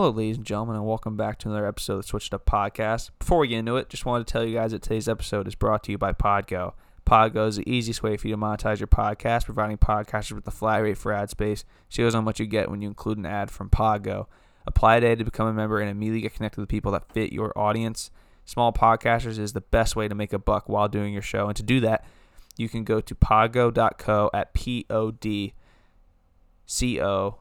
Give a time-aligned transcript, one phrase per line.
[0.00, 2.46] Hello, ladies and gentlemen, and welcome back to another episode of the Switch It Up
[2.46, 3.10] Podcast.
[3.18, 5.54] Before we get into it, just wanted to tell you guys that today's episode is
[5.54, 6.72] brought to you by Podgo.
[7.04, 10.50] Podgo is the easiest way for you to monetize your podcast, providing podcasters with a
[10.50, 11.66] flat rate for ad space.
[11.90, 14.24] Shows how much you get when you include an ad from Podgo.
[14.66, 17.52] Apply today to become a member and immediately get connected with people that fit your
[17.54, 18.10] audience.
[18.46, 21.56] Small podcasters is the best way to make a buck while doing your show, and
[21.58, 22.06] to do that,
[22.56, 25.52] you can go to podgo.co at p o d
[26.64, 27.40] c o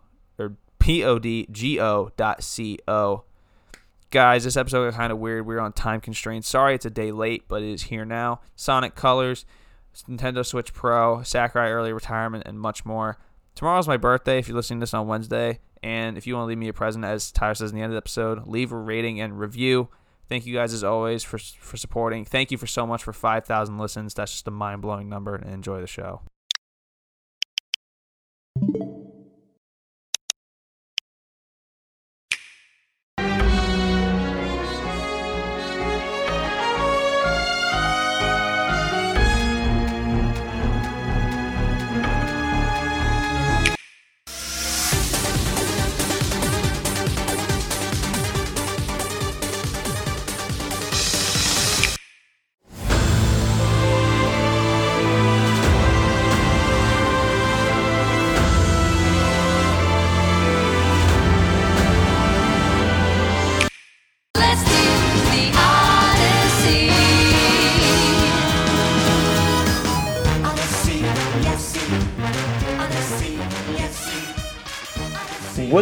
[0.89, 2.41] or podgo dot
[2.87, 3.23] co.
[4.09, 5.45] Guys, this episode is kind of weird.
[5.45, 6.49] We're on time constraints.
[6.49, 8.41] Sorry it's a day late, but it is here now.
[8.55, 9.45] Sonic Colors,
[10.07, 13.20] Nintendo Switch Pro, Sakurai early retirement, and much more.
[13.53, 15.59] Tomorrow's my birthday if you're listening to this on Wednesday.
[15.83, 17.91] And if you want to leave me a present, as Tyler says in the end
[17.91, 19.89] of the episode, leave a rating and review.
[20.27, 22.25] Thank you guys as always for for supporting.
[22.25, 24.16] Thank you for so much for 5,000 listens.
[24.16, 25.35] That's just a mind blowing number.
[25.35, 26.21] And enjoy the show.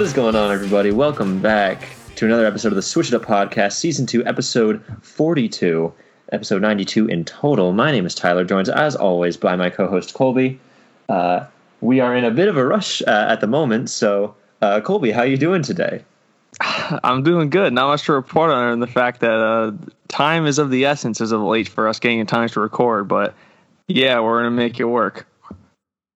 [0.07, 0.89] Is going on, everybody?
[0.89, 5.91] Welcome back to another episode of the Switch It Up Podcast, Season 2, Episode 42,
[6.31, 7.73] Episode 92 in total.
[7.73, 10.61] My name is Tyler, joined as always by my co host Colby.
[11.09, 11.45] Uh,
[11.81, 15.11] we are in a bit of a rush uh, at the moment, so uh, Colby,
[15.11, 16.05] how are you doing today?
[16.61, 17.73] I'm doing good.
[17.73, 19.73] Not much to report on than the fact that uh,
[20.07, 23.09] time is of the essence as of late for us getting in time to record.
[23.09, 23.35] But
[23.89, 25.27] yeah, we're gonna make it work.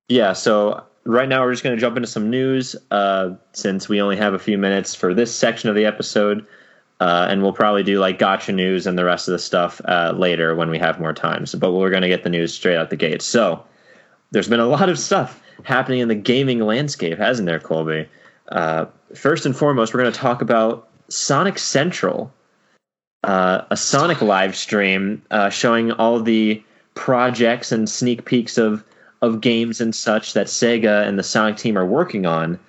[0.07, 4.01] Yeah, so right now we're just going to jump into some news uh, since we
[4.01, 6.45] only have a few minutes for this section of the episode.
[7.00, 10.13] Uh, and we'll probably do like gotcha news and the rest of the stuff uh,
[10.16, 11.47] later when we have more time.
[11.47, 13.23] So, but we're going to get the news straight out the gate.
[13.23, 13.63] So,
[14.29, 18.07] there's been a lot of stuff happening in the gaming landscape, hasn't there, Colby?
[18.50, 18.85] Uh,
[19.16, 22.31] first and foremost, we're going to talk about Sonic Central,
[23.23, 26.63] uh, a Sonic live stream uh, showing all the
[26.94, 28.83] projects and sneak peeks of
[29.21, 32.59] of games and such that Sega and the Sonic team are working on.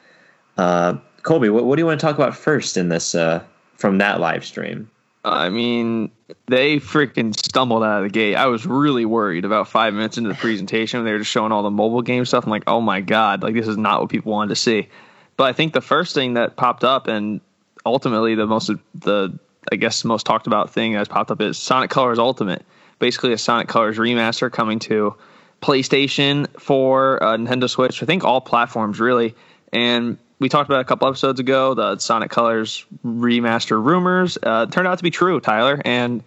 [0.58, 3.42] Uh, Colby, what, what do you want to talk about first in this uh,
[3.76, 4.90] from that live stream?
[5.24, 6.10] I mean,
[6.48, 8.34] they freaking stumbled out of the gate.
[8.34, 11.04] I was really worried about five minutes into the presentation.
[11.04, 12.44] They were just showing all the mobile game stuff.
[12.44, 14.88] I'm like, oh my god, like this is not what people wanted to see.
[15.36, 17.40] But I think the first thing that popped up, and
[17.86, 19.38] ultimately the most the
[19.70, 22.64] I guess the most talked about thing that's popped up is Sonic Colors Ultimate.
[22.98, 25.14] Basically, a Sonic Colors remaster coming to
[25.62, 28.02] PlayStation, for uh, Nintendo Switch.
[28.02, 29.34] I think all platforms really.
[29.72, 34.88] And we talked about a couple episodes ago the Sonic Colors remaster rumors uh, turned
[34.88, 35.80] out to be true, Tyler.
[35.84, 36.22] And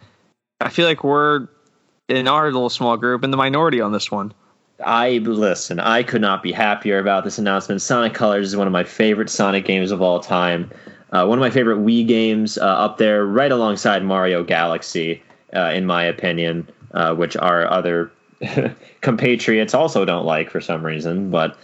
[0.61, 1.47] I feel like we're
[2.07, 4.33] in our little small group in the minority on this one.
[4.83, 5.79] I listen.
[5.79, 7.81] I could not be happier about this announcement.
[7.81, 10.71] Sonic Colors is one of my favorite Sonic games of all time.
[11.11, 15.23] Uh, one of my favorite Wii games, uh, up there, right alongside Mario Galaxy,
[15.55, 18.11] uh, in my opinion, uh, which our other
[19.01, 21.29] compatriots also don't like for some reason.
[21.29, 21.57] But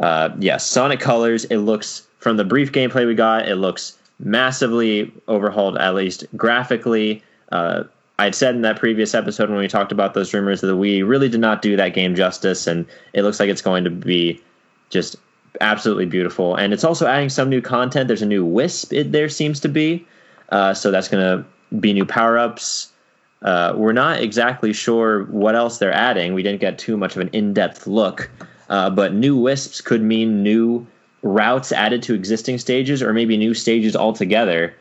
[0.00, 1.44] uh, yes, Sonic Colors.
[1.46, 7.22] It looks from the brief gameplay we got, it looks massively overhauled, at least graphically.
[7.52, 7.84] Uh,
[8.18, 11.28] I'd said in that previous episode when we talked about those rumors that Wii, really
[11.28, 14.42] did not do that game justice, and it looks like it's going to be
[14.88, 15.16] just
[15.60, 16.54] absolutely beautiful.
[16.54, 18.08] And it's also adding some new content.
[18.08, 18.92] There's a new Wisp.
[18.92, 20.06] It there seems to be,
[20.48, 22.90] uh, so that's going to be new power ups.
[23.42, 26.34] Uh, we're not exactly sure what else they're adding.
[26.34, 28.30] We didn't get too much of an in depth look,
[28.68, 30.86] uh, but new Wisps could mean new
[31.22, 34.74] routes added to existing stages, or maybe new stages altogether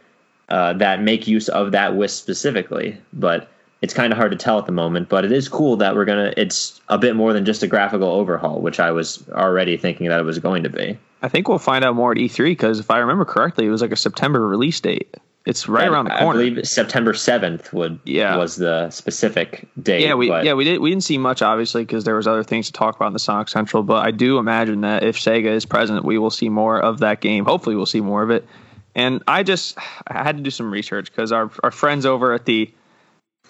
[0.50, 2.98] uh, that make use of that wisp specifically.
[3.14, 3.50] But
[3.82, 5.10] it's kind of hard to tell at the moment.
[5.10, 6.34] But it is cool that we're gonna.
[6.38, 10.20] It's a bit more than just a graphical overhaul, which I was already thinking that
[10.20, 10.98] it was going to be.
[11.22, 13.82] I think we'll find out more at E3 because if I remember correctly, it was
[13.82, 15.16] like a September release date.
[15.46, 16.40] It's right around the corner.
[16.42, 18.36] I believe September seventh would Yeah.
[18.36, 20.02] was the specific date.
[20.02, 22.44] Yeah, we but yeah we did we didn't see much obviously because there was other
[22.44, 25.52] things to talk about in the Sonic Central, but I do imagine that if Sega
[25.52, 27.46] is present, we will see more of that game.
[27.46, 28.48] Hopefully, we'll see more of it.
[28.96, 29.78] And I just
[30.08, 32.72] I had to do some research because our our friends over at the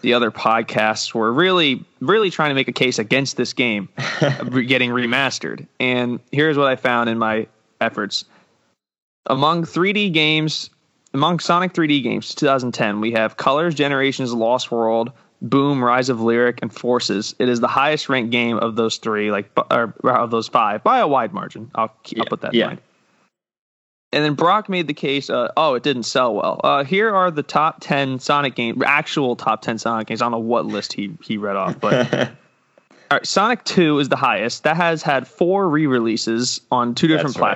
[0.01, 3.87] the other podcasts were really really trying to make a case against this game
[4.67, 5.65] getting remastered.
[5.79, 7.47] And here's what I found in my
[7.79, 8.25] efforts.
[9.27, 10.69] Among 3D games
[11.15, 16.59] among Sonic 3D games 2010, we have Colors, Generations, Lost World, Boom, Rise of Lyric,
[16.61, 17.33] and Forces.
[17.39, 20.83] It is the highest ranked game of those three, like or, or of those five,
[20.83, 21.71] by a wide margin.
[21.73, 22.67] I'll, keep, I'll put that in yeah.
[22.67, 22.81] mind.
[24.11, 26.59] And then Brock made the case, uh, oh, it didn't sell well.
[26.63, 30.21] Uh, here are the top 10 Sonic games, actual top 10 Sonic games.
[30.21, 32.29] I don't know what list he, he read off, but all
[33.11, 34.63] right, Sonic 2 is the highest.
[34.63, 37.51] That has had four re releases on two different That's right.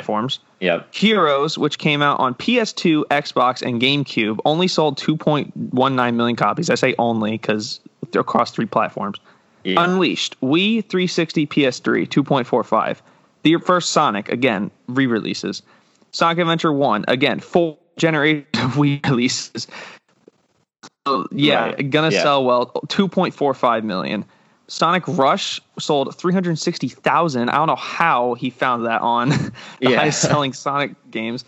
[0.60, 0.94] Yep.
[0.94, 6.70] Heroes, which came out on PS2, Xbox, and GameCube, only sold 2.19 million copies.
[6.70, 7.80] I say only because
[8.12, 9.18] they're across three platforms.
[9.64, 9.84] Yeah.
[9.84, 12.98] Unleashed, Wii, 360, PS3, 2.45.
[13.44, 15.62] The first Sonic, again, re releases.
[16.12, 19.68] Sonic Adventure 1, again, full generation of Wii releases.
[21.08, 21.90] So, yeah, Right.
[21.90, 22.24] gonna Yeah.
[22.24, 22.68] sell well.
[22.88, 24.26] 2.45 million.
[24.70, 27.50] Sonic Rush sold 360,000.
[27.50, 29.52] I don't know how he found that on the
[29.82, 29.98] Yeah.
[29.98, 31.44] highest selling Sonic games.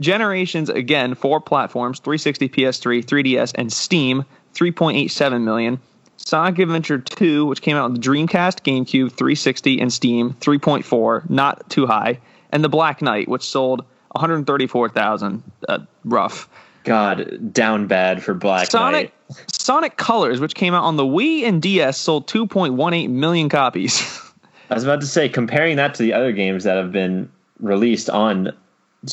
[0.00, 4.24] Generations, again, four platforms 360, PS3, 3DS, and Steam,
[4.54, 5.80] 3.87 million.
[6.16, 11.68] Sonic Adventure 2, which came out on the Dreamcast, GameCube, 360, and Steam, 3.4, not
[11.70, 12.18] too high.
[12.50, 16.48] And The Black Knight, which sold 134,000, uh, rough.
[16.84, 19.44] God, down bad for Black Sonic Knight.
[19.50, 24.00] Sonic Colors, which came out on the Wii and DS, sold 2.18 million copies.
[24.70, 28.08] I was about to say, comparing that to the other games that have been released
[28.10, 28.52] on,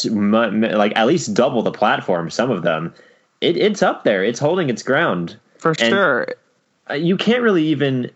[0.06, 2.94] like at least double the platform, some of them,
[3.42, 4.24] it, it's up there.
[4.24, 5.38] It's holding its ground.
[5.58, 6.28] For And- sure.
[6.90, 8.12] Uh, You can't really even.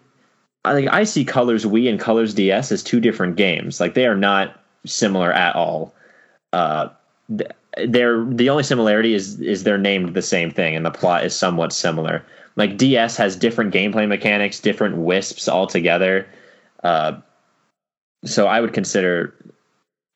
[0.63, 3.79] I think I see Colors Wii and Colors DS as two different games.
[3.79, 5.93] Like they are not similar at all.
[6.51, 6.89] Uh,
[7.87, 11.35] they're the only similarity is is they're named the same thing and the plot is
[11.35, 12.25] somewhat similar.
[12.55, 16.25] Like DS has different gameplay mechanics, different wisps altogether.
[16.83, 17.19] Uh,
[18.23, 19.33] so I would consider,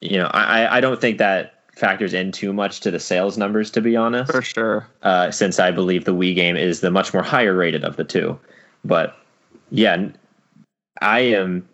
[0.02, 3.72] you know, I I- don't think that factors in too much to the sales numbers
[3.72, 4.88] to be honest For sure.
[5.02, 8.04] uh, since I believe the Wii game is the much more higher rated of the
[8.04, 8.38] two.
[8.86, 9.16] But
[9.72, 10.10] yeah,
[11.02, 11.68] I am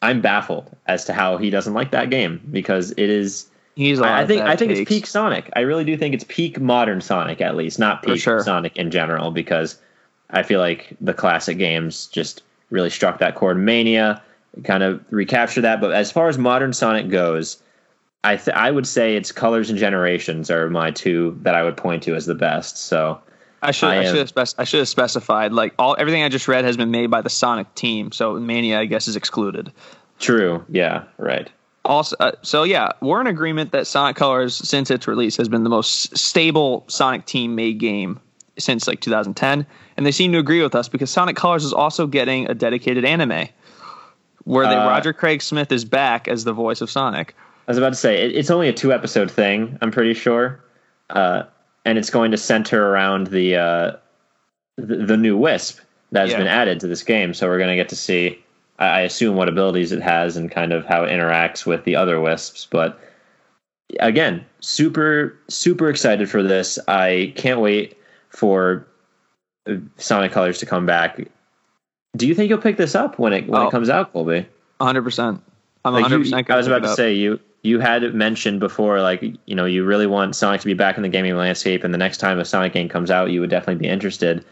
[0.00, 3.46] I'm baffled as to how he doesn't like that game because it is.
[3.74, 5.50] He's a lot I, I of think bad I think it's peak Sonic.
[5.56, 8.42] I really do think it's peak modern Sonic at least, not peak sure.
[8.42, 9.78] Sonic in general because
[10.30, 13.58] I feel like the classic games just really struck that chord.
[13.58, 14.22] Mania
[14.64, 17.62] kind of recapture that, but as far as modern Sonic goes.
[18.24, 21.76] I th- I would say it's Colors and Generations are my two that I would
[21.76, 22.76] point to as the best.
[22.76, 23.20] So
[23.62, 26.28] I should I I, should have spec- I should have specified like all everything I
[26.28, 29.72] just read has been made by the Sonic team, so Mania I guess is excluded.
[30.20, 30.64] True.
[30.68, 31.04] Yeah.
[31.18, 31.50] Right.
[31.84, 35.64] Also, uh, so yeah, we're in agreement that Sonic Colors since its release has been
[35.64, 38.20] the most stable Sonic team made game
[38.58, 42.06] since like 2010, and they seem to agree with us because Sonic Colors is also
[42.06, 43.48] getting a dedicated anime
[44.44, 47.34] where the Uh, Roger Craig Smith is back as the voice of Sonic.
[47.66, 49.78] I was about to say it, it's only a two episode thing.
[49.80, 50.60] I'm pretty sure,
[51.10, 51.44] uh,
[51.84, 53.92] and it's going to center around the uh,
[54.76, 55.80] the, the new Wisp
[56.12, 56.38] that has Yeah.
[56.38, 57.34] been added to this game.
[57.34, 58.38] So we're going to get to see,
[58.78, 62.20] I, assume, what abilities it has and kind of how it interacts with the other
[62.20, 62.66] Wisps.
[62.70, 62.98] But
[64.00, 66.78] again, super super excited for this.
[66.88, 67.96] I can't wait
[68.30, 68.86] for
[69.98, 71.20] Sonic Colors to come back.
[72.16, 73.68] Do you think you'll pick this up when it when Oh.
[73.68, 74.46] it comes out, Colby?
[74.78, 75.02] 100.
[75.02, 75.40] percent
[75.84, 76.16] I'm 100.
[76.16, 79.64] you, percent I was about to say you you had mentioned before like you know
[79.64, 82.38] you really want Sonic to be back in the gaming landscape, and the next time
[82.40, 84.44] a Sonic game comes out, you would definitely be interested.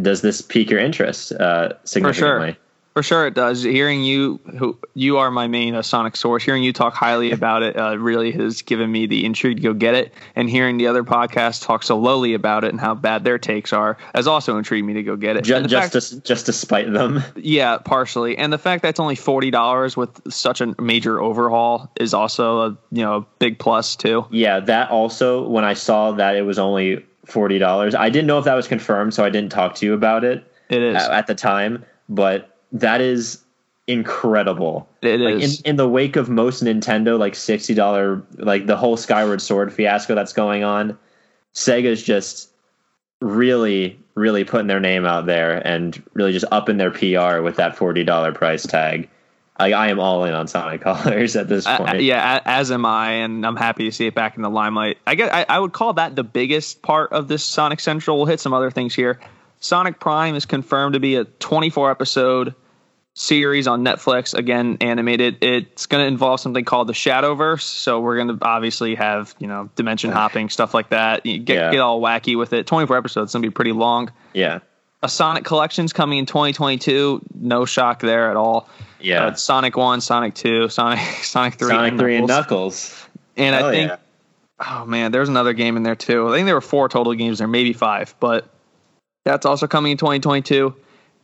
[0.00, 2.52] Does this pique your interest uh, significantly?
[2.52, 2.56] For sure,
[2.96, 3.62] it does.
[3.62, 7.62] Hearing you, who you are my main uh, Sonic source, hearing you talk highly about
[7.62, 10.14] it uh, really has given me the intrigue to go get it.
[10.36, 13.72] And hearing the other podcasts talk so lowly about it and how bad their takes
[13.72, 15.44] are has also intrigued me to go get it.
[15.44, 17.22] Just just fact- to just to spite them.
[17.36, 21.90] yeah, partially, and the fact that it's only forty dollars with such a major overhaul
[21.98, 24.24] is also a you know a big plus too.
[24.30, 28.38] Yeah, that also when I saw that it was only forty dollars, I didn't know
[28.38, 30.96] if that was confirmed, so I didn't talk to you about it It is.
[30.96, 31.84] at, at the time.
[32.08, 33.40] But that is
[33.86, 34.88] incredible.
[35.02, 35.60] It like is.
[35.60, 39.72] in, in the wake of most Nintendo like sixty dollar like the whole Skyward Sword
[39.72, 40.98] fiasco that's going on,
[41.54, 42.50] Sega's just
[43.20, 47.76] really really putting their name out there and really just upping their PR with that
[47.76, 49.08] forty dollar price tag.
[49.56, 51.88] I, I am all in on Sonic Colors at this point.
[51.88, 54.98] I- yeah, as am I, and I'm happy to see it back in the limelight.
[55.06, 58.16] I guess I, I would call that the biggest part of this Sonic Central.
[58.16, 59.20] We'll hit some other things here.
[59.60, 62.54] Sonic Prime is confirmed to be a 24 episode
[63.14, 64.34] series on Netflix.
[64.34, 65.38] Again, animated.
[65.40, 67.62] It's going to involve something called the Shatterverse.
[67.62, 71.24] So we're going to obviously have you know dimension hopping stuff like that.
[71.24, 71.70] You get Yeah.
[71.70, 72.66] get all wacky with it.
[72.66, 73.32] 24 episodes.
[73.32, 74.10] Going to be pretty long.
[74.32, 74.58] yeah,
[75.02, 77.22] A Sonic collection's coming in 2022.
[77.40, 78.68] No shock there at all.
[79.00, 79.26] yeah.
[79.26, 83.06] Uh, Sonic One, Sonic Two, Sonic Sonic Three, Sonic and Three and Knuckles.
[83.36, 83.96] And I think yeah.
[84.60, 86.28] oh man, there's another game in there too.
[86.28, 88.48] I think there were four total games there, maybe five, but
[89.24, 90.74] that's also coming in 2022.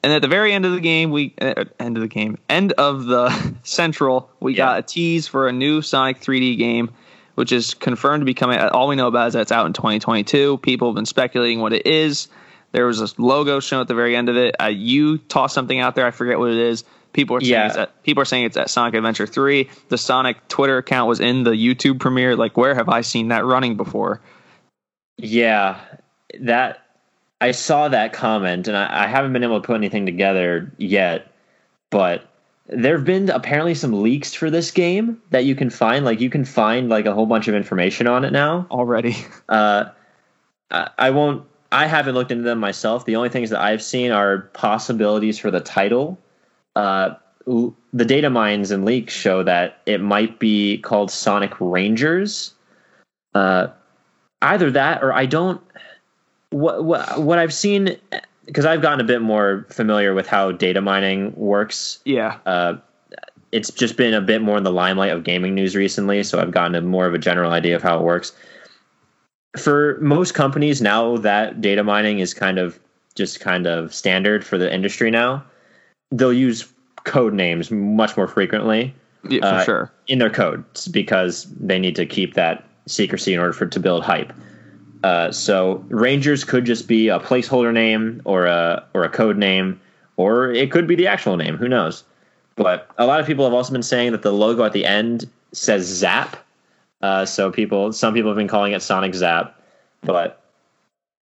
[0.02, 2.72] And at the very end of the game, we uh, end of the game, end
[2.72, 4.56] of the Central, we Yeah.
[4.66, 6.90] got a tease for a new Sonic 3D game,
[7.34, 8.58] which is confirmed to be coming.
[8.58, 10.58] All we know about is that it's out in 2022.
[10.58, 12.28] People have been speculating what it is.
[12.72, 14.54] There was this logo shown at the very end of it.
[14.60, 16.06] Uh, you tossed something out there.
[16.06, 16.84] I forget what it is.
[17.12, 17.66] People are saying Yeah.
[17.66, 19.68] it's at, people are saying it's at Sonic Adventure 3.
[19.88, 22.36] The Sonic Twitter account was in the YouTube premiere.
[22.36, 24.20] Like, where have I seen that running before?
[25.18, 25.80] Yeah,
[26.40, 26.86] that
[27.40, 31.32] I saw that comment, and I, I haven't been able to put anything together yet.
[31.90, 32.26] But
[32.68, 36.04] there have been apparently some leaks for this game that you can find.
[36.04, 38.66] Like you can find like a whole bunch of information on it now.
[38.70, 39.16] Already,
[39.48, 39.90] Uh,
[40.70, 41.44] I I won't.
[41.72, 43.04] I haven't looked into them myself.
[43.04, 46.18] The only things that I've seen are possibilities for the title.
[46.74, 47.14] Uh,
[47.46, 52.54] the data mines and leaks show that it might be called Sonic Rangers.
[53.34, 53.68] Uh,
[54.42, 55.60] either that or I don't.
[56.50, 57.96] What what what I've seen
[58.46, 62.76] because I've gotten a bit more familiar with how data mining works yeah, uh,
[63.52, 66.50] it's just been a bit more in the limelight of gaming news recently, so I've
[66.50, 68.32] gotten a more of a general idea of how it works.
[69.58, 72.78] For most companies now, that data mining is kind of
[73.16, 75.44] just kind of standard for the industry now.
[76.12, 76.68] They'll use
[77.04, 78.94] code names much more frequently
[79.28, 79.92] yeah, for Uh, sure.
[80.06, 84.04] in their code because they need to keep that secrecy in order for to build
[84.04, 84.32] hype.
[85.02, 89.80] Uh, so Rangers could just be a placeholder name or a or a code name,
[90.16, 91.56] or it could be the actual name.
[91.56, 92.04] Who knows?
[92.56, 95.28] But a lot of people have also been saying that the logo at the end
[95.52, 96.36] says Zap.
[97.00, 99.58] Uh, so people, some people have been calling it Sonic Zap,
[100.02, 100.42] but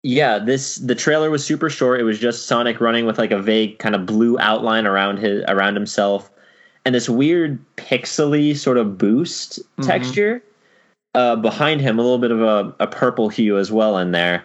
[0.03, 2.01] yeah, this the trailer was super short.
[2.01, 5.45] It was just Sonic running with like a vague kind of blue outline around his
[5.49, 6.31] around himself,
[6.87, 10.43] and this weird pixely sort of boost texture
[11.15, 11.99] uh, behind him.
[11.99, 14.45] A little bit of a, a purple hue as well in there.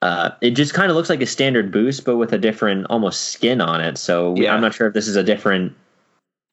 [0.00, 3.32] Uh, it just kind of looks like a standard boost, but with a different almost
[3.32, 3.98] skin on it.
[3.98, 4.54] So Yeah.
[4.54, 5.74] I'm not sure if this is a different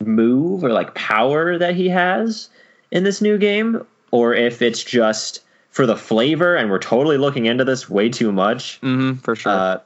[0.04, 2.50] move or like power that he has
[2.92, 6.56] in this new game, or if it's just for the flavor.
[6.56, 8.78] And we're totally looking into this way too much.
[8.80, 9.52] hmm for sure.
[9.52, 9.78] Uh,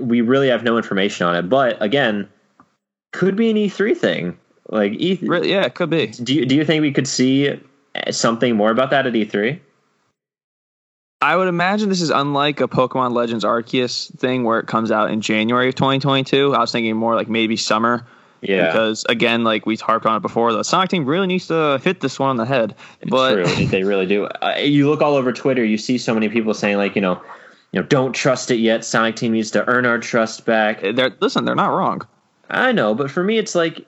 [0.00, 1.48] we really have no information on it.
[1.48, 2.28] But again,
[3.12, 4.36] could be an E3 thing.
[4.68, 5.18] Like E.
[5.22, 6.08] Really, yeah, it could be.
[6.08, 7.58] Do you do you think we could see
[8.10, 9.60] something more about that at E E3?
[11.20, 15.10] I would imagine this is unlike a Pokemon Legends Arceus thing where it comes out
[15.10, 16.54] in January of 2022.
[16.54, 18.06] I was thinking more like maybe summer.
[18.40, 21.80] Yeah, Because again, like we harped on it before, the Sonic team really needs to
[21.82, 22.76] hit this one on the head.
[23.08, 24.26] But True, they really do.
[24.26, 27.20] Uh, you look all over Twitter, you see so many people saying like, you know,
[27.72, 28.84] you know, don't trust it yet.
[28.84, 30.80] Sonic Team needs to earn our trust back.
[30.82, 32.06] they're listen, they're not wrong.
[32.48, 33.84] I know, but for me, it's like,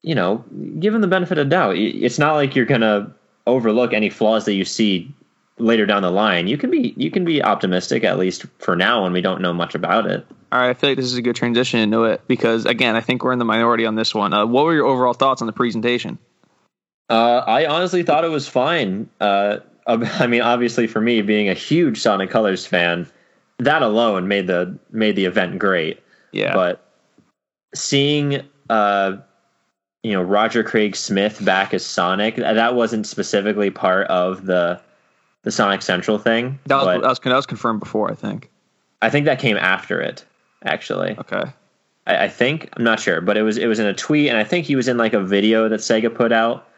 [0.00, 0.42] you know,
[0.80, 1.76] give them the benefit of doubt.
[1.76, 3.14] It's not like you're gonna
[3.46, 5.12] overlook any flaws that you see
[5.58, 6.46] later down the line.
[6.46, 9.52] You can be you can be optimistic at least for now when we don't know
[9.52, 10.26] much about it.
[10.50, 13.00] All right, I feel like this is a good transition into it because again, I
[13.00, 14.32] think we're in the minority on this one.
[14.32, 16.18] Uh, what were your overall thoughts on the presentation?
[17.08, 19.08] Uh, I honestly thought it was fine.
[19.20, 23.06] Uh, I mean, obviously, for me being a huge Sonic Colors fan,
[23.58, 26.00] that alone made the made the event great.
[26.32, 26.82] Yeah, But
[27.74, 29.16] seeing, uh,
[30.02, 34.80] you know, Roger Craig Smith back as Sonic, that wasn't specifically part of the
[35.42, 36.58] the Sonic Central thing.
[36.66, 38.10] that was, that was that was confirmed before.
[38.10, 38.50] I think.
[39.00, 40.24] I think that came after it.
[40.64, 41.42] Actually, Okay.
[42.06, 44.38] I, I think I'm not sure, but it was it was in a tweet, and
[44.38, 46.68] I think he was in like a video that Sega put out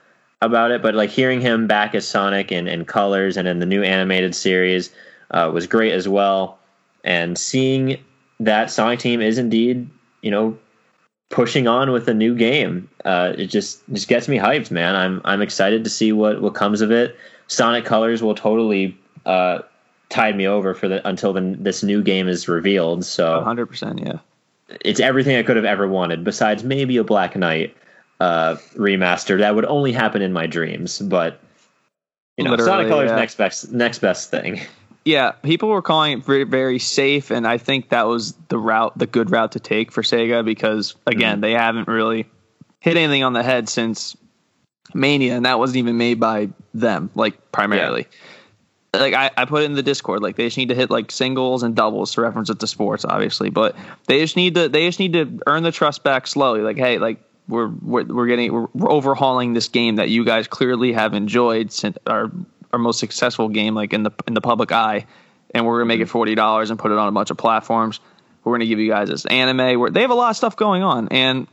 [0.41, 0.83] about it.
[0.83, 4.35] But like hearing him back as Sonic in, in colors and in the new animated
[4.35, 4.91] series
[5.31, 6.59] uh, was great as well.
[7.05, 8.03] And seeing
[8.41, 9.89] that Sonic Team is indeed,
[10.23, 10.57] you know,
[11.35, 14.95] pushing on with a new game, uh, it just just gets me hyped, man.
[14.95, 17.17] I'm I'm excited to see what what comes of it.
[17.49, 19.59] Sonic Colors will totally uh,
[20.11, 23.05] tide me over for the until the, this new game is revealed.
[23.05, 23.67] So 100.
[23.67, 24.19] percent Yeah.
[24.85, 27.77] it's everything I could have ever wanted, besides maybe a Black Knight
[28.21, 29.37] uh, remaster.
[29.39, 31.41] That would only happen in my dreams, but
[32.37, 33.17] you know, Literally, Sonic Colors yeah.
[33.17, 34.61] next best next best thing.
[35.05, 38.97] Yeah, people were calling it very, very safe, and I think that was the route,
[38.97, 41.41] the good route to take for Sega because again, mm-hmm.
[41.43, 42.27] they haven't really
[42.81, 44.17] hit anything on the head since
[44.95, 48.07] Mania, and that wasn't even made by them, like primarily.
[48.95, 51.11] Like I, I put it in the Discord, like they just need to hit like
[51.11, 54.87] singles and doubles to reference it to sports, obviously, but they just need to they
[54.87, 56.61] just need to earn the trust back slowly.
[56.61, 57.19] Like, hey, like
[57.49, 61.73] we're we're, we're getting we're, we're overhauling this game that you guys clearly have enjoyed
[61.73, 62.31] since our
[62.75, 65.07] our most successful game, like in the in the public eye,
[65.55, 66.13] and we're gonna make it mm-hmm.
[66.13, 68.01] forty dollars and put it on a bunch of platforms.
[68.43, 69.81] We're gonna give you guys this anime.
[69.81, 71.47] Where they have a lot of stuff going on, and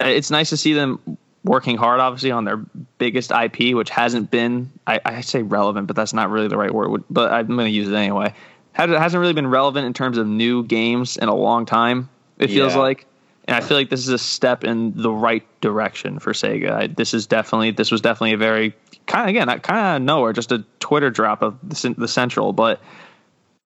[0.00, 2.58] it's nice to see them working hard, obviously, on their
[2.98, 6.72] biggest IP, which hasn't been, I, I say relevant, but that's not really the right
[6.72, 8.34] word, but I'm to use it anyway.
[8.72, 12.48] Has- Hasn't really been relevant in terms of new games in a long time, it
[12.48, 12.80] feels Yeah.
[12.80, 13.06] like.
[13.48, 16.70] And I feel like this is a step in the right direction for Sega.
[16.70, 18.74] I, this is definitely, this was definitely a very,
[19.10, 22.52] kind of, again, I kind of nowhere, just a Twitter drop of the, the Central,
[22.52, 22.80] but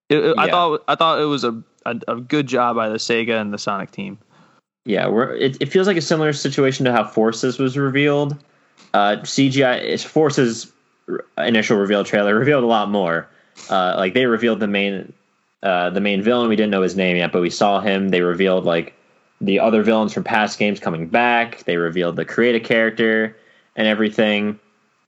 [0.08, 2.96] it, it- I thought, I thought it was a, a, a good job by the
[2.96, 4.18] Sega and the Sonic team.
[4.86, 8.36] Yeah, we're it, it feels like a similar situation to how Forces was revealed.
[8.92, 10.70] Uh, CGI is Forces
[11.38, 13.26] initial reveal trailer revealed a lot more.
[13.70, 15.10] Uh, like they revealed the main
[15.62, 16.48] uh, the main villain.
[16.50, 18.10] We didn't know his name yet, but we saw him.
[18.10, 18.94] They revealed like
[19.40, 21.64] the other villains from past games coming back.
[21.64, 23.34] They revealed the create a character
[23.76, 24.60] and everything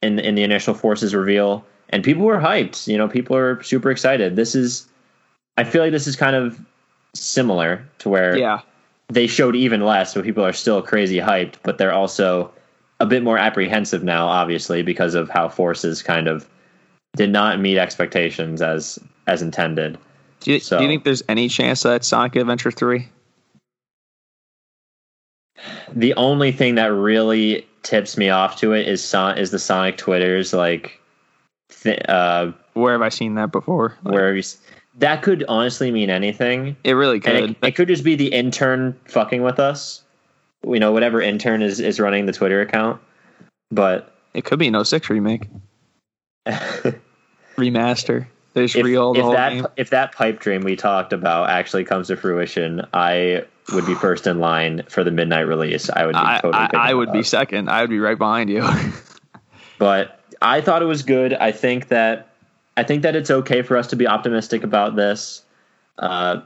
[0.07, 2.87] in in the initial Forces reveal, and people were hyped.
[2.87, 4.37] You know, people are super excited.
[4.37, 4.87] This is,
[5.57, 6.59] I feel like this is kind of
[7.15, 8.61] similar to where Yeah.
[9.09, 12.51] they showed even less, so people are still crazy hyped, but they're also
[13.01, 16.49] a bit more apprehensive now, obviously, because of how Forces kind of
[17.17, 19.99] did not meet expectations as as intended.
[20.41, 23.09] Do you, So- do you think there's any chance that Sonic Adventure 3?
[25.95, 29.97] The only thing that really tips me off to it is Son- is the Sonic
[29.97, 31.01] Twitters like
[31.83, 33.97] th- uh Where have I seen that before?
[34.03, 34.59] Like, where you s-
[34.99, 36.77] that could honestly mean anything.
[36.83, 37.51] it really could.
[37.51, 40.03] It, it could just be the intern fucking with us.
[40.67, 43.01] You know, whatever intern is is running the Twitter account.
[43.71, 45.49] But it could be no six remake,
[47.57, 48.27] remaster.
[48.57, 49.67] They just if, the if that game.
[49.77, 53.45] if that pipe dream we talked about actually comes to fruition, I
[53.75, 55.91] would be first in line for the midnight release.
[55.91, 56.69] I would be I, totally.
[56.73, 57.69] I, I would be second.
[57.69, 58.67] I would be right behind you.
[59.79, 61.35] but I thought it was good.
[61.35, 62.31] I think that
[62.79, 65.45] I think that it's okay for us to be optimistic about this.
[65.99, 66.41] Uh,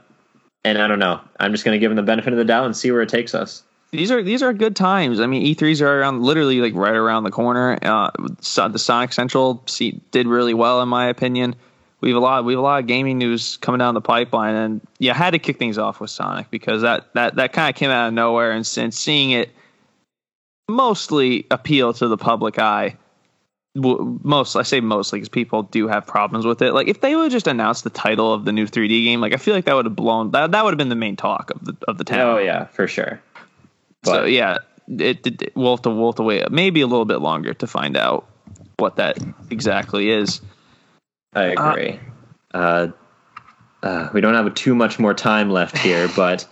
[0.65, 1.21] and I don't know.
[1.39, 3.09] I'm just going to give them the benefit of the doubt and see where it
[3.09, 3.63] takes us.
[3.91, 5.21] these are these are good times.
[5.21, 7.79] I mean, E3s are around literally like right around the corner.
[7.81, 11.55] Uh, the Sonic Central seat did really well in my opinion.
[12.01, 14.55] We have a lot we have a lot of gaming news coming down the pipeline,
[14.55, 17.75] and you had to kick things off with Sonic because that that that kind of
[17.75, 19.49] came out of nowhere, and since seeing it
[20.69, 22.97] mostly appeal to the public eye.
[23.73, 26.73] Most I say mostly because people do have problems with it.
[26.73, 29.37] Like if they would just announce the title of the new 3D game, like I
[29.37, 31.63] feel like that would have blown that that would have been the main talk of
[31.63, 32.19] the of the town.
[32.19, 33.21] Oh yeah, for sure.
[34.03, 34.57] So yeah,
[34.89, 37.53] it, it, it- we'll have to we'll have to wait maybe a little bit longer
[37.53, 38.27] to find out
[38.75, 39.17] what that
[39.49, 40.41] exactly is.
[41.33, 41.99] I agree.
[42.53, 42.87] Uh,
[43.83, 46.43] uh, we don't have too much more time left here, but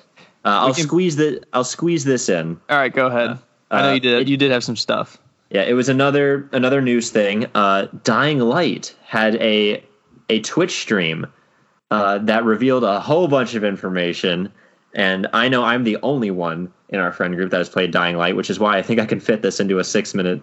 [0.45, 2.59] uh, I'll can- squeeze the I'll squeeze this in.
[2.69, 3.37] All right, go ahead.
[3.71, 4.21] I know uh, you did.
[4.21, 5.17] it- you did have some stuff.
[5.49, 7.47] Yeah, it was another another news thing.
[7.55, 9.83] Uh, Dying Light had a
[10.29, 11.25] a Twitch stream
[11.89, 14.51] uh, that revealed a whole bunch of information,
[14.93, 18.15] and I know I'm the only one in our friend group that has played Dying
[18.15, 20.39] Light, which is why I think I can fit this into a six minute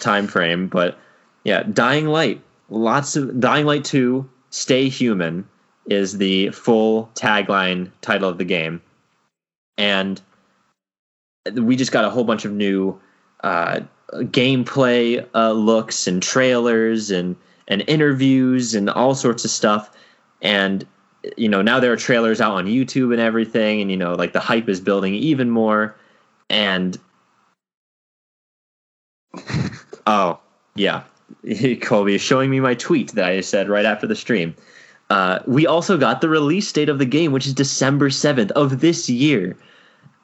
[0.00, 0.66] time frame.
[0.66, 0.98] But
[1.44, 5.46] yeah, Dying Light, lots of Dying Light Two, Stay Human
[5.86, 8.82] is the full tagline title of the game,
[9.76, 10.20] and
[11.54, 13.00] we just got a whole bunch of new.
[13.42, 13.80] Uh,
[14.12, 19.90] gameplay uh, looks and trailers and and interviews and all sorts of stuff.
[20.40, 20.86] And
[21.36, 24.32] you know now there are trailers out on YouTube and everything and you know like
[24.32, 25.96] the hype is building even more.
[26.48, 26.98] And
[30.06, 30.40] oh
[30.74, 31.02] yeah
[31.80, 34.54] Colby is showing me my tweet that I said right after the stream
[35.10, 38.80] uh, we also got the release date of the game which is December 7th of
[38.80, 39.56] this year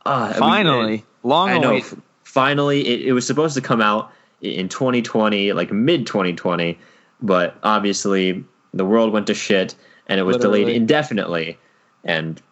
[0.07, 1.77] uh, we- Finally, long I know.
[1.77, 4.11] f- Finally, it, it was supposed to come out
[4.43, 6.77] in 2020, like mid 2020,
[7.23, 9.75] but obviously the world went to shit
[10.09, 11.57] and it was delayed indefinitely.
[12.03, 12.43] And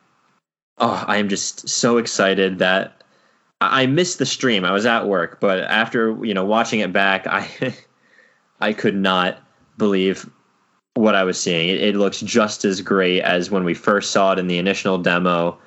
[0.78, 3.02] oh, I am just so excited that
[3.60, 4.64] I I missed the stream.
[4.64, 7.46] I was at work, but after you know watching it back, I
[8.62, 9.38] I could not
[9.78, 10.28] believe
[10.94, 11.68] what I was seeing.
[11.68, 14.98] It, it looks just as great as when we first saw it in the initial
[14.98, 15.58] demo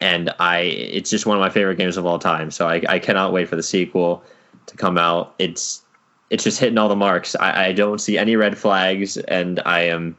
[0.00, 2.50] and I it's just one of my favorite games of all time.
[2.50, 4.22] So I, I cannot wait for the sequel
[4.66, 5.34] to come out.
[5.38, 5.82] It's
[6.30, 7.36] it's just hitting all the marks.
[7.36, 10.16] I, I don't see any red flags, and I am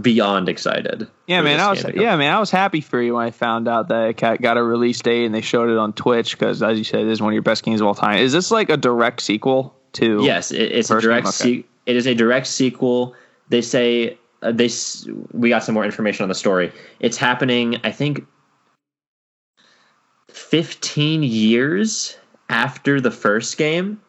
[0.00, 1.08] beyond excited.
[1.26, 1.60] Yeah, man.
[1.60, 2.32] I was game to come yeah, man.
[2.34, 5.00] I was happy for you when I found out that it got- got a release
[5.00, 7.34] date and they showed it on Twitch because, as you said, it is one of
[7.34, 8.18] your best games of all time.
[8.18, 10.22] Is this like a direct sequel to?
[10.24, 11.26] Yes, it, it's a direct.
[11.26, 11.32] okay.
[11.32, 13.14] Se- it is a direct sequel.
[13.48, 14.66] They say uh, they.
[14.66, 16.72] s- We got some more information on the story.
[17.00, 17.80] It's happening.
[17.84, 18.24] I think.
[20.28, 22.16] Fifteen years
[22.48, 24.00] after the first game.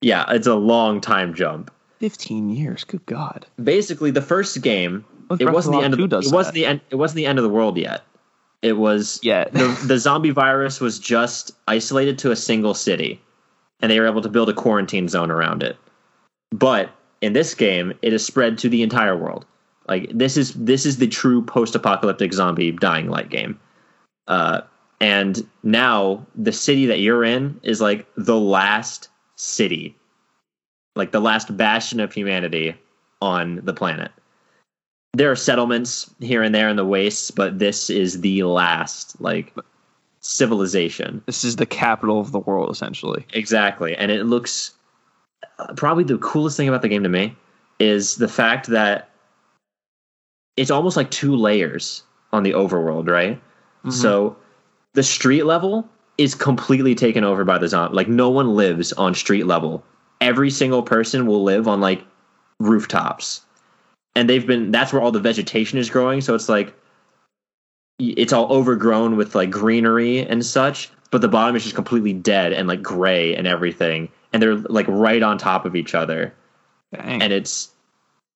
[0.00, 1.70] Yeah, it's a long time jump.
[1.98, 2.84] fifteen years.
[2.84, 3.46] Good God.
[3.62, 5.04] Basically, the first game.
[5.28, 6.80] Look, it wasn't the the end of Wild the, 2 does it wasn't the end.
[6.90, 8.02] It wasn't the end of the world yet.
[8.62, 9.48] It was Yeah.
[9.48, 13.20] the the zombie virus was just isolated to a single city,
[13.80, 15.76] and they were able to build a quarantine zone around it.
[16.50, 19.46] But in this game, it is spread to the entire world.
[19.88, 23.58] Like this is this is the true post-apocalyptic zombie dying light game.
[24.26, 24.62] Uh,
[25.00, 29.94] and now the city that you're in is like the last city,
[30.96, 32.74] like the last bastion of humanity
[33.20, 34.10] on the planet.
[35.12, 39.54] There are settlements here and there in the wastes, but this is the last like
[40.26, 41.22] civilization.
[41.26, 43.24] This is the capital of the world, essentially.
[43.32, 43.96] Exactly.
[43.96, 44.72] And it looks
[45.76, 47.36] probably the coolest thing about the game to me
[47.78, 49.10] is the fact that
[50.56, 53.36] it's almost like two layers on the overworld, right?
[53.36, 53.90] Mm-hmm.
[53.90, 54.36] So
[54.94, 57.94] the street level is completely taken over by the zombie.
[57.94, 59.84] Like no one lives on street level.
[60.20, 62.02] Every single person will live on like
[62.58, 63.42] rooftops.
[64.14, 66.74] And they've been that's where all the vegetation is growing, so it's like
[67.98, 72.52] it's all overgrown with like greenery and such, but the bottom is just completely dead
[72.52, 74.08] and like gray and everything.
[74.32, 76.34] And they're like right on top of each other.
[76.92, 77.22] Dang.
[77.22, 77.70] And it's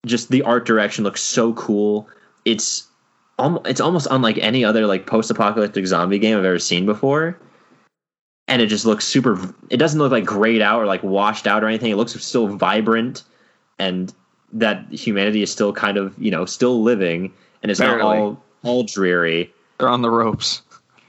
[0.07, 2.09] just the art direction looks so cool.
[2.45, 2.87] It's
[3.39, 7.39] almost it's almost unlike any other like post-apocalyptic zombie game I've ever seen before.
[8.49, 11.63] And it just looks super it doesn't look like grayed out or like washed out
[11.63, 11.91] or anything.
[11.91, 13.25] It looks still vibrant
[13.79, 14.13] and
[14.53, 18.83] that humanity is still kind of, you know, still living and it's not all all
[18.83, 20.63] dreary They're on the ropes.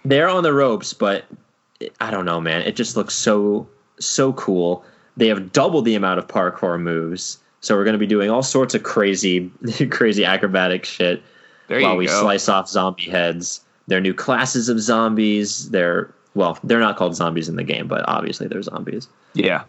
[0.06, 1.26] they're on the ropes, but
[2.00, 2.62] I don't know, man.
[2.62, 3.68] It just looks so
[4.00, 4.84] so cool.
[5.18, 8.42] They have doubled the amount of parkour moves, so we're going to be doing all
[8.44, 9.52] sorts of crazy,
[9.92, 11.22] crazy acrobatic shit
[11.68, 12.20] There while we go.
[12.22, 13.62] slice off zombie heads.
[13.88, 15.70] They're new classes of zombies.
[15.70, 19.08] They're well, they're not called zombies in the game, but obviously they're zombies.
[19.34, 19.64] Yeah.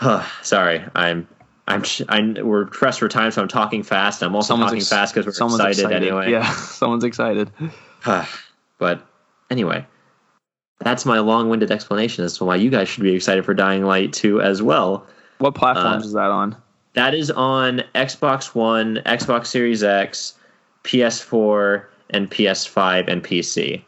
[0.42, 1.26] Sorry, I'm.
[1.68, 2.34] I'm, I'm.
[2.46, 4.22] We're pressed for time, so I'm talking fast.
[4.22, 6.30] I'm also Someone's talking ex- fast because we're someone's excited, anyway.
[6.30, 7.50] Yeah, someone's excited.
[8.78, 9.06] but
[9.50, 9.86] anyway,
[10.80, 14.12] that's my long-winded explanation as to why you guys should be excited for Dying Light
[14.12, 15.06] 2 as well.
[15.38, 16.56] What platforms Uh, is that on?
[16.94, 20.34] That is on Xbox One, Xbox Series X,
[20.84, 23.82] PS4, and PS5 and PC.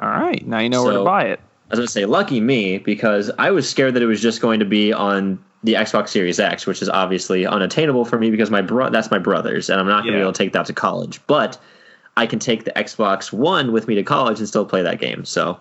[0.00, 1.40] All right, now you know where to buy it.
[1.66, 4.40] I was going to say, lucky me, because I was scared that it was just
[4.40, 8.50] going to be on the Xbox Series X, which is obviously unattainable for me because
[8.50, 10.66] my bro- that's my brother's, and I'm not going to be able to take that
[10.66, 11.20] to college.
[11.26, 11.58] But
[12.16, 15.24] I can take the Xbox One with me to college and still play that game.
[15.24, 15.58] So,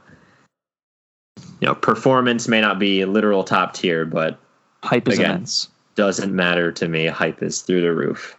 [1.60, 4.40] you know, performance may not be literal top tier, but
[4.84, 5.32] Hype is Again.
[5.32, 5.70] immense.
[5.96, 7.08] doesn't matter to me.
[7.08, 8.38] Hype is through the roof.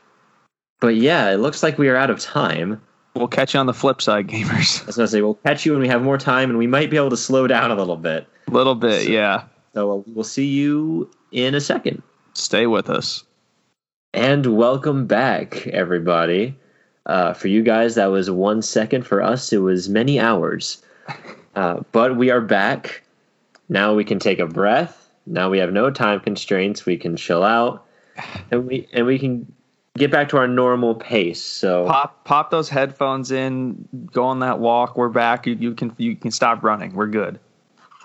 [0.80, 2.80] But yeah, it looks like we are out of time.
[3.14, 4.82] We'll catch you on the flip side, gamers.
[4.82, 6.68] I was going to say, we'll catch you when we have more time, and we
[6.68, 8.28] might be able to slow down a little bit.
[8.46, 9.42] A little bit, So- yeah.
[9.74, 12.02] So we'll see you in a second.
[12.34, 13.24] Stay with us.
[14.14, 16.56] And welcome back, everybody.
[17.06, 19.06] Uh, for you guys, that was one second.
[19.06, 20.82] For us, it was many hours.
[21.54, 23.02] Uh, but we are back.
[23.68, 25.10] Now we can take a breath.
[25.26, 26.86] Now we have no time constraints.
[26.86, 27.86] We can chill out,
[28.50, 29.52] and we and we can
[29.96, 31.42] get back to our normal pace.
[31.42, 34.96] So Pop pop those headphones in, go on that walk.
[34.96, 35.46] We're back.
[35.46, 36.94] You, you can you can stop running.
[36.94, 37.40] We're good.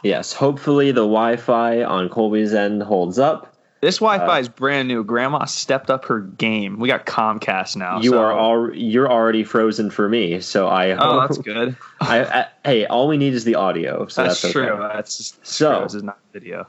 [0.03, 3.49] Yes, hopefully the Wi-Fi on Colby's end holds up.
[3.81, 5.03] This Wi-Fi Uh, is brand new.
[5.03, 6.79] Grandma stepped up her game.
[6.79, 7.99] We got Comcast now.
[7.99, 10.39] You so- are all you're already frozen for me.
[10.39, 11.75] So I Oh, hope, that's good.
[12.01, 14.07] I, I, hey, all we need is the audio.
[14.07, 14.67] So that's, that's, true.
[14.69, 14.93] okay.
[14.95, 15.83] That's just So- true.
[15.83, 16.65] This is not video.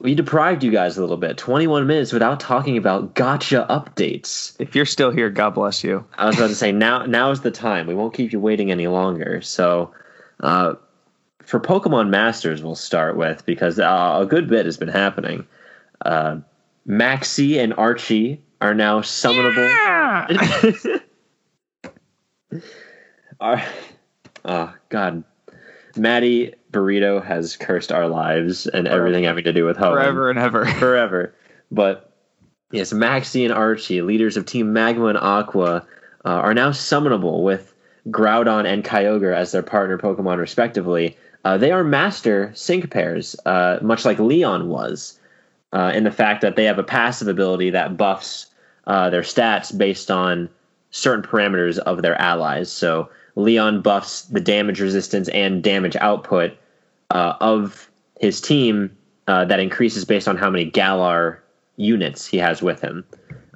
[0.00, 1.38] We deprived you guys a little bit.
[1.38, 4.54] 21 minutes without talking about gotcha updates.
[4.60, 6.04] If you're still here, God bless you.
[6.18, 7.86] I was about to say now now is the time.
[7.88, 9.40] We won't keep you waiting any longer.
[9.40, 9.90] So,
[10.40, 10.74] uh,
[11.48, 15.46] for Pokemon Masters, we'll start with because uh, a good bit has been happening.
[16.04, 16.40] Uh,
[16.84, 19.66] Maxie and Archie are now summonable.
[23.40, 23.64] Our,
[24.44, 25.24] oh God,
[25.96, 30.38] Maddie Burrito has cursed our lives and everything having to do with Hoenn Forever and
[30.38, 30.66] ever.
[30.78, 31.34] forever.
[31.70, 32.12] But
[32.72, 35.86] yes, Maxie and Archie, leaders of Team Magma and Aqua,
[36.26, 37.72] uh, are now summonable with
[38.10, 41.16] Groudon and Kyogre as their partner Pokemon, respectively.
[41.44, 45.18] Uh, they are master sync pairs, uh, much like Leon was,
[45.72, 48.46] uh, in the fact that they have a passive ability that buffs
[48.86, 50.48] uh, their stats based on
[50.90, 52.70] certain parameters of their allies.
[52.72, 56.56] So Leon buffs the damage resistance and damage output
[57.10, 57.88] uh, of
[58.20, 58.94] his team
[59.26, 61.42] that increases based on how many Galar
[61.76, 63.04] units he has with him.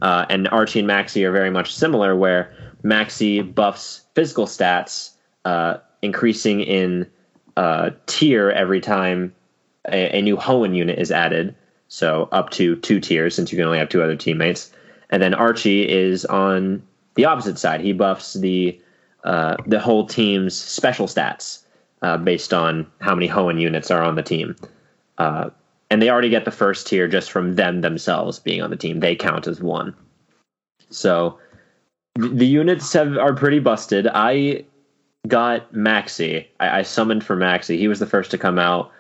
[0.03, 5.13] And Archie and Maxie are very much similar, where Maxie buffs physical stats,
[6.03, 7.11] increasing in
[7.57, 9.35] uh, tier every time
[9.89, 11.55] a, a new Hoenn unit is added.
[11.89, 14.73] So up to two tiers, since you can only have two other teammates.
[15.11, 16.83] And then Archie is on
[17.15, 17.81] the opposite side.
[17.81, 18.81] He buffs the
[19.25, 21.63] uh, the whole team's special stats
[22.01, 24.57] uh, based on how many Hoenn units are on the team.
[25.19, 25.51] Uh,
[25.91, 29.01] and they already get the first tier just from them themselves being on the team.
[29.01, 29.95] They count as one.
[30.91, 31.39] So
[32.17, 34.09] the units have are pretty busted.
[34.09, 34.65] I
[35.27, 36.49] got Maxie.
[36.61, 37.79] I, I summoned for Maxie.
[37.79, 38.91] He was the first to come out.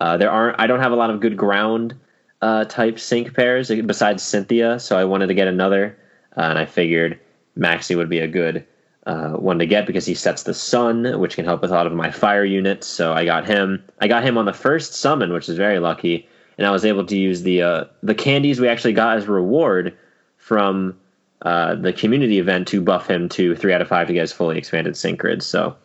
[0.00, 0.60] Uh, there aren't.
[0.60, 1.94] I don't have a lot of good ground
[2.42, 5.96] uh, type sync pairs besides Cynthia, so I wanted to get another,
[6.36, 7.18] uh, and I figured
[7.54, 8.66] Maxie would be a good
[9.06, 11.86] uh, one to get because he sets the sun, which can help with a lot
[11.86, 12.86] of my fire units.
[12.86, 13.82] So I got him.
[14.00, 17.06] I got him on the first summon, which is very lucky, and I was able
[17.06, 19.96] to use the uh, the candies we actually got as reward
[20.36, 20.98] from
[21.46, 24.32] uh, the community event to buff him to three out of five to get his
[24.32, 25.44] fully expanded sync grid.
[25.44, 25.76] So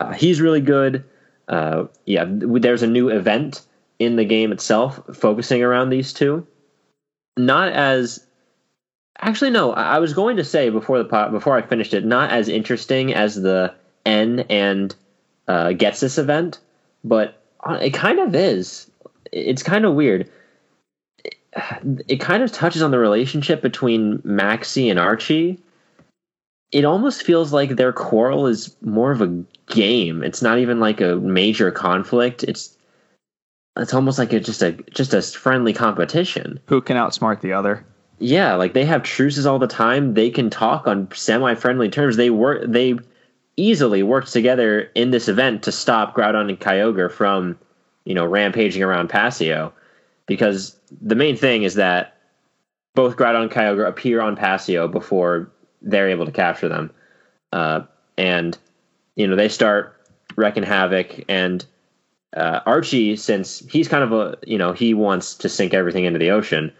[0.00, 1.04] uh, he's really good.
[1.48, 3.62] Uh, yeah, there's a new event
[3.98, 6.46] in the game itself focusing around these two.
[7.36, 8.24] Not as
[9.18, 12.30] actually no, I was going to say before the po- before I finished it, not
[12.30, 13.74] as interesting as the
[14.06, 14.94] N and
[15.48, 16.60] uh, this event,
[17.02, 18.88] but uh, it kind of is.
[19.32, 20.30] It's kind of weird.
[22.06, 25.58] It, kind of touches on the relationship between Maxie and Archie.
[26.70, 30.22] It almost feels like their quarrel is more of a game.
[30.22, 32.44] It's not even like a major conflict.
[32.44, 32.76] It's
[33.76, 36.60] it's almost like it's just a just a friendly competition.
[36.66, 37.84] Who can outsmart the other?
[38.20, 40.14] Yeah, like they have truces all the time.
[40.14, 42.16] They can talk on semi-friendly terms.
[42.16, 42.62] They work.
[42.66, 42.98] They
[43.56, 47.58] easily worked together in this event to stop Groudon and Kyogre from,
[48.04, 49.72] you know, rampaging around Pasio,
[50.30, 52.16] because the main thing is that
[52.94, 55.50] both Groudon and Kyogre appear on Pasio before
[55.82, 56.92] they're able to capture them,
[57.52, 57.80] uh,
[58.16, 58.56] and
[59.16, 60.00] you know they start
[60.36, 61.24] wrecking havoc.
[61.28, 61.66] And
[62.36, 66.20] uh, Archie, since he's kind of a you know he wants to sink everything into
[66.20, 66.72] the ocean.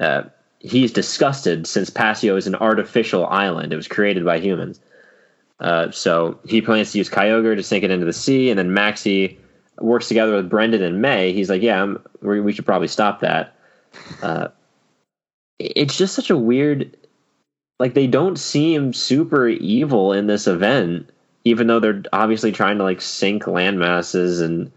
[0.00, 0.24] Uh,
[0.58, 3.72] he's disgusted since Pasio is an artificial island.
[3.72, 4.80] It was created by humans.
[5.60, 8.74] Uh, so he plans to use Kyogre to sink it into the sea, and then
[8.74, 9.38] Maxie
[9.78, 11.32] works together with Brendan and May.
[11.32, 13.54] He's like, "Yeah, we, we should probably stop that."
[14.22, 14.48] Uh,
[15.58, 16.96] it's just such a weird.
[17.78, 21.10] Like they don't seem super evil in this event,
[21.44, 24.70] even though they're obviously trying to like sink land masses and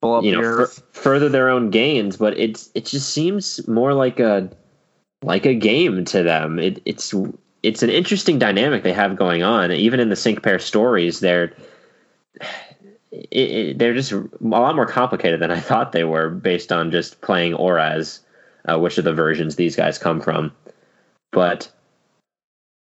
[0.00, 2.16] Pull up you know the fur- further their own gains.
[2.16, 4.50] But it's it just seems more like a
[5.22, 6.58] like a game to them.
[6.58, 7.14] It, it's
[7.62, 9.70] it's an interesting dynamic they have going on.
[9.72, 11.52] Even in the sync pair stories, they're
[13.12, 16.90] it, it, they're just a lot more complicated than I thought they were, based on
[16.90, 18.20] just playing ORAS,
[18.68, 20.52] uh, which are the versions these guys come from.
[21.32, 21.70] But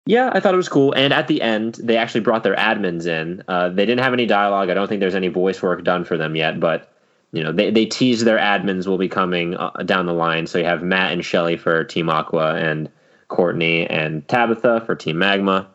[0.06, 0.92] yeah, I thought it was cool.
[0.92, 3.42] And at the end, they actually brought their admins in.
[3.48, 4.70] Uh, they didn't have any dialogue.
[4.70, 6.88] I don't think there's any voice work done for them yet, but
[7.32, 10.46] you know they they tease their admins will be coming uh, down the line.
[10.46, 12.88] So you have Matt and Shelly for Team Aqua, and
[13.28, 15.68] Courtney and Tabitha for Team Magma.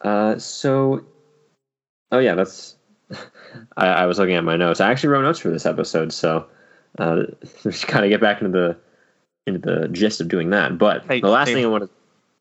[0.00, 1.04] Uh, so,
[2.10, 2.76] oh yeah, that's.
[3.76, 4.80] I, I was looking at my notes.
[4.80, 6.46] I actually wrote notes for this episode, so
[6.98, 7.22] uh,
[7.62, 8.76] just kind of get back into the
[9.46, 10.78] into the gist of doing that.
[10.78, 11.54] But Hey, the last hey.
[11.54, 11.90] thing I want to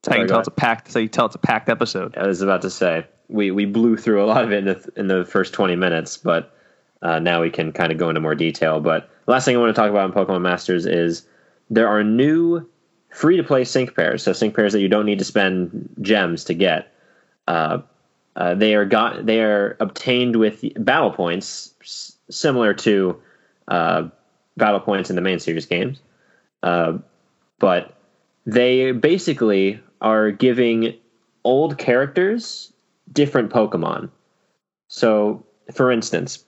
[0.10, 0.93] how you tell it's a packed.
[0.93, 2.17] How you tell it's a packed episode.
[2.17, 4.89] I was about to say we we blew through a lot of it in the
[4.96, 6.56] in the first twenty minutes, but
[7.02, 8.80] uh, now we can kind of go into more detail.
[8.80, 11.26] But the last thing I want to talk about in Pokemon Masters is
[11.70, 12.67] there are new
[13.10, 16.46] free to play sync pairs, so sync pairs that you don't need to spend gems
[16.46, 16.93] to get.
[17.48, 17.80] Uh,
[18.38, 23.19] uh, they are got they are obtained with battle points s- similar to
[23.67, 24.08] uh,
[24.56, 26.00] battle points in the main series games,
[26.62, 26.97] uh,
[27.60, 27.95] but
[28.45, 30.93] they basically are giving
[31.43, 32.71] old characters
[33.12, 34.10] different Pokemon.
[34.88, 36.45] So, for instance,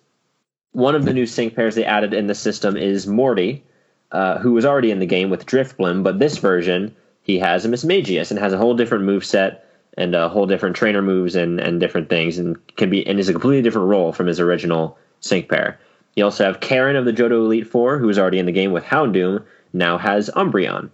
[0.73, 3.63] one of the new sync pairs they added in the system is Morty,
[4.11, 7.69] uh, who was already in the game with Drifblim, but this version he has a
[7.69, 9.65] Mismagius and has a whole different move set
[9.97, 13.29] and a whole different trainer moves and, and different things and can be and is
[13.29, 15.79] a completely different role from his original sync pair.
[16.15, 18.71] You also have Karen of the Johto Elite Four, who is already in the game
[18.71, 20.89] with Houndoom, now has Umbreon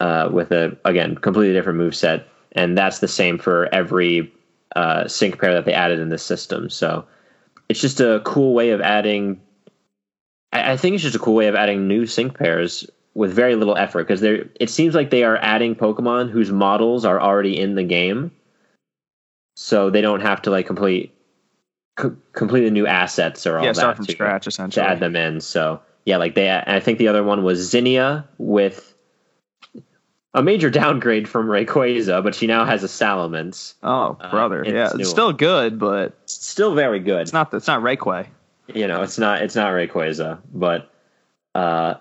[0.00, 4.32] uh, with a again completely different move set, and that's the same for every
[4.74, 6.68] uh, sync pair that they added in this system.
[6.68, 7.06] So
[7.68, 9.40] it's just a cool way of adding.
[10.52, 13.56] I, I think it's just a cool way of adding new sync pairs with very
[13.56, 14.46] little effort because they're.
[14.60, 18.30] It seems like they are adding Pokemon whose models are already in the game,
[19.56, 21.12] so they don't have to like complete
[21.96, 25.16] co- completely new assets or all Yeah, that start from to- scratch to add them
[25.16, 25.40] in.
[25.40, 26.50] So yeah, like they.
[26.66, 28.94] I think the other one was Zinnia with
[30.34, 33.74] a major downgrade from Rayquaza, but she now has a Salamence.
[33.82, 34.62] Oh, Uh, brother.
[34.62, 37.22] it's yeah, it's still good, but Still very good.
[37.22, 37.52] it's not.
[37.54, 38.26] It's not Rayquay.
[38.74, 40.90] you know, it's not it's not Rayquaza, but
[41.54, 41.94] uh,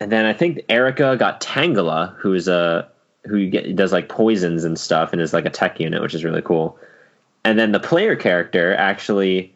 [0.00, 2.88] and then I think Erika got Tangela, who's a
[3.24, 6.24] who get, does like poisons and stuff, and is like a tech unit, which is
[6.24, 6.78] really cool.
[7.44, 9.54] and then the player character actually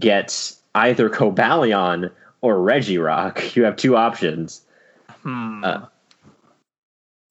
[0.00, 3.54] gets either Cobalion or Regirock.
[3.56, 4.62] You have two options.
[5.22, 5.64] Hmm.
[5.64, 5.86] Uh,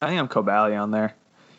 [0.01, 1.13] I think I'm Cobalion there.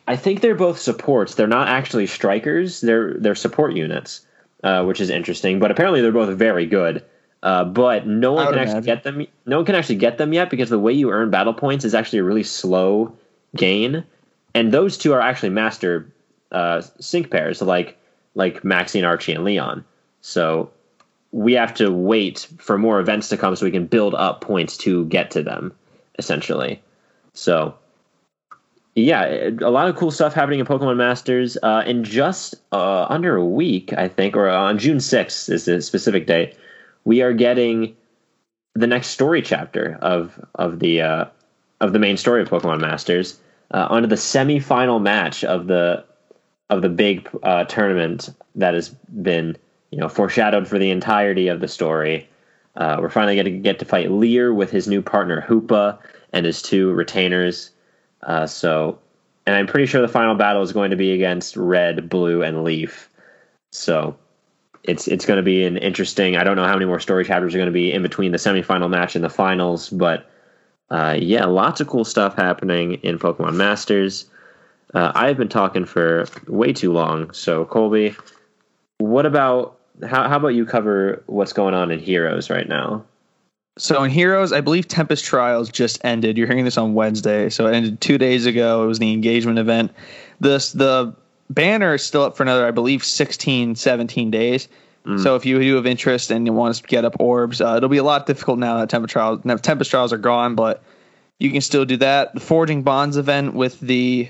[0.07, 1.35] I think they're both supports.
[1.35, 2.81] They're not actually strikers.
[2.81, 4.27] They're they're support units,
[4.65, 5.59] uh, which is interesting.
[5.59, 7.05] But apparently they're both very good.
[7.43, 8.85] Uh, but no one can actually imagine.
[8.85, 9.27] get them.
[9.47, 11.95] No one can actually get them yet because the way you earn battle points is
[11.95, 13.17] actually a really slow
[13.57, 14.05] gain,
[14.55, 16.13] and those two are actually master
[16.53, 17.97] uh, sync pairs, like
[18.35, 19.85] like Maxie, Archie, and Leon.
[20.21, 20.71] So
[21.33, 24.77] we have to wait for more events to come so we can build up points
[24.79, 25.73] to get to them,
[26.19, 26.83] essentially.
[27.33, 27.75] So
[28.95, 31.57] yeah, a lot of cool stuff happening in Pokemon Masters.
[31.63, 35.81] Uh, in just uh, under a week, I think, or on June 6th is the
[35.81, 36.57] specific date,
[37.05, 37.97] we are getting
[38.75, 41.25] the next story chapter of of the uh,
[41.81, 43.41] of the main story of Pokemon Masters
[43.73, 46.05] uh, onto the semifinal match of the
[46.69, 49.57] of the big uh, tournament that has been
[49.91, 52.29] you know foreshadowed for the entirety of the story.
[52.77, 55.99] Uh, we're finally going to get to fight Lear with his new partner Hoopa
[56.33, 57.71] and his two retainers.
[58.23, 58.99] Uh, so,
[59.45, 62.63] and I'm pretty sure the final battle is going to be against Red, Blue, and
[62.63, 63.11] Leaf.
[63.73, 64.17] So,
[64.85, 66.37] it's it's going to be an interesting.
[66.37, 68.39] I don't know how many more story chapters are going to be in between the
[68.39, 70.31] semifinal match and the finals, but
[70.91, 74.27] uh, yeah, lots of cool stuff happening in Pokemon Masters.
[74.95, 77.33] Uh, I've been talking for way too long.
[77.33, 78.17] So, Colby,
[78.99, 83.05] what about how how about you cover what's going on in Heroes right now?
[83.79, 86.37] So in Heroes, I believe Tempest Trials just ended.
[86.37, 88.85] You're hearing this on Wednesday, so it ended two days ago.
[88.85, 89.93] It was the engagement event.
[90.41, 91.15] This the
[91.51, 94.69] banner is still up for another, I believe, 16, 17 days.
[95.19, 97.89] So if you do have interest and you want to get up orbs, uh, it'll
[97.89, 100.83] be a lot difficult now that Tempest Trials, now Tempest Trials are gone, but
[101.39, 102.35] you can still do that.
[102.35, 104.29] The Forging Bonds event with the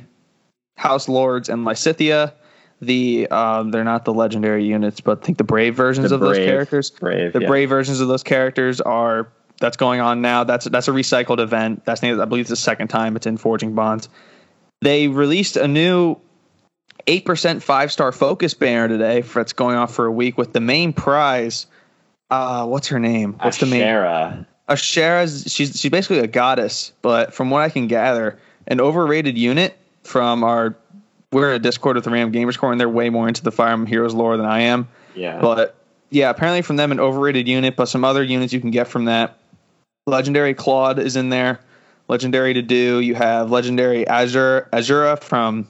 [0.77, 2.33] House Lords and Lysithea.
[2.81, 6.21] The um, they're not the legendary units, but I think the brave versions The of
[6.21, 6.91] those characters.
[6.91, 7.49] Brave, the yeah.
[7.49, 9.31] brave versions of those characters are
[9.61, 10.45] that's going on now.
[10.45, 11.85] That's that's a recycled event.
[11.85, 14.09] That's I believe it's the second time it's in Forging Bonds.
[14.81, 16.17] They released a new
[17.07, 20.53] eight percent five star focus banner today for it's going off for a week with
[20.53, 21.67] the main prize.
[22.31, 23.35] Uh, what's her name?
[23.41, 23.83] What's the main?
[23.83, 24.47] Ashera.
[24.69, 29.77] Ashera's she's she's basically a goddess, but from what I can gather, an overrated unit
[30.05, 30.77] from our
[31.33, 33.73] we're a Discord with the Ram Gamers Core, and they're way more into the Fire
[33.73, 34.89] Emblem Heroes lore than I am.
[35.15, 35.41] Yeah.
[35.41, 35.77] But
[36.11, 39.05] yeah, apparently from them an overrated unit, but some other units you can get from
[39.05, 39.39] that.
[40.07, 41.61] Legendary Claude is in there.
[42.09, 42.99] Legendary to do.
[43.01, 45.69] You have legendary Azure Azura from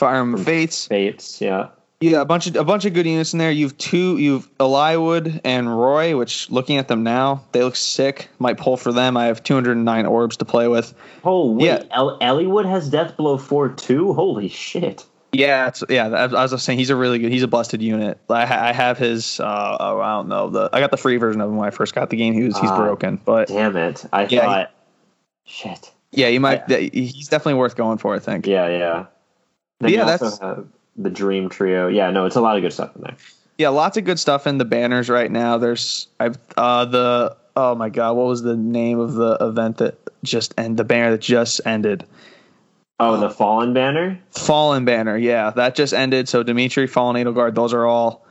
[0.00, 0.86] Fire Emblem Fates.
[0.88, 1.68] Fates, yeah.
[2.00, 3.50] Yeah, a bunch of a bunch of good units in there.
[3.50, 8.30] You've two, you've Eliwood and Roy, which looking at them now, they look sick.
[8.38, 9.18] Might pull for them.
[9.18, 10.94] I have 209 orbs to play with.
[11.24, 11.82] Oh wait, Yeah.
[11.90, 14.14] El- Eliwood has Death Blow four too.
[14.14, 15.04] Holy shit!
[15.32, 16.08] Yeah, it's, yeah.
[16.08, 17.30] As I was saying, he's a really good.
[17.32, 18.18] He's a busted unit.
[18.30, 19.38] I, ha- I have his.
[19.38, 20.48] Uh, oh, I don't know.
[20.48, 22.32] The I got the free version of him when I first got the game.
[22.32, 24.06] He was he's Ah, broken, but Damn it!
[24.10, 24.70] I Yeah, thought.
[25.44, 25.92] Shit.
[26.12, 26.66] yeah, you might.
[26.70, 28.14] He's definitely worth going for.
[28.14, 28.46] I think.
[28.46, 29.06] Yeah, yeah.
[29.80, 30.38] Then Yeah, that's-
[30.96, 31.88] the Dream Trio.
[31.88, 33.16] Yeah, no, it's a lot of good stuff in there.
[33.58, 35.58] Yeah, lots of good stuff in the banners right now.
[35.58, 39.96] There's I've uh the oh my god, what was the name of the event that
[40.22, 42.04] just and the banner that just ended?
[42.98, 44.18] Oh, the Fallen banner.
[44.30, 46.28] Fallen banner, yeah, that just ended.
[46.28, 48.26] So Dimitri, Fallen Edelgard, those are all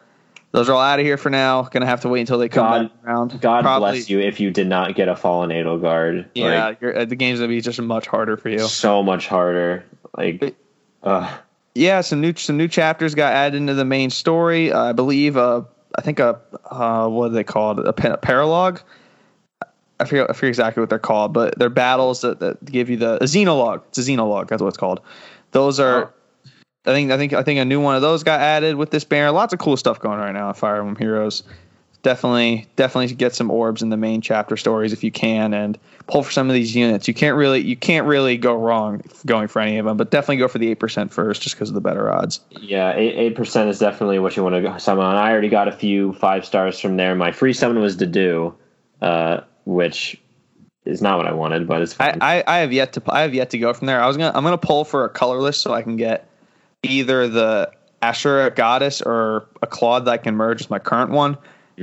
[0.52, 1.64] those are all out of here for now.
[1.64, 3.42] Gonna have to wait until they come God- back around.
[3.42, 6.26] God Probably- bless you if you did not get a Fallen Edelgard.
[6.36, 8.60] Yeah, Like, you're, uh, the game's gonna be just much harder for you.
[8.60, 9.84] so much harder.
[10.18, 10.56] Like,
[11.04, 11.38] uh,
[11.76, 14.72] Yeah, some new some new chapters got added into the main story.
[14.72, 15.64] Uh, I believe uh
[15.98, 18.82] I think a uh what do they called a, pa- a paralogue.
[20.00, 22.98] I forget I forget exactly what they're called, but they're battles that, that give you
[22.98, 23.82] the a xenologue.
[23.90, 24.48] It's a xenologue.
[24.48, 25.02] That's what it's called.
[25.52, 26.14] Those are.
[26.86, 29.04] I think I think I think a new one of those got added with this
[29.04, 29.32] banner.
[29.32, 31.44] Lots of cool stuff going on right now on Fire Emblem Heroes.
[32.02, 36.24] Definitely, definitely get some orbs in the main chapter stories if you can, and pull
[36.24, 37.08] for some of these units.
[37.10, 40.38] You can't really you can't really go wrong going for any of them, but definitely
[40.38, 42.40] go for the eight percent first, just because of the better odds.
[42.52, 45.16] yeah, eight percent is definitely what you want to summon on.
[45.16, 47.16] I already got a few five stars from there.
[47.16, 48.54] My free summon was Dedu,
[49.02, 50.20] uh, which
[50.86, 52.20] is not what I wanted, but it's I, fine.
[52.22, 54.02] I, I have yet to I have yet to go from there.
[54.02, 56.30] I was gonna I'm gonna pull for a colorless so I can get
[56.84, 57.72] either the
[58.02, 61.38] Ashera goddess or a Claude that I can merge with my current one.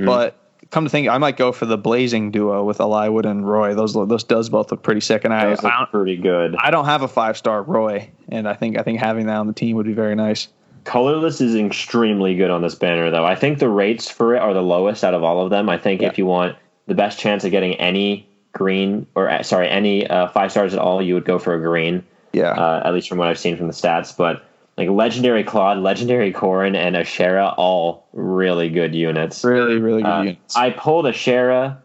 [0.05, 0.35] But
[0.71, 3.73] come to think, I might go for the blazing duo with Eliwood and Roy.
[3.73, 6.55] Those those does both look pretty sick, and I I pretty good.
[6.57, 9.47] I don't have a five star Roy, and I think I think having that on
[9.47, 10.47] the team would be very nice.
[10.83, 13.25] Colorless is extremely good on this banner, though.
[13.25, 15.69] I think the rates for it are the lowest out of all of them.
[15.69, 19.69] I think if you want the best chance of getting any green, or uh, sorry,
[19.69, 22.05] any uh, five stars at all, you would go for a green.
[22.31, 24.15] Yeah, uh, at least from what I've seen from the stats.
[24.15, 24.45] But
[24.77, 29.43] like legendary Claude, legendary Corrin, and Ashera, all really good units.
[29.43, 30.55] Really, really good Uh, units.
[30.55, 31.77] I pulled Ashera,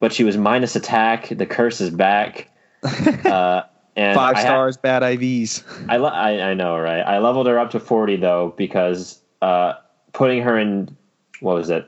[0.00, 1.28] but she was minus attack.
[1.28, 2.48] The curse is back.
[3.24, 3.62] uh,
[3.94, 5.62] and Five I stars, bad IVs.
[5.88, 7.02] I, le- I I know, right?
[7.02, 9.74] I leveled her up to forty though because uh,
[10.12, 10.96] putting her in
[11.40, 11.86] what was it?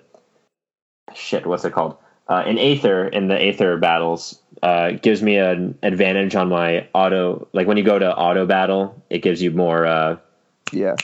[1.14, 1.96] Shit, what's it called?
[2.28, 7.48] Uh, in Aether in the Aether battles uh, gives me an advantage on my auto.
[7.55, 9.86] Like when you go to auto battle, it gives you more.
[10.73, 10.97] Uh, Yeah.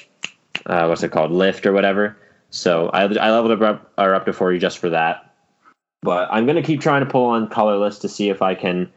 [0.67, 1.31] uh, what's it called?
[1.31, 2.17] Lift or whatever.
[2.51, 5.35] So I I leveled her up, her up to forty just for that.
[6.03, 8.91] But I'm gonna keep trying to pull on colorless to see if I can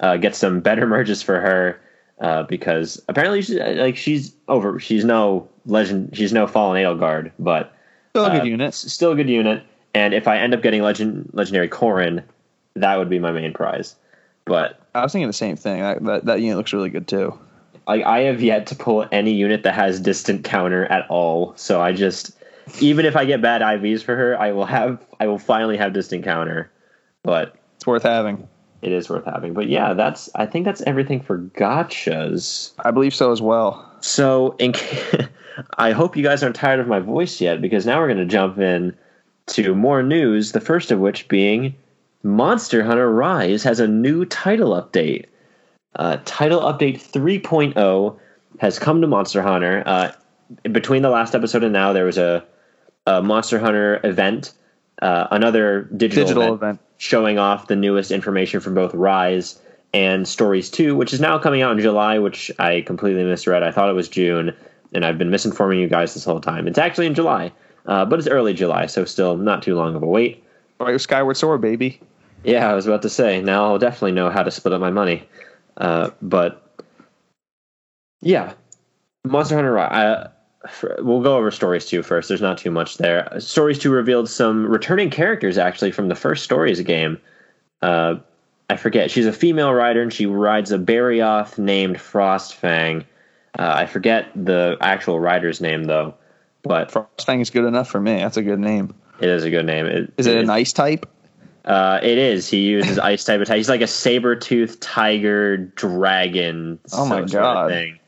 [0.00, 1.80] uh, get some better merges for her
[2.20, 4.80] uh, because apparently she's like she's over.
[4.80, 6.16] She's no legend.
[6.16, 7.72] She's no fallen Edelgard, but
[8.12, 8.68] Still a uh, good unit.
[8.68, 9.62] s- Still a good unit.
[9.94, 12.22] And if I end up getting legend legendary Corrin,
[12.74, 13.94] that would be my main prize.
[14.46, 15.80] But I was thinking the same thing.
[15.82, 17.38] That, that, that unit looks really good too.
[17.86, 21.52] Like I have yet to pull any unit that has distant counter at all.
[21.56, 22.32] So I just
[22.80, 25.92] even if I get bad IVs for her, I will have I will finally have
[25.92, 26.70] distant counter.
[27.22, 28.48] But It's worth having.
[28.82, 29.52] it is worth having.
[29.54, 32.72] But yeah, that's I think that's everything for gachas.
[32.80, 33.88] I believe so as well.
[34.00, 34.74] So in
[35.78, 38.26] I hope you guys aren't tired of my voice yet because now we're going to
[38.26, 38.96] jump in
[39.48, 40.52] to more news.
[40.52, 41.74] The first of which being
[42.22, 45.26] Monster Hunter Rise has a new title update.
[45.96, 48.18] Uh, title update 3.0
[48.60, 49.82] has come to Monster Hunter.
[49.86, 50.12] Uh,
[50.70, 52.44] between the last episode and now, there was a,
[53.06, 54.52] a Monster Hunter event,
[55.02, 56.80] uh, another digital, Digital event, event.
[56.98, 59.60] showing off the newest information from both Rise
[59.94, 63.62] and Stories 2, which is now coming out in July, which I completely misread.
[63.62, 64.54] I thought it was June,
[64.92, 66.68] and I've been misinforming you guys this whole time.
[66.68, 67.52] It's actually in July,
[67.86, 70.44] uh, but it's early July, so still not too long of a wait.
[70.78, 72.00] Right with Skyward Sword, baby.
[72.44, 73.40] Yeah, I was about to say.
[73.40, 75.26] Now I'll definitely know how to split up my money.
[75.76, 76.62] Uh, but
[78.20, 78.54] yeah,
[79.24, 80.32] Monster Hunter.
[80.70, 82.28] For, we'll go over Stories two first.
[82.28, 83.38] There's not too much there.
[83.38, 87.18] Stories two revealed some returning characters actually from the first Stories game.
[87.82, 88.16] Uh,
[88.68, 89.10] I forget.
[89.10, 93.04] She's a female rider and she rides a Barioth named Frostfang.
[93.56, 96.14] Uh, I forget the actual rider's name though,
[96.62, 98.16] but Frostfang is good enough for me.
[98.16, 98.94] That's a good name.
[99.20, 99.86] it is a good name.
[99.86, 101.08] It, Is it an ice type?
[101.66, 102.48] Uh, it is.
[102.48, 103.56] He uses ice type attack.
[103.56, 106.78] He's like a saber tooth tiger dragon.
[106.92, 107.70] Oh my God.
[107.70, 107.98] thing.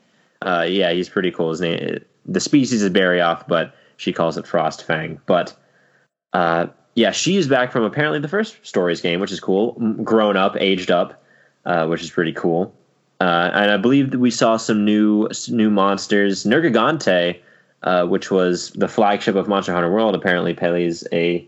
[0.41, 1.49] Uh, yeah, he's pretty cool.
[1.49, 5.19] His name, the species is Barioth, but she calls it Frostfang.
[5.25, 5.53] But
[6.31, 9.73] uh, yeah, she's back from apparently the first stories game, which is cool.
[10.03, 11.21] Grown up, aged up,
[11.65, 12.73] uh, which is pretty cool.
[13.19, 16.45] Uh, and I believe that we saw some new new monsters.
[16.45, 17.37] Nergigante,
[17.83, 21.45] uh, which was the flagship of Monster Hunter World, apparently plays a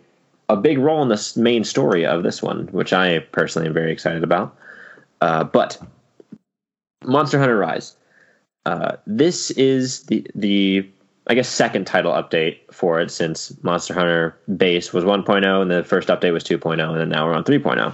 [0.51, 3.91] a big role in the main story of this one, which I personally am very
[3.91, 4.57] excited about.
[5.21, 5.81] Uh, but
[7.05, 7.95] Monster Hunter Rise.
[8.65, 10.87] Uh, this is the the
[11.27, 15.83] I guess second title update for it since Monster Hunter Base was 1.0 and the
[15.83, 17.93] first update was 2.0 and then now we're on 3.0.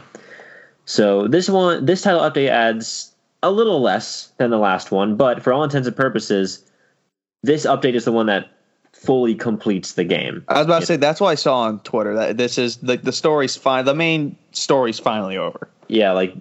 [0.85, 5.43] So this one this title update adds a little less than the last one, but
[5.43, 6.63] for all intents and purposes,
[7.43, 8.49] this update is the one that
[8.97, 10.43] fully completes the game.
[10.47, 12.15] I was about to say that's what I saw on Twitter.
[12.15, 13.85] That this is the the story's fine.
[13.85, 15.69] The main story's finally over.
[15.87, 16.35] yeah like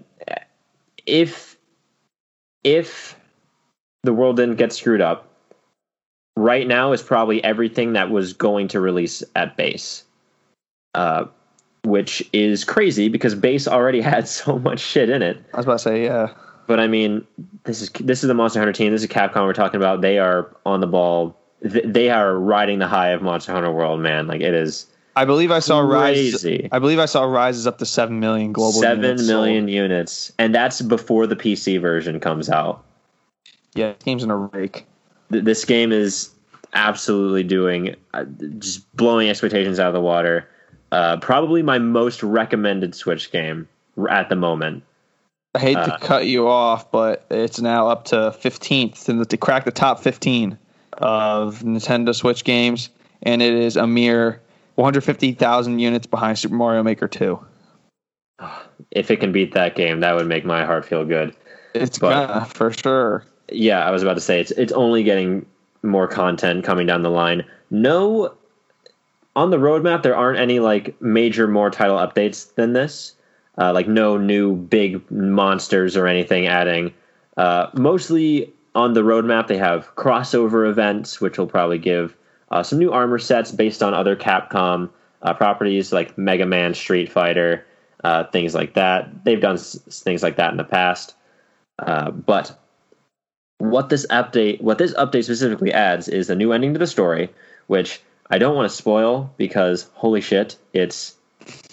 [1.06, 1.56] if
[2.64, 3.16] if
[4.02, 5.28] the world didn't get screwed up
[6.36, 10.04] right now is probably everything that was going to release at base
[10.94, 11.24] uh
[11.84, 15.72] which is crazy because base already had so much shit in it I was about
[15.74, 16.34] to say yeah.
[16.66, 17.24] but i mean
[17.64, 20.18] this is this is the monster hunter team this is capcom we're talking about they
[20.18, 21.36] are on the ball
[21.70, 24.86] Th- they are riding the high of monster hunter world man like it is
[25.18, 26.58] I believe I saw Crazy.
[26.62, 26.68] Rise.
[26.72, 28.72] I believe I saw Rise is up to seven million global.
[28.80, 29.70] seven units million sold.
[29.70, 32.84] units and that's before the pc version comes out
[33.74, 34.86] Yeah, game's in a rake.
[35.32, 36.30] th- this game is
[36.74, 38.24] absolutely doing uh,
[38.58, 40.46] just blowing expectations out of the water.
[40.92, 44.82] Uh, probably my most recommended Switch game r- at the moment.
[45.54, 49.36] I hate Uh, to cut you off, but it's now up to fifteenth and to
[49.38, 50.58] crack the top fifteen
[50.98, 52.88] of Nintendo Switch games,
[53.22, 54.40] and it is a mere
[54.74, 57.44] one hundred fifty thousand units behind Super Mario Maker Two.
[58.92, 61.34] If it can beat that game, that would make my heart feel good.
[61.74, 63.24] It's But- gonna for sure.
[63.50, 65.44] Yeah, I was about to say it's it's only getting
[65.82, 67.44] more content coming down the line.
[67.70, 68.34] No,
[69.34, 73.14] on the roadmap there aren't any like major more title updates than this.
[73.58, 76.92] Uh, like no new big monsters or anything adding.
[77.36, 82.14] Uh, mostly on the roadmap they have crossover events, which will probably give
[82.50, 84.90] uh, some new armor sets based on other Capcom
[85.22, 87.64] uh, properties like Mega Man, Street Fighter,
[88.04, 89.24] uh, things like that.
[89.24, 91.14] They've done s- things like that in the past,
[91.78, 92.56] uh, but
[93.58, 97.30] what this update what this update specifically adds is a new ending to the story,
[97.68, 101.16] which I don't want to spoil because holy shit, it's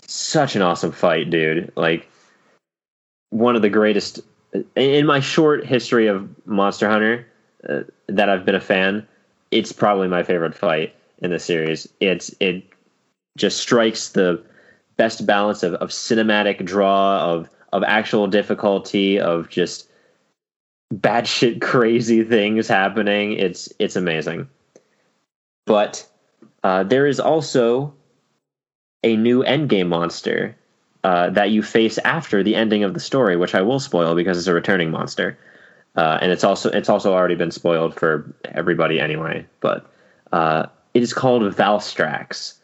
[0.07, 1.73] such an awesome fight, dude.
[1.75, 2.09] Like
[3.29, 4.21] one of the greatest
[4.75, 7.27] in my short history of Monster Hunter
[7.67, 9.07] uh, that I've been a fan.
[9.51, 11.87] It's probably my favorite fight in the series.
[11.99, 12.63] It's it
[13.37, 14.43] just strikes the
[14.97, 19.89] best balance of, of cinematic draw of of actual difficulty of just
[20.91, 23.33] bad shit crazy things happening.
[23.33, 24.49] It's it's amazing.
[25.65, 26.07] But
[26.63, 27.93] uh, there is also
[29.03, 30.55] a new endgame monster
[31.03, 34.37] uh, that you face after the ending of the story, which I will spoil because
[34.37, 35.37] it's a returning monster,
[35.95, 39.45] uh, and it's also it's also already been spoiled for everybody anyway.
[39.59, 39.85] But
[40.31, 42.57] uh, it is called Valstrax,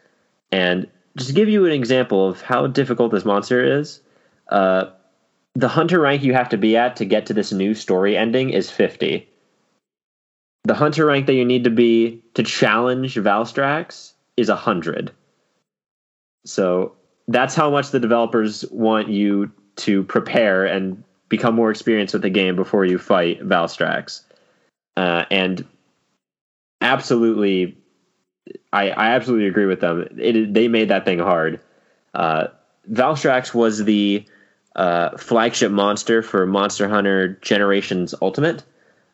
[0.52, 0.88] and
[1.18, 4.00] just to give you an example of how difficult this monster is,
[4.50, 4.86] uh,
[5.56, 8.52] the hunter rank you have to be at to get to this new story ending
[8.52, 9.28] is fifty.
[10.64, 15.12] The hunter rank that you need to be to challenge Valstrax is hundred.
[16.46, 16.96] So
[17.30, 22.30] that's how much the developers want you to prepare and become more experienced with the
[22.30, 24.24] game before you fight Valstrax.
[24.98, 25.64] Uh, and
[26.82, 27.78] absolutely,
[28.74, 30.08] I, I absolutely agree with them.
[30.18, 31.60] It, they made that thing hard.
[32.16, 32.48] Uh,
[32.92, 34.26] Valstrax was the
[34.76, 38.64] uh, flagship monster for Monster Hunter Generations Ultimate,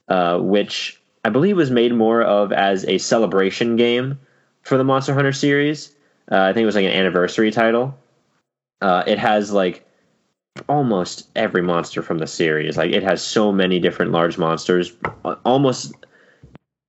[0.07, 4.19] uh, which I believe was made more of as a celebration game
[4.61, 5.91] for the Monster Hunter series.
[6.31, 7.97] Uh, I think it was like an anniversary title.
[8.81, 9.85] Uh, it has like
[10.67, 12.77] almost every monster from the series.
[12.77, 14.95] Like it has so many different large monsters.
[15.43, 15.93] Almost,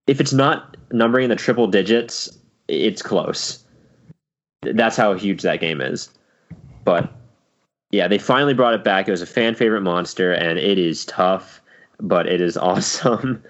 [0.06, 3.64] if it's not numbering in the triple digits, it's close.
[4.62, 6.10] That's how huge that game is.
[6.84, 7.12] But
[7.90, 9.08] yeah, they finally brought it back.
[9.08, 11.60] It was a fan favorite monster, and it is tough,
[12.00, 13.42] but it is awesome.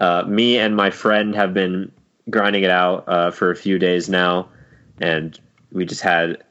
[0.00, 1.90] Uh, me and my friend have been
[2.30, 4.48] grinding it out uh, for a few days now,
[5.00, 5.38] and
[5.72, 6.42] we just had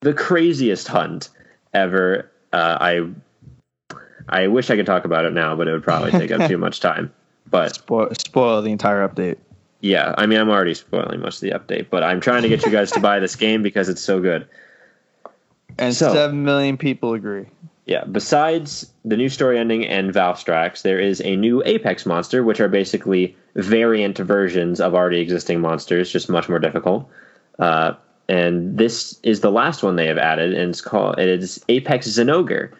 [0.00, 1.28] the craziest hunt
[1.74, 2.30] ever.
[2.52, 3.08] Uh, I
[4.28, 6.58] I wish I could talk about it now, but it would probably take up too
[6.66, 7.12] much time.
[7.50, 9.36] But Spoil, spoil the entire update.
[9.80, 12.64] yeah, I mean, I'm already spoiling most of the update, but I'm trying to get
[12.64, 14.46] you guys to buy this game because it's so good.
[15.78, 17.46] And So- seven million people agree.
[17.86, 22.60] Yeah, besides the new story ending and Valstrax, there is a new Apex monster, which
[22.60, 27.08] are basically variant versions of already existing monsters, just much more difficult.
[27.58, 27.94] Uh,
[28.28, 32.08] and this is the last one they have added, and it's called it is Apex
[32.08, 32.70] Zinogre,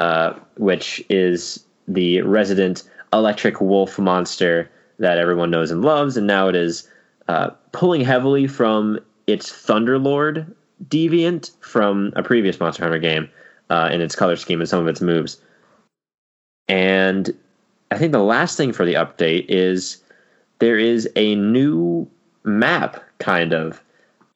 [0.00, 2.82] uh, which is the resident
[3.12, 6.88] electric wolf monster that everyone knows and loves, and now it is
[7.28, 10.54] uh, pulling heavily from its Thunderlord
[10.88, 13.28] deviant from a previous Monster Hunter game
[13.70, 15.40] uh, in its color scheme and some of its moves.
[16.68, 17.34] And
[17.90, 19.98] I think the last thing for the update is
[20.58, 22.08] there is a new
[22.44, 23.82] map, kind of.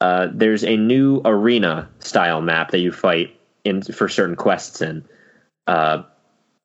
[0.00, 5.04] Uh, there's a new arena style map that you fight in for certain quests in.
[5.66, 6.02] Uh,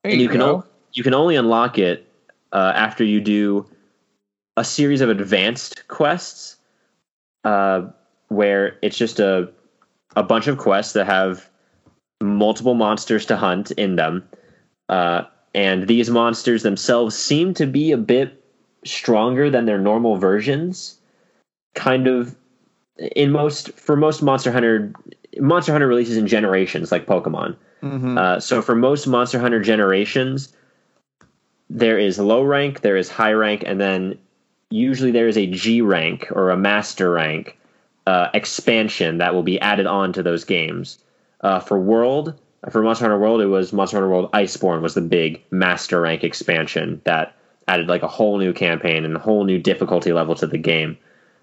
[0.04, 0.64] and you, can o-
[0.94, 2.10] you can only unlock it
[2.54, 3.70] uh, after you do
[4.58, 6.56] a series of advanced quests,
[7.44, 7.82] uh,
[8.30, 9.52] where it's just a
[10.16, 11.50] a bunch of quests that have
[12.22, 14.24] multiple monsters to hunt in them,
[14.88, 15.24] uh,
[15.54, 18.42] and these monsters themselves seem to be a bit
[18.86, 20.98] stronger than their normal versions.
[21.74, 22.36] Kind of
[22.98, 24.94] in most for most Monster Hunter
[25.40, 27.56] Monster Hunter releases in generations like Pokemon.
[27.84, 28.18] Mhm.
[28.18, 30.54] Uh, so for most Monster Hunter generations,
[31.70, 34.18] there is low rank, there is high rank, and then
[34.70, 37.58] usually there is a G rank or a master rank
[38.08, 41.00] uh, expansion that will be added on to those games.
[41.42, 42.34] Uh, for World,
[42.70, 46.24] for Monster Hunter World, it was Monster Hunter World Iceborne was the big master rank
[46.24, 47.36] expansion that
[47.68, 50.98] added like a whole new campaign and a whole new difficulty level to the game.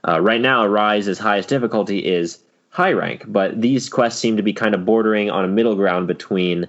[0.06, 2.38] Uh, right now, Arise's highest difficulty is
[2.70, 6.06] high rank, but these quests seem to be kind of bordering on a middle ground
[6.08, 6.66] between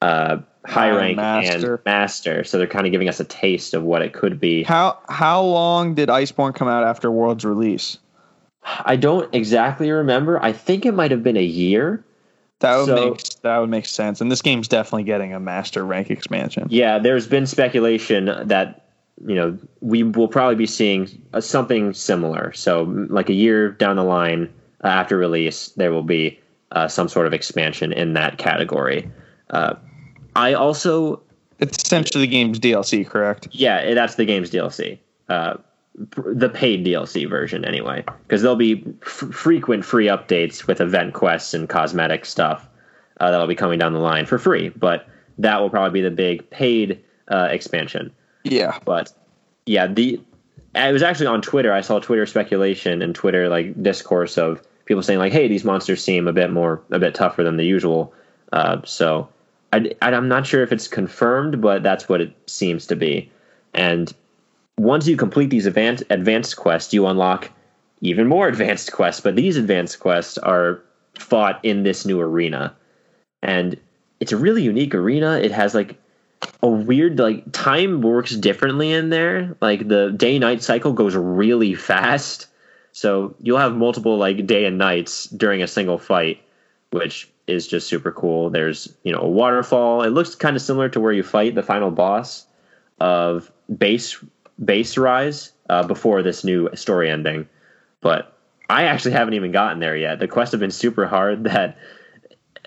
[0.00, 1.74] uh, high High rank master.
[1.76, 2.44] and master.
[2.44, 4.62] So they're kind of giving us a taste of what it could be.
[4.62, 7.98] How how long did Iceborne come out after World's release?
[8.84, 10.42] I don't exactly remember.
[10.42, 12.04] I think it might have been a year.
[12.60, 14.20] That would So- make that would make sense.
[14.20, 16.66] And this game's definitely getting a master rank expansion.
[16.70, 18.84] Yeah, there's been speculation that
[19.26, 22.52] you know we will probably be seeing uh, something similar.
[22.52, 24.52] So, like a year down the line
[24.84, 26.38] uh, after release, there will be
[26.72, 29.10] uh, some sort of expansion in that category.
[29.50, 29.74] Uh,
[30.36, 31.20] I also,
[31.58, 33.48] It's essentially the game's DLC, correct?
[33.50, 34.98] yeah, that's the game's DLC,
[35.28, 35.54] uh,
[36.14, 41.52] the paid DLC version anyway, because there'll be f- frequent free updates with event quests
[41.52, 42.68] and cosmetic stuff
[43.18, 44.68] uh, that'll be coming down the line for free.
[44.70, 45.06] But
[45.38, 48.12] that will probably be the big paid uh, expansion.
[48.44, 48.78] Yeah.
[48.84, 49.12] But
[49.66, 50.20] yeah, the
[50.74, 51.72] it was actually on Twitter.
[51.72, 56.02] I saw Twitter speculation and Twitter like discourse of people saying like, "Hey, these monsters
[56.02, 58.12] seem a bit more a bit tougher than the usual."
[58.52, 59.28] Uh, so
[59.72, 63.30] I, I'm not sure if it's confirmed, but that's what it seems to be.
[63.74, 64.12] And
[64.78, 67.50] once you complete these advanced advanced quests, you unlock
[68.00, 69.20] even more advanced quests.
[69.20, 70.82] But these advanced quests are
[71.18, 72.74] fought in this new arena,
[73.42, 73.78] and
[74.20, 75.38] it's a really unique arena.
[75.38, 75.98] It has like
[76.62, 79.56] a weird like time works differently in there.
[79.60, 82.46] Like the day night cycle goes really fast,
[82.92, 86.42] so you'll have multiple like day and nights during a single fight,
[86.90, 88.50] which is just super cool.
[88.50, 90.02] There's you know a waterfall.
[90.02, 92.46] It looks kind of similar to where you fight the final boss
[93.00, 94.22] of base
[94.62, 97.48] base rise uh, before this new story ending,
[98.00, 98.36] but
[98.68, 100.20] I actually haven't even gotten there yet.
[100.20, 101.76] The quests have been super hard that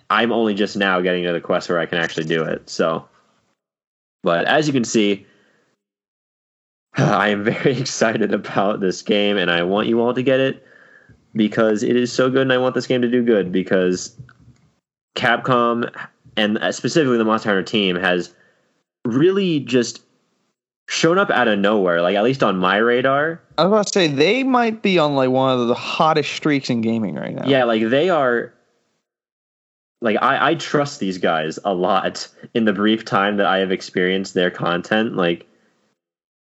[0.10, 2.70] I'm only just now getting to the quest where I can actually do it.
[2.70, 3.08] So,
[4.24, 5.26] but as you can see,
[6.96, 10.66] I am very excited about this game, and I want you all to get it
[11.36, 14.16] because it is so good, and I want this game to do good because
[15.16, 15.92] Capcom
[16.36, 18.34] and uh, specifically the Monster Hunter team has
[19.06, 20.02] really just
[20.88, 22.02] shown up out of nowhere.
[22.02, 25.16] Like at least on my radar, I was about to say they might be on
[25.16, 27.46] like one of the hottest streaks in gaming right now.
[27.46, 28.54] Yeah, like they are.
[30.04, 33.72] Like I, I trust these guys a lot in the brief time that I have
[33.72, 35.16] experienced their content.
[35.16, 35.48] Like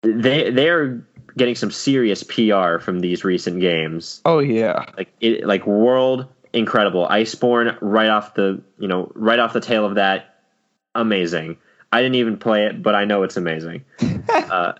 [0.02, 4.20] they they are getting some serious PR from these recent games.
[4.24, 4.86] Oh yeah.
[4.96, 9.86] Like it, like World incredible, Iceborne right off the you know right off the tail
[9.86, 10.40] of that,
[10.96, 11.56] amazing.
[11.92, 13.84] I didn't even play it, but I know it's amazing.
[14.28, 14.72] uh,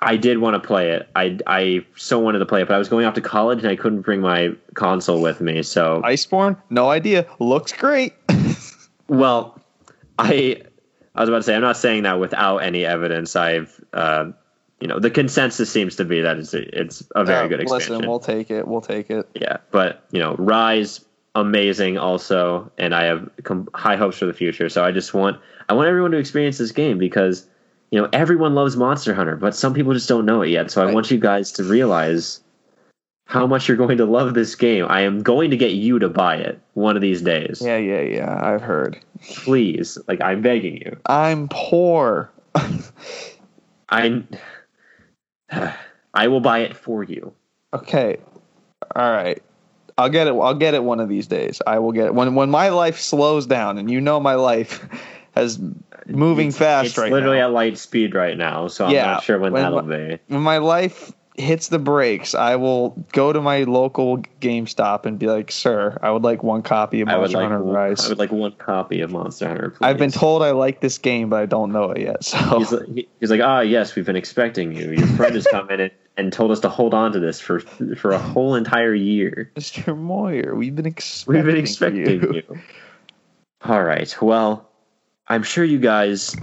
[0.00, 1.08] I did want to play it.
[1.14, 3.68] I I so wanted to play it, but I was going off to college and
[3.68, 5.62] I couldn't bring my console with me.
[5.62, 7.26] So Iceborne, no idea.
[7.38, 8.14] Looks great.
[9.08, 9.60] well,
[10.18, 10.62] I
[11.14, 13.36] I was about to say I'm not saying that without any evidence.
[13.36, 14.32] I've uh,
[14.80, 17.60] you know the consensus seems to be that it's a, it's a very Uh, good
[17.60, 17.94] expansion.
[17.94, 18.66] Listen, we'll take it.
[18.66, 19.28] We'll take it.
[19.34, 21.04] yeah, but you know Rise
[21.36, 24.68] amazing also, and I have com- high hopes for the future.
[24.68, 27.46] So I just want I want everyone to experience this game because
[27.90, 30.70] you know everyone loves Monster Hunter, but some people just don't know it yet.
[30.70, 32.40] So I want you guys to realize
[33.24, 34.86] how much you're going to love this game.
[34.88, 37.60] I am going to get you to buy it one of these days.
[37.62, 38.40] Yeah, yeah, yeah.
[38.42, 38.98] I've heard.
[39.22, 40.96] Please, like I'm begging you.
[41.06, 42.30] I'm poor.
[43.88, 44.22] I
[46.14, 47.32] I will buy it for you.
[47.74, 48.16] Okay.
[48.94, 49.42] All right.
[49.98, 50.34] I'll get it.
[50.34, 51.60] I'll get it one of these days.
[51.66, 54.86] I will get it when when my life slows down, and you know my life
[55.38, 55.58] has
[56.06, 57.46] moving It's- fast it's right literally now.
[57.48, 60.18] at light speed right now, so I'm not sure when, when that'll my- be.
[60.28, 65.28] when my life hits the brakes, I will go to my local GameStop and be
[65.28, 68.32] like, "Sir, I would like one copy of Monster like Hunter Rise." I would like
[68.32, 69.70] one copy of Monster Hunter.
[69.70, 69.78] Please.
[69.82, 72.24] I've been told I like this game, but I don't know it yet.
[72.24, 74.90] So He's like, he's like, ah, yes, we've been expecting you.
[74.90, 77.60] Your friend has come in and, and told us to hold on to this for
[77.60, 79.52] for a whole entire year.
[79.54, 79.96] Mr.
[79.96, 82.32] Moyer, we've been expecting We've been expecting you.
[82.50, 82.58] you.
[83.64, 84.12] All right.
[84.20, 84.67] Well,
[85.28, 86.34] I'm sure you guys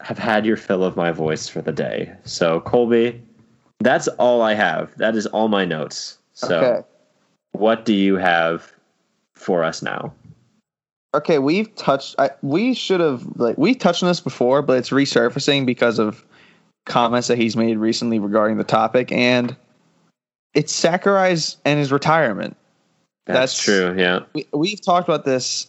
[0.00, 2.12] have had your fill of my voice for the day.
[2.24, 3.22] So, Colby,
[3.80, 4.96] that's all I have.
[4.96, 6.18] That is all my notes.
[6.32, 6.86] So, Okay.
[7.52, 8.72] what do you have
[9.34, 10.12] for us now?
[11.14, 12.14] Okay, we've touched.
[12.18, 16.24] I, we should have like we touched on this before, but it's resurfacing because of
[16.86, 19.54] comments that he's made recently regarding the topic, and
[20.54, 22.56] it's Sakurai's and his retirement.
[23.26, 24.00] That's, That's- true.
[24.00, 24.20] Yeah.
[24.34, 25.68] We, we've talked about this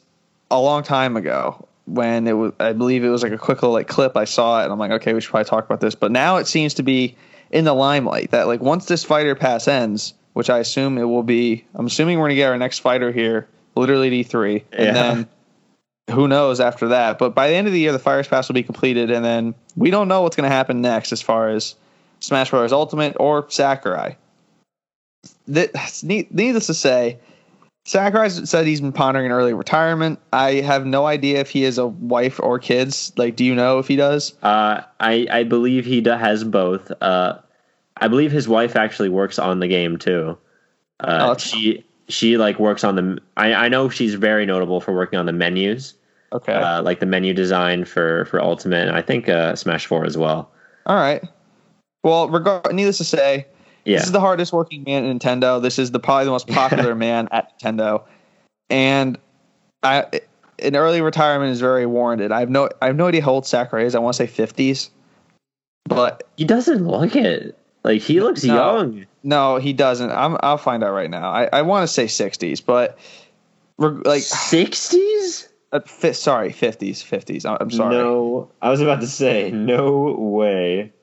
[0.51, 2.53] a long time ago when it was.
[2.59, 4.15] I believe it was like a quick little like clip.
[4.17, 5.95] I saw it, and I'm like, okay, we should probably talk about this.
[5.95, 7.15] But now it seems to be
[7.51, 11.23] in the limelight that like once this fighter pass ends, which I assume it will
[11.23, 11.65] be.
[11.75, 14.93] I'm assuming we're gonna get our next fighter here, literally at E3, and Yeah.
[14.93, 15.27] then
[16.09, 17.17] who knows after that.
[17.17, 19.53] But by the end of the year, the Fighters Pass will be completed, and then
[19.75, 21.75] we don't know what's going to happen next as far as
[22.19, 22.73] Smash Bros.
[22.73, 24.17] Ultimate or Sakurai.
[25.47, 27.17] That, needless to say,
[27.85, 30.19] Sakurai said he's been pondering an early retirement.
[30.31, 33.11] I have no idea if he has a wife or kids.
[33.17, 34.33] Like, do you know if he does?
[34.43, 36.91] Uh, I I believe he has both.
[37.01, 37.39] Uh,
[37.97, 40.37] I believe his wife actually works on the game too.
[40.99, 43.17] Oh, Uh, that's- she she like works on the.
[43.35, 45.95] I I know she's very notable for working on the menus,
[46.33, 46.53] Okay.
[46.53, 50.17] uh, like the menu design for for Ultimate, and I think uh, Smash Four as
[50.17, 50.51] well.
[50.85, 51.23] All right.
[52.03, 53.47] Well, regard needless to say,
[53.85, 55.61] Yeah, This is the hardest working man at Nintendo.
[55.61, 58.03] This is the probably the most popular man at Nintendo,
[58.69, 59.17] and
[59.83, 60.05] I
[60.59, 62.31] an early retirement is very warranted.
[62.31, 63.95] I have no I have no idea how old Sakurai is.
[63.95, 64.91] I want to say fifties,
[65.85, 67.57] but he doesn't look it.
[67.83, 68.53] Like he looks No.
[68.77, 69.05] young.
[69.23, 70.11] no, he doesn't.
[70.11, 71.31] I'm I'll find out right now.
[71.31, 72.97] I, I want to say sixties, but
[73.79, 75.49] like Sixties?
[75.71, 77.45] Uh, fi- sorry, fifties, fifties.
[77.45, 77.95] I'm sorry.
[77.95, 80.93] No, I was about to say no way.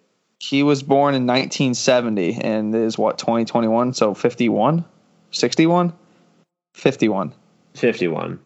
[0.40, 4.84] He was born in 1970 and is what 2021, so 51,
[5.32, 5.92] 61,
[6.74, 7.32] 51,
[7.74, 8.38] Fifty-one.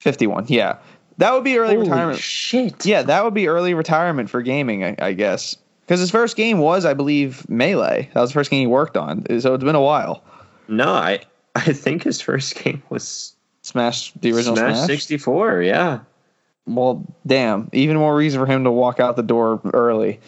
[0.00, 0.46] 51.
[0.48, 0.78] Yeah,
[1.18, 2.18] that would be early Holy retirement.
[2.18, 2.84] shit!
[2.86, 5.56] Yeah, that would be early retirement for gaming, I, I guess.
[5.82, 8.08] Because his first game was, I believe, Melee.
[8.14, 9.24] That was the first game he worked on.
[9.40, 10.22] So it's been a while.
[10.68, 11.20] No, I
[11.54, 14.86] I think his first game was Smash, the original Smash, Smash.
[14.86, 15.62] 64.
[15.62, 16.00] Yeah,
[16.66, 17.68] Well, damn.
[17.72, 20.20] Even more reason for him to walk out the door early.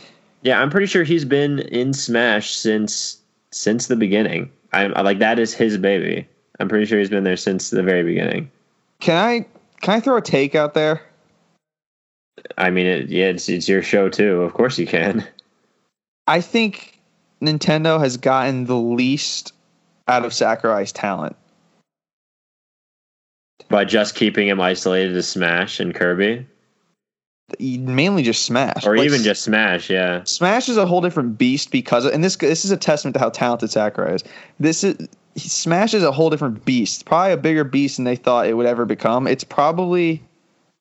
[0.44, 0.62] Yeah.
[0.62, 3.18] I'm pretty sure he's been in Smash since
[3.50, 4.50] since the beginning.
[4.72, 6.26] I'm I- like that is his baby.
[6.60, 8.50] I'm pretty sure he's been there since the very beginning.
[9.00, 9.46] Can I
[9.80, 11.02] can I throw a take out there?
[12.58, 14.42] I mean, it, yeah, it's it's your show too.
[14.42, 15.26] Of course you can.
[16.26, 17.00] I think
[17.42, 19.52] Nintendo has gotten the least
[20.08, 21.36] out of Sakurai's talent.
[23.68, 26.46] By just keeping him isolated to Smash and Kirby,
[27.60, 28.86] Mainly just Smash.
[28.86, 29.90] or Like, even just Smash.
[29.90, 33.20] Yeah, Smash is a whole different beast because, and this this is a testament to
[33.20, 34.24] how talented Sakurai is.
[34.58, 38.46] This is Smash is a whole different beast, probably a bigger beast than they thought
[38.46, 39.26] it would ever become.
[39.26, 40.22] It's probably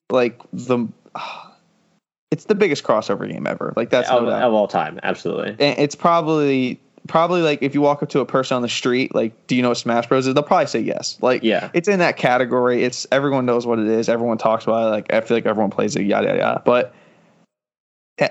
[0.09, 0.87] like the,
[2.31, 3.73] it's the biggest crossover game ever.
[3.75, 5.49] Like that's no of, of all time, absolutely.
[5.51, 9.13] And it's probably probably like if you walk up to a person on the street,
[9.13, 10.33] like, do you know what Smash Bros is?
[10.33, 11.17] They'll probably say yes.
[11.21, 11.69] Like, Yeah.
[11.73, 12.83] it's in that category.
[12.83, 14.09] It's everyone knows what it is.
[14.09, 14.91] Everyone talks about it.
[14.91, 16.03] Like, I feel like everyone plays it.
[16.03, 16.39] Yada yada.
[16.39, 16.61] yada.
[16.65, 16.93] But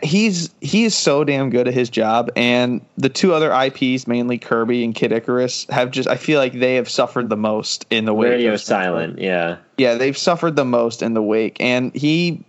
[0.03, 4.39] he's he is so damn good at his job, and the two other IPs, mainly
[4.39, 8.05] Kirby and Kid Icarus, have just I feel like they have suffered the most in
[8.05, 8.31] the wake.
[8.31, 9.19] Radio silent.
[9.19, 12.45] Yeah, Yeah, they've suffered the most in the wake, and he.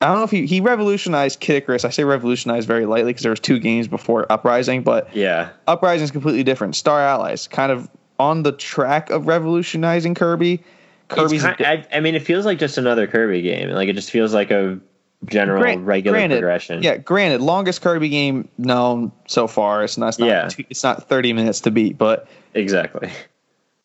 [0.00, 1.84] I don't know if he, he revolutionized Kid Icarus.
[1.84, 5.50] I say revolutionized very lightly because there was two games before Uprising, but yeah.
[5.66, 6.76] Uprising is completely different.
[6.76, 7.88] Star Allies kind of
[8.18, 10.62] on the track of revolutionizing Kirby.
[11.08, 13.70] Kirby's It's ki- I, I mean, it feels like just another Kirby game.
[13.70, 14.78] Like it just feels like a
[15.26, 16.82] general Gran- regular granted, progression.
[16.82, 19.84] Yeah, granted, longest Kirby game known so far.
[19.84, 20.08] It's not.
[20.08, 20.48] It's not, Yeah.
[20.70, 23.10] it's not thirty minutes to beat, but exactly.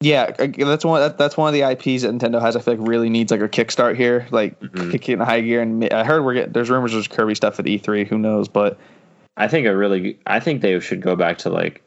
[0.02, 1.02] yeah, that's one.
[1.02, 2.56] That, that's one of the IPs that Nintendo has.
[2.56, 4.92] I feel like really needs like a kickstart here, like Mm-hmm.
[4.92, 5.62] kick it in high gear.
[5.62, 8.08] And I heard we're getting there's rumors there's Kirby stuff at E3.
[8.08, 8.48] Who knows?
[8.48, 8.78] But
[9.36, 11.82] I think a really, I think they should go back to like,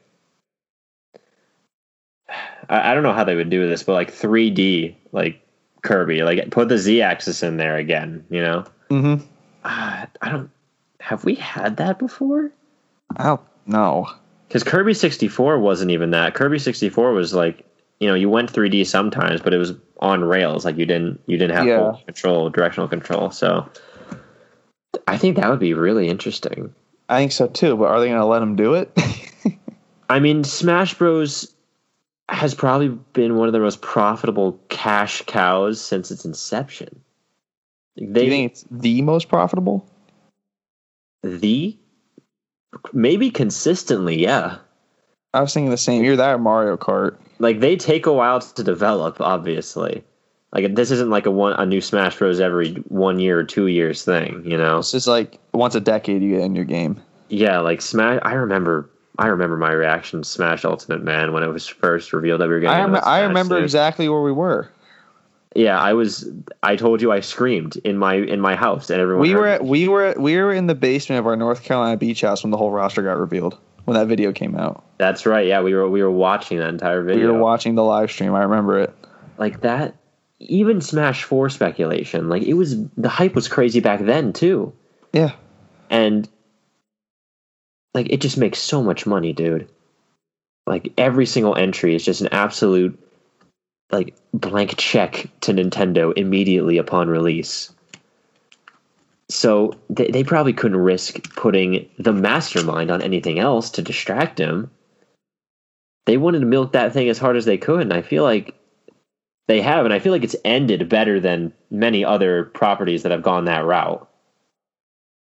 [2.68, 5.40] I, I don't know how they would do this, but like 3D, like
[5.82, 8.24] Kirby, like put the Z axis in there again.
[8.28, 9.24] You know, mm-hmm.
[9.64, 10.50] uh, I don't.
[11.00, 12.50] Have we had that before?
[13.16, 14.08] I don't know.
[14.48, 16.34] Because Kirby 64 wasn't even that.
[16.34, 17.64] Kirby 64 was like,
[18.03, 20.64] you know, you went 3D sometimes, but it was on rails.
[20.64, 21.92] Like you didn't, you didn't have Yeah.
[22.05, 23.30] control, directional control.
[23.30, 23.64] So
[25.07, 26.74] I think that would be really interesting.
[27.09, 27.76] I think so too.
[27.76, 28.90] But are they going to let them do it?
[30.11, 31.55] I mean, Smash Bros.
[32.28, 37.00] has probably been one of the most profitable cash cows since its inception.
[37.96, 39.86] do you think it's the most profitable?
[41.22, 41.76] the
[42.92, 44.59] maybe consistently, yeah.
[45.34, 46.03] I was thinking the same.
[46.03, 47.16] You're that Mario Kart.
[47.43, 50.05] Like they take a while to develop, obviously.
[50.53, 52.38] Like this isn't like a one a new Smash Bros.
[52.38, 54.78] every one year or two years thing, you know.
[54.78, 57.03] It's just like once a decade you get a new game.
[57.30, 58.20] Yeah, like Smash.
[58.22, 58.88] I remember.
[59.18, 62.55] I remember my reaction to Smash Ultimate Man when it was first revealed that we
[62.55, 62.76] were getting.
[62.76, 64.70] I, rem- I remember exactly where we were.
[65.57, 66.28] Yeah, I was.
[66.62, 69.22] I told you I screamed in my in my house, and everyone.
[69.22, 71.97] We were at, we were at, we were in the basement of our North Carolina
[71.97, 73.59] beach house when the whole roster got revealed.
[73.84, 75.48] When that video came out, That's right.
[75.48, 77.26] Yeah, we were we were watching that entire video.
[77.26, 78.36] we were watching the live stream.
[78.36, 78.94] I remember it.
[79.36, 79.96] like that.
[80.38, 84.72] Even Smash Four speculation, like it was the hype was crazy back then too,
[85.12, 85.32] Yeah,
[85.90, 86.28] and
[87.94, 89.68] like it just makes so much money, dude.
[90.68, 92.96] Like every single entry is just an absolute
[93.90, 97.72] like blank check to Nintendo immediately upon release.
[99.28, 104.70] So they, they probably couldn't risk putting the mastermind on anything else to distract him.
[106.07, 108.55] They wanted to milk that thing as hard as they could, and I feel like
[109.48, 113.22] they have, and I feel like it's ended better than many other properties that have
[113.22, 114.09] gone that route.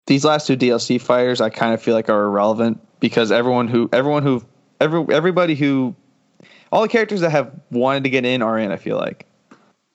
[0.07, 3.89] these last two DLC fighters, I kind of feel like are irrelevant because everyone who
[3.93, 4.43] everyone who
[4.79, 5.95] every everybody who
[6.71, 8.71] all the characters that have wanted to get in are in.
[8.71, 9.25] I feel like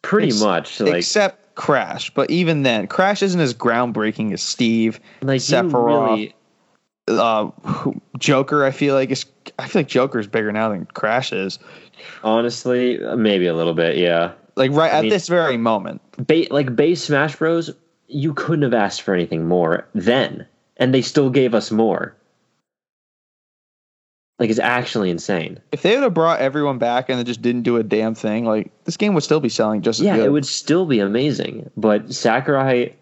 [0.02, 4.98] Pretty Ex- much, like except Crash, but even then, Crash isn't as groundbreaking as Steve.
[5.20, 6.08] like you Sephiroth.
[6.08, 6.34] Uh, really,
[7.08, 7.50] Uh,
[8.18, 9.26] Joker, I feel like is
[9.58, 11.58] I feel like Joker's bigger now than Crash is.
[12.22, 14.32] honestly, maybe a little bit, yeah.
[14.56, 16.02] Like right at mean- this very moment.
[16.18, 17.70] Ba- like base Smash Bros,
[18.06, 20.46] you couldn't have asked for anything more then,
[20.76, 22.16] and they still gave us more.
[24.38, 25.60] like it's actually insane.
[25.70, 28.44] If they would have brought everyone back and then just didn't do a damn thing,
[28.46, 31.70] like this game would still be selling just as Yeah, it would still be amazing.
[31.76, 32.94] But Sakurai,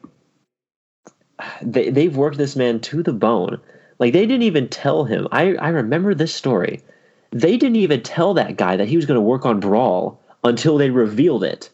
[1.62, 3.60] they they've worked this man to the bone.
[3.98, 5.28] Like they didn't even tell him.
[5.32, 6.82] I I remember this story.
[7.30, 10.78] They didn't even tell that guy that he was going to work on Brawl until
[10.78, 11.68] they revealed it,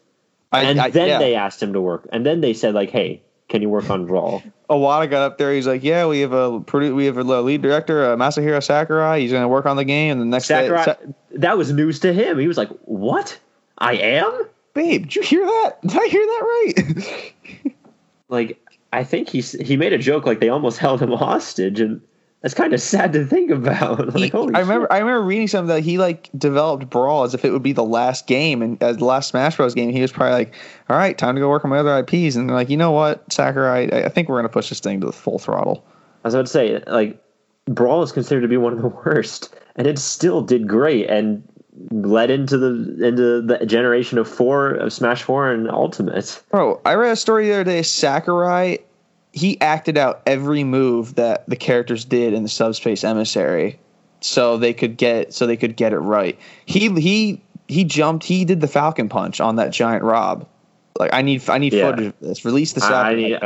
[0.51, 1.19] I, and I- then yeah.
[1.19, 2.07] they asked him to work.
[2.11, 5.53] And then they said like, "Hey, can you work on Brawl?" Iwata got up there.
[5.53, 9.21] He's like, "Yeah, we have a we have a lead director, uh, Masahiro Sakurai.
[9.21, 11.71] He's going to work on the game." And the next Sakurai, day, Sa- that was
[11.71, 12.39] news to him.
[12.39, 13.39] He was like, "What?
[13.77, 15.81] I am?" babe, did you hear that?
[15.87, 17.33] Did I hear that right?
[18.27, 18.59] Like,
[18.91, 22.01] I think he he made a joke like they almost held him hostage, and
[22.45, 24.05] that's kind of sad to think about.
[24.13, 24.91] like, He- holy I remember shit.
[24.91, 27.83] I remember reading something that he like developed Brawl as if it would be the
[27.83, 29.89] last game and as the last Smash Bros game.
[29.89, 30.53] He was probably like,
[30.87, 32.91] "All right, time to go work on my other IPs." And they're like, "You know
[32.91, 33.91] what, Sakurai?
[33.91, 35.83] I, I think we're going to push this thing to the full throttle."
[36.23, 37.19] As I would say, like,
[37.65, 41.41] Brawl is considered to be one of the worst, and it still did great and
[41.89, 46.43] led into the into the generation of four of Smash Four and Ultimate.
[46.51, 47.81] Bro, I read a story the other day.
[47.81, 48.77] Sakurai,
[49.35, 53.77] he acted out every move that the characters did in the Subspace Emissary,
[54.21, 56.39] so they could get so they could get it right.
[56.65, 58.23] He he he jumped.
[58.25, 60.47] He did the Falcon Punch on that giant Rob.
[60.97, 61.91] Like I need I need Yeah.
[61.91, 62.45] footage of this.
[62.45, 63.39] Release the I- I need-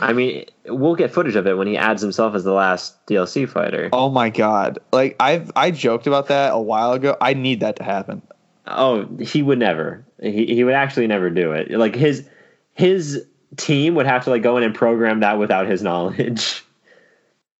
[0.00, 3.46] I mean, we'll get footage of it when he adds himself as the last DLC
[3.46, 3.90] fighter.
[3.92, 4.78] Oh my god!
[4.90, 7.14] Like I've I joked about that a while ago.
[7.20, 8.22] I need that to happen.
[8.66, 10.02] Oh, he would never.
[10.20, 11.70] He he would actually never do it.
[11.70, 12.26] Like his
[12.72, 16.64] his team would have to like go in and program that without his knowledge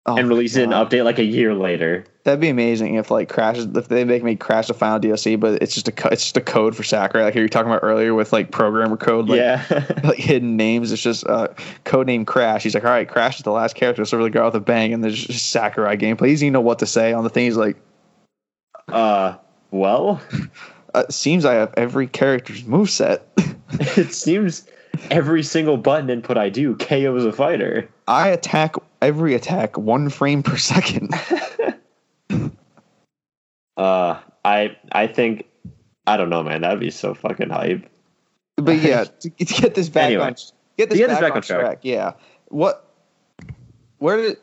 [0.04, 2.04] Oh and release it an update like a year later.
[2.24, 5.62] That'd be amazing if like crashes if they make me crash the final DLC, but
[5.62, 7.22] it's just a it's just a code for Sakurai.
[7.22, 9.28] Like you were talking about earlier with like programmer code.
[9.28, 9.84] Like, yeah.
[10.04, 10.90] like hidden names.
[10.90, 11.48] It's just uh,
[11.84, 12.64] code name Crash.
[12.64, 14.64] He's like, all right, Crash is the last character, so really go out with a
[14.64, 14.92] bang.
[14.92, 16.26] And there's just Sakurai gameplay.
[16.26, 17.44] He doesn't even know what to say on the thing.
[17.44, 17.76] He's like,
[18.88, 19.36] uh
[19.70, 20.20] well,
[20.94, 23.28] uh, seems I have every character's move set.
[23.70, 24.66] it seems
[25.10, 27.88] every single button input I do KOs a fighter.
[28.08, 31.10] I attack every attack one frame per second.
[33.76, 35.46] Uh I I think
[36.06, 36.60] I don't know, man.
[36.62, 37.88] That'd be so fucking hype.
[38.56, 40.24] but yeah, to, to get this back Anyway.
[40.24, 40.34] on
[40.76, 41.60] get this, get back, this back on track.
[41.60, 41.78] track.
[41.82, 42.12] Yeah.
[42.48, 42.86] What?
[43.98, 44.36] Where did?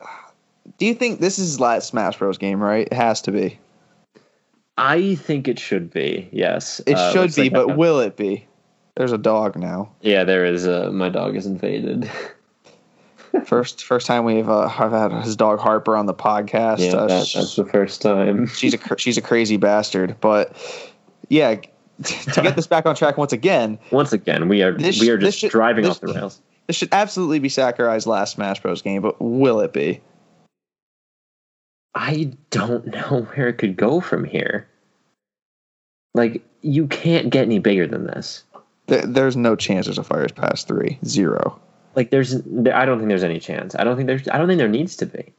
[0.78, 2.60] Do you think this is last Smash Bros game?
[2.60, 2.88] Right?
[2.90, 3.58] It has to be.
[4.76, 6.28] I think it should be.
[6.32, 8.46] Yes, It Uh, should be, like but will it be?
[9.00, 9.90] There's a dog now.
[10.02, 10.66] yeah, there is.
[10.66, 12.10] Uh, my dog is invaded.
[13.46, 16.80] First, first time we've uh, have had his dog Harper on the podcast.
[16.80, 18.46] yeah, Uh, that, that's the first time.
[18.48, 20.16] she's a she's a crazy bastard.
[20.20, 20.54] But
[21.30, 21.54] yeah,
[22.02, 25.16] to get this back on track once again, Once again, we are This- we are
[25.16, 26.42] just should- driving this- off the rails.
[26.66, 29.00] this should absolutely be Sakurai's last Smash Bros game.
[29.00, 30.02] But will it be?
[31.94, 34.68] I don't know where it could go from here.
[36.12, 38.44] Like you can't get any bigger than this.
[38.90, 41.58] There, there's no chance there's a Fighters Pass three zero.
[41.96, 43.74] Like there's, I don't think there's any chance.
[43.74, 45.32] I don't think there's, I don't think there needs to be.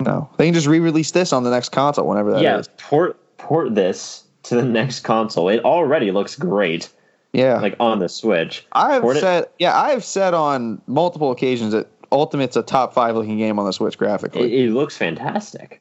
[0.00, 2.42] No, they can just re-release this on the next console whenever that is.
[2.42, 5.48] yeah, port port this to the next console.
[5.48, 6.88] It already looks great,
[7.32, 8.66] Yeah, like on the Switch.
[8.72, 9.46] I have port it- said.
[9.58, 13.64] Yeah, I have said on multiple occasions that Ultimate's a top five looking game on
[13.66, 14.64] the Switch It, graphically.
[14.64, 15.80] it looks fantastic.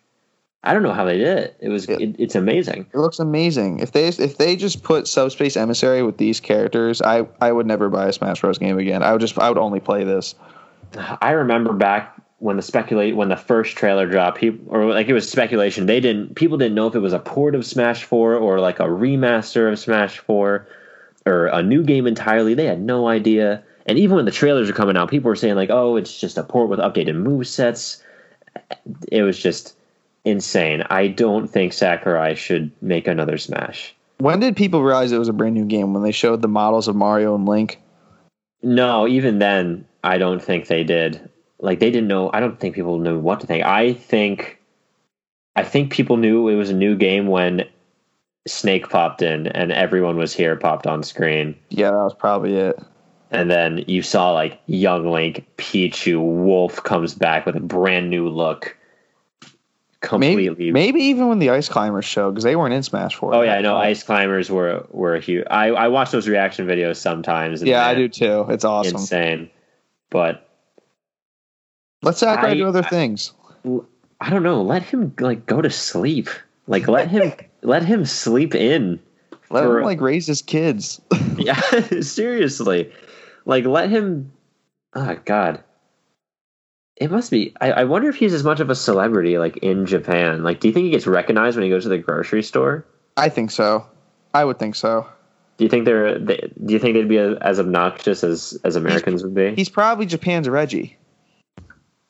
[0.65, 1.57] I don't know how they did it.
[1.59, 1.97] It was, Yeah.
[1.99, 2.87] it, it's amazing.
[2.93, 3.79] It looks amazing.
[3.79, 7.89] If they if they just put Subspace Emissary with these characters, I I would never
[7.89, 9.03] buy a Smash Bros game again.
[9.03, 10.35] I would just I would only play this.
[11.21, 15.13] I remember back when the speculate when the first trailer dropped, people or like it
[15.13, 15.85] was speculation.
[15.85, 18.79] They didn't people didn't know if it was a port of Smash Four or like
[18.79, 20.67] a remaster of Smash Four
[21.25, 22.53] or a new game entirely.
[22.53, 23.63] They had no idea.
[23.85, 26.37] And even when the trailers were coming out, people were saying like, "Oh, it's just
[26.37, 28.01] a port with updated move sets."
[29.11, 29.75] It was just
[30.25, 30.83] insane.
[30.89, 33.93] I don't think Sakurai should make another Smash.
[34.19, 35.93] When did people realize it was a brand new game?
[35.93, 37.79] When they showed the models of Mario and Link?
[38.61, 41.29] No, even then, I don't think they did.
[41.59, 42.29] Like they didn't know.
[42.33, 43.65] I don't think people knew what to think.
[43.65, 44.59] I think,
[45.55, 47.63] I think people knew it was a new game when
[48.47, 52.77] Snake popped in and everyone was here popped on screen, Yeah, that was probably it.
[53.31, 58.27] and then you saw like young Link, Pichu, Wolf comes back with a brand new
[58.29, 58.77] look,
[60.03, 60.65] completely.
[60.65, 63.33] Maybe, maybe even when the Ice Climbers show because they weren't in Smash Four.
[63.33, 63.77] Oh yeah, I know.
[63.77, 65.45] Ice climbers were were huge.
[65.49, 67.63] I I watch those reaction videos sometimes.
[67.63, 68.45] Yeah, I do too.
[68.49, 68.97] It's awesome.
[68.97, 69.49] Insane,
[70.11, 70.47] but
[72.03, 73.33] let's Sakurai I- do other I- things.
[74.21, 74.61] I don't know.
[74.61, 76.29] Let him like go to sleep.
[76.67, 77.33] Like let him
[77.63, 78.99] let him sleep in.
[79.49, 81.01] Let for- him like raise his kids.
[81.35, 81.59] Yeah,
[82.01, 82.91] seriously.
[83.45, 84.31] Like let him.
[84.93, 85.63] Oh God.
[86.97, 87.53] It must be.
[87.59, 90.43] I, I wonder if he's as much of a celebrity like in Japan.
[90.43, 92.85] Like, do you think he gets recognized when he goes to the grocery store?
[93.17, 93.85] I think so.
[94.33, 95.07] I would think so.
[95.57, 96.17] Do you think they're?
[96.17, 99.53] They, do you think they'd be as obnoxious as as Americans would be?
[99.55, 100.97] He's probably Japan's Reggie.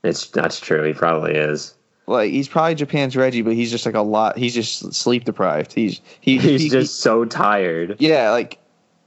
[0.03, 0.83] It's that's true.
[0.83, 1.75] He probably is.
[2.07, 4.37] Like he's probably Japan's Reggie, but he's just like a lot.
[4.37, 5.71] He's just sleep deprived.
[5.73, 7.95] He's he, He's he- just so tired.
[7.99, 8.31] yeah.
[8.31, 8.59] Like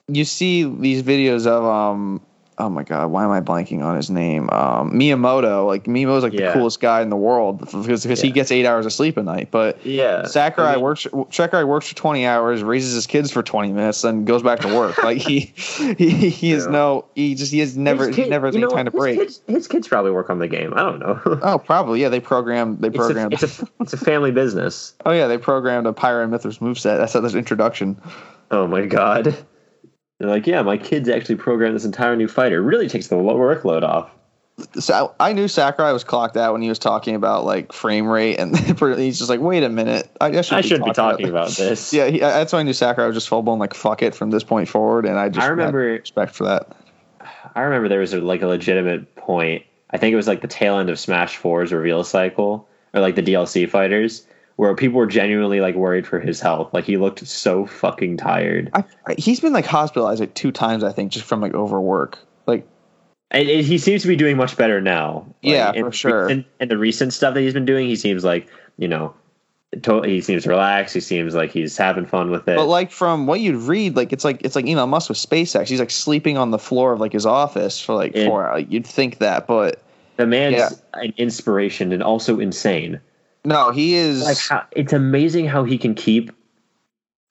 [0.09, 2.23] you see these videos of um.
[2.59, 4.49] Oh my god, why am I blanking on his name?
[4.51, 5.67] Um, Miyamoto.
[5.67, 6.47] Like Miyamoto's like Yeah.
[6.47, 9.23] the coolest guy in the world because because he gets eight hours of sleep a
[9.23, 9.51] night.
[9.51, 10.25] But Yeah.
[10.25, 11.07] Sakurai I mean, works.
[11.31, 14.75] Sakurai works for twenty hours, raises his kids for twenty minutes, then goes back to
[14.75, 14.97] work.
[15.05, 15.41] like he,
[15.99, 16.71] he, he is Yeah.
[16.71, 17.05] no.
[17.15, 19.19] He just he has never his he kid- never has any time to break.
[19.19, 20.73] His kids, his kids probably work on the game.
[20.75, 21.21] I don't know.
[21.43, 22.09] Oh, probably yeah.
[22.09, 22.81] They programmed.
[22.81, 23.35] They It's programmed.
[23.35, 24.95] it's a it's a family business.
[25.05, 26.97] oh yeah, they programmed a Pyra and Mythra's moveset.
[26.97, 28.01] That's that's introduction.
[28.51, 29.37] Oh my god.
[30.19, 32.63] They're like, yeah, my kids actually programmed this entire new fighter.
[32.63, 34.11] Really takes the workload off.
[34.79, 38.39] So I knew Sakurai was clocked out when he was talking about like frame rate,
[38.39, 38.57] and
[38.99, 41.93] he's just like, wait a minute, I, I, I shouldn't be talking about this.
[41.93, 44.31] Yeah, he, that's why I knew Sakurai was just full blown like fuck it from
[44.31, 46.75] this point forward, and I just I remember respect for that.
[47.55, 49.65] I remember there was a, like a legitimate point.
[49.91, 53.15] I think it was like the tail end of Smash 4's reveal cycle, or like
[53.15, 54.26] the DLC fighters,
[54.57, 56.73] where people were genuinely like worried for his health.
[56.73, 58.71] Like he looked so fucking tired.
[58.75, 58.85] I,
[59.17, 62.19] he's been like hospitalized like two times, I think, just from like overwork.
[62.47, 62.67] Like
[63.31, 65.27] And, and he seems to be doing much better now.
[65.43, 66.25] Like, Yeah, in for sure.
[66.25, 68.49] recent- And the recent stuff that he's been doing, he seems like
[68.79, 69.15] you know,
[69.83, 70.95] to, he seems relaxed.
[70.95, 72.57] He seems like he's having fun with it.
[72.57, 75.69] But like from what you'd read, like it's like it's like Elon Musk with SpaceX.
[75.69, 78.65] He's like sleeping on the floor of like his office for like four hours.
[78.69, 79.83] You'd think that, but
[80.17, 80.71] the man's yeah.
[80.95, 83.01] an inspiration and also insane.
[83.47, 84.23] No, he is.
[84.23, 86.31] like how, it's amazing how he can keep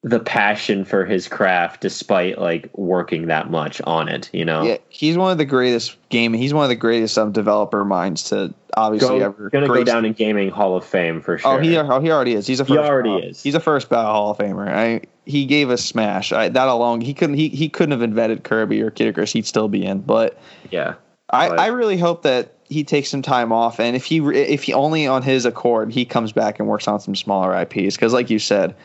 [0.04, 4.78] the passion for his craft despite like working that much on it you know yeah,
[4.88, 6.32] he's one of the greatest game.
[6.32, 9.50] He's one of the greatest um, developer minds to obviously go, ever.
[9.50, 12.34] gonna go down in gaming hall of fame for sure Oh, he oh, he already
[12.34, 12.46] is.
[12.46, 12.88] He's a He first.
[12.88, 13.42] already ballot- is.
[13.42, 14.68] He's a first ballot Hall of Famer.
[14.72, 16.32] I he gave us Smash.
[16.32, 19.34] I, that alone, he couldn't he, he couldn't have invented Kirby or Kid Icarus.
[19.34, 20.02] He'd still be in.
[20.02, 20.38] But
[20.70, 20.94] yeah
[21.32, 24.64] I, But- I really hope that he takes some time off, and if he if
[24.64, 27.96] he only on his accord, he comes back and works on some smaller IPs.
[27.96, 28.76] Because like you said,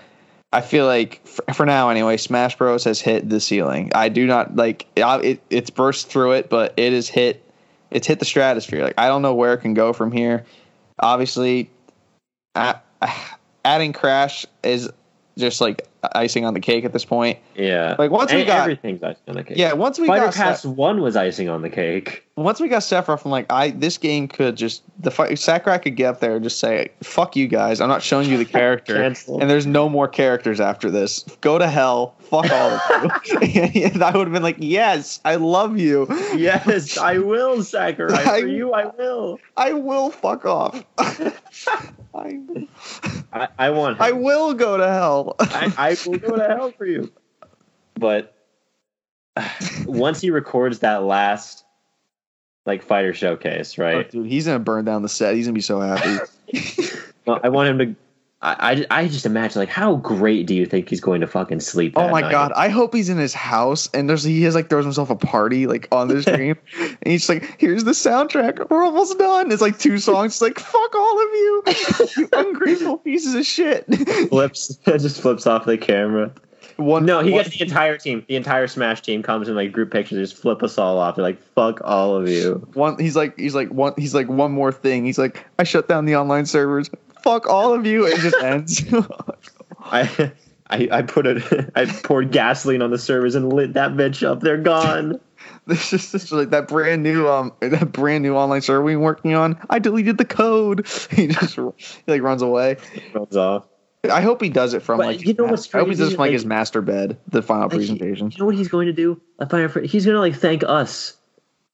[0.53, 3.91] I feel like for, for now anyway, Smash Bros has hit the ceiling.
[3.95, 5.43] I do not like it, it.
[5.51, 7.45] It's burst through it, but it has hit.
[7.91, 8.85] It's hit the stratosphere.
[8.85, 10.45] Like I don't know where it can go from here.
[10.99, 11.71] Obviously,
[12.55, 12.81] a-
[13.65, 14.91] adding Crash is
[15.39, 17.39] just like icing on the cake at this point.
[17.55, 20.35] yeah Like, once we got- everything's icing on the cake Yeah, once we fighter got
[20.35, 23.69] pass Sa- one was icing on the cake once we got Sephiroth, I'm like, I
[23.71, 27.37] this game could just the fi- Sakurai could get up there and just say, "Fuck
[27.37, 29.15] you guys, I'm not showing you the character." And
[29.51, 31.23] there's no more characters after this.
[31.43, 32.15] Go to hell.
[32.21, 32.81] Fuck all of
[33.27, 33.43] you.
[33.85, 36.07] and I would have been like, "Yes, I love you.
[36.35, 40.83] yes i will sakurai I- for you i will I will fuck off.
[42.15, 42.41] I
[43.33, 44.03] i, I want him.
[44.03, 47.11] I will go to hell." I, I will go to hell for you.
[47.95, 48.35] But
[49.87, 51.65] once he records that last
[52.67, 54.11] like fighter showcase, Oh, right?
[54.11, 55.35] dude, he's gonna burn down the set.
[55.35, 56.19] He's gonna be so happy.
[57.27, 57.97] Well, I want him to.
[58.43, 61.61] I, I I just imagine like how great do you think he's going to fucking
[61.61, 61.93] sleep?
[61.97, 62.31] Oh my night?
[62.31, 62.53] god!
[62.57, 65.67] I hope he's in his house and there's he has like throws himself a party
[65.67, 68.71] like on the screen, and he's just like, "Here's the soundtrack.
[68.71, 70.33] We're almost done." It's like two songs.
[70.35, 71.63] It's like, "Fuck all of you,
[72.17, 73.85] you ungrateful pieces of shit."
[74.31, 76.33] Flips just flips off the camera.
[76.77, 78.25] One No, he one- gets the entire team.
[78.27, 81.17] The entire Smash team comes in like group pictures, just flip us all off.
[81.17, 82.99] They're like, "Fuck all of you." one.
[82.99, 83.93] He's like, he's like one.
[83.99, 85.05] He's like one more thing.
[85.05, 86.89] He's like, I shut down the online servers.
[87.23, 88.07] Fuck all of you.
[88.07, 88.85] It just ends.
[89.81, 90.33] I.
[90.73, 91.71] I, I put it.
[91.75, 94.39] I poured gasoline on the servers and lit that bitch up.
[94.41, 95.19] They're gone.
[95.67, 99.03] this is just like that brand new um that brand new online server we were
[99.03, 99.59] working on.
[99.69, 100.87] I deleted the code.
[101.11, 102.77] He just he like runs away.
[103.13, 103.67] Runs off.
[104.09, 105.27] I hope he does it from But like.
[105.27, 107.43] you know what's I hope he does it from like Like- his master bed, the
[107.43, 108.31] final Like, presentation.
[108.31, 109.21] You know what he's going to do?
[109.41, 111.17] A Final Fr- He's going to like thank us.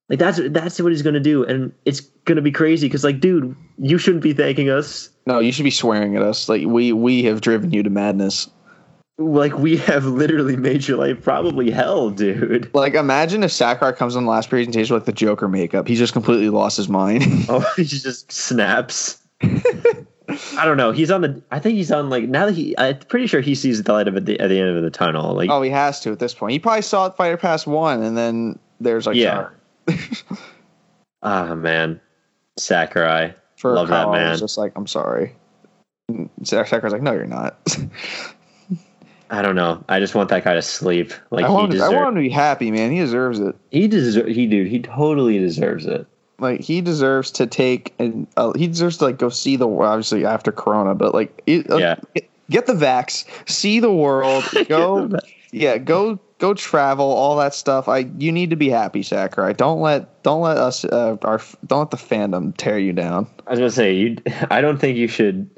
[0.08, 3.02] Like that's that's what he's going to do, and it's going to be crazy because
[3.02, 5.10] like, dude, you shouldn't be thanking us.
[5.26, 6.48] No, you should be swearing at us.
[6.48, 8.48] Like we we have driven you to madness.
[9.18, 12.72] Like we have literally made your life probably hell, dude.
[12.72, 15.88] Like imagine if Sakurai comes on the last presentation with the Joker makeup.
[15.88, 17.24] He's just completely lost his mind.
[17.48, 19.18] Oh, he just snaps.
[19.42, 20.92] I don't know.
[20.92, 21.42] He's on the.
[21.50, 22.76] I think he's on like now that he.
[22.78, 24.90] I'm pretty sure he sees the light of at the, at the end of the
[24.90, 25.34] tunnel.
[25.34, 26.52] Like, oh, he has to at this point.
[26.52, 29.48] He probably saw it Fighter Pass one, and then there's like Yeah.
[31.22, 32.00] ah, man,
[32.58, 33.34] Sakurai.
[33.56, 34.30] for Love that Kyle, I man.
[34.32, 35.34] was just like, I'm sorry.
[36.44, 37.58] Sakurai's like, no, you're not.
[39.30, 39.82] I don't know.
[39.88, 41.12] I just want that guy to sleep.
[41.30, 42.92] Like I he want, him, I want him to be happy, man.
[42.92, 43.56] He deserves it.
[43.72, 44.34] He deserves.
[44.36, 44.68] He dude.
[44.68, 46.06] He totally deserves it.
[46.38, 49.88] Like he deserves to take and uh, he deserves to like go see the world.
[49.90, 51.96] Obviously after Corona, but like it, uh, Yeah.
[52.14, 55.10] get, get the vax, see the world, go
[55.50, 57.88] yeah, go go travel, all that stuff.
[57.88, 59.54] I you need to be happy, Sakurai.
[59.54, 63.26] Don't let don't let us uh, our don't let the fandom tear you down.
[63.46, 64.16] I was gonna say you.
[64.50, 65.48] I don't think you should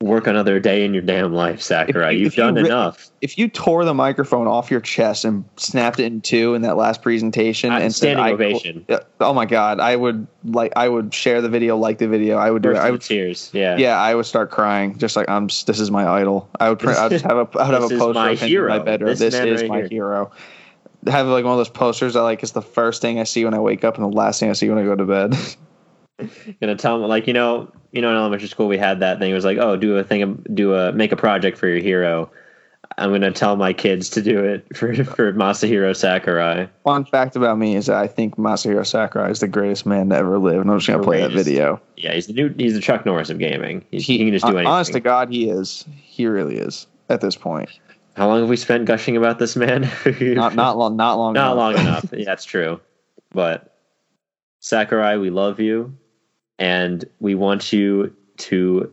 [0.00, 2.10] work another day in your damn life, Sakurai.
[2.10, 3.10] If you- You've if you done re- enough.
[3.20, 6.76] If you tore the microphone off your chest and snapped it in two in that
[6.76, 8.84] last presentation Uh, and said, standing I- ovation.
[8.88, 12.36] Yeah, oh my god, I would like I would share the video, like the video.
[12.36, 12.76] I would do it.
[12.76, 13.50] I would tears.
[13.52, 13.76] Yeah.
[13.76, 15.48] Yeah, I would start crying, just like I'm.
[15.48, 16.48] This is my idol.
[16.60, 16.96] I would print.
[16.96, 17.58] I'd just have a.
[17.58, 19.10] I would have a poster my of him in my bedroom.
[19.10, 19.88] This This, is right my here.
[19.88, 20.30] hero.
[21.08, 23.54] Have like one of those posters I like is the first thing I see when
[23.54, 25.34] I wake up and the last thing I see when I go to bed.
[26.60, 29.30] Gonna tell them like you know you know in elementary school we had that thing.
[29.30, 32.30] It was like oh do a thing do a make a project for your hero.
[32.96, 36.68] I'm gonna tell my kids to do it for for Masahiro Sakurai.
[36.82, 40.16] Fun fact about me is that I think Masahiro Sakurai is the greatest man to
[40.16, 41.80] ever live, and I'm just gonna play that video.
[41.96, 43.84] Yeah, he's the new he's the Chuck Norris of gaming.
[43.90, 44.66] He's, he, can just do anything.
[44.66, 45.84] Honest to God, he is.
[45.94, 47.70] He really is at this point.
[48.16, 49.88] How long have we spent gushing about this man?
[50.20, 50.96] Not not long.
[50.96, 51.34] Not long.
[51.34, 51.56] Not enough.
[51.56, 52.04] long enough.
[52.12, 52.80] Yeah, that's true.
[53.30, 53.76] But
[54.58, 55.96] Sakurai, we love you,
[56.58, 58.92] and we want you to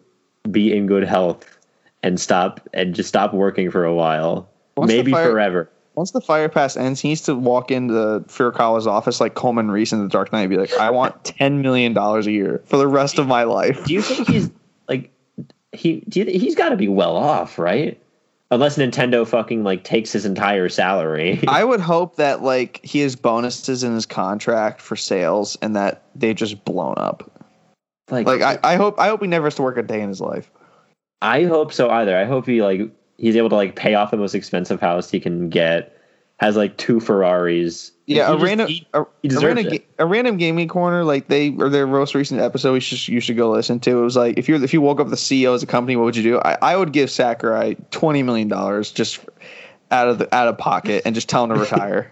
[0.49, 1.57] be in good health
[2.03, 4.47] and stop and just stop working for a while,
[4.77, 5.69] Once maybe fire- forever.
[5.95, 9.93] Once the fire pass ends, he needs to walk into Furukawa's office like Coleman Reese
[9.93, 12.87] in The Dark Knight and be like, I want $10 million a year for the
[12.87, 13.85] rest of my life.
[13.85, 14.51] Do you think he's
[14.89, 15.11] like
[15.71, 16.01] he?
[16.01, 17.97] Do you, he's got to be well off, right?
[18.51, 21.41] Unless Nintendo fucking like takes his entire salary.
[21.47, 26.03] I would hope that like he has bonuses in his contract for sales and that
[26.13, 27.31] they've just blown up.
[28.09, 30.09] Like, Like I, I hope I hope he never has to work a day in
[30.09, 30.49] his life.
[31.21, 32.15] I hope so either.
[32.17, 32.81] I hope he like
[33.17, 35.91] he's able to like pay off the most expensive house he can get.
[36.37, 37.93] Has like two Ferraris.
[38.07, 41.29] Yeah, He a random he- a, he a random, ga- a random gaming corner like
[41.29, 43.97] they or their most recent episode we should you should go listen to.
[43.99, 46.03] It was like if you if you woke up the CEO of a company, what
[46.03, 46.39] would you do?
[46.39, 49.21] I, I would give Sakurai twenty million dollars just
[49.91, 52.11] out of the out of pocket and just tell him to retire.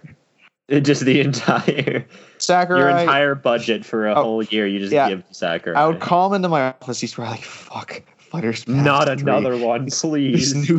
[0.82, 2.06] just the entire
[2.38, 4.66] Sakurai, your entire budget for a Oh, whole year.
[4.66, 5.08] You just yeah.
[5.08, 5.76] give to Sakurai.
[5.76, 7.00] I would call him into my office.
[7.00, 9.22] He's probably like, "Fuck, fighters." Pass Not 3.
[9.22, 10.54] another one, This please.
[10.54, 10.78] new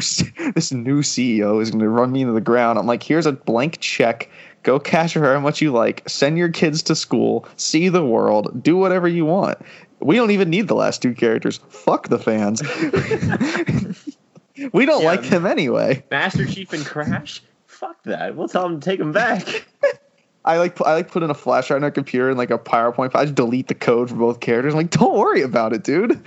[0.54, 2.80] this new CEO is going to run me into the ground.
[2.80, 4.30] I'm like, here's a blank check.
[4.64, 6.02] Go cash her how much you like.
[6.10, 7.48] Send your kids to school.
[7.56, 8.64] See the world.
[8.64, 9.60] Do whatever you want.
[10.00, 11.60] We don't even need the last two characters.
[11.70, 12.64] Fuck the fans.
[14.74, 15.08] we don't Yeah.
[15.08, 16.04] like them anyway.
[16.10, 17.44] Master Chief and Crash.
[17.86, 18.36] Fuck that.
[18.36, 19.68] We'll tell them to take them back.
[20.46, 22.58] I like I like put in a flash drive on a computer and like a
[22.58, 23.12] PowerPoint.
[23.16, 24.74] I just delete the code for both characters.
[24.74, 26.20] I'm like, don't worry about it, dude.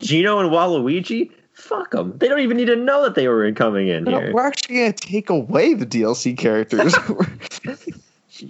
[0.00, 1.30] Geno and Waluigi.
[1.52, 2.16] Fuck them.
[2.16, 4.32] They don't even need to know that they were coming in No, here.
[4.32, 6.94] we're actually gonna take away the DLC characters.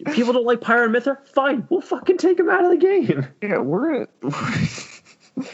[0.12, 1.16] People don't like Pyra and Mythra.
[1.28, 3.26] Fine, we'll fucking take them out of the game.
[3.40, 5.48] Yeah, we're gonna.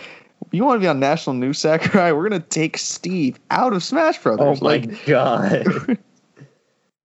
[0.51, 2.13] you want to be on national news, Sakurai?
[2.13, 4.59] We're gonna take Steve out of Smash Brothers.
[4.61, 5.99] Oh my like, god.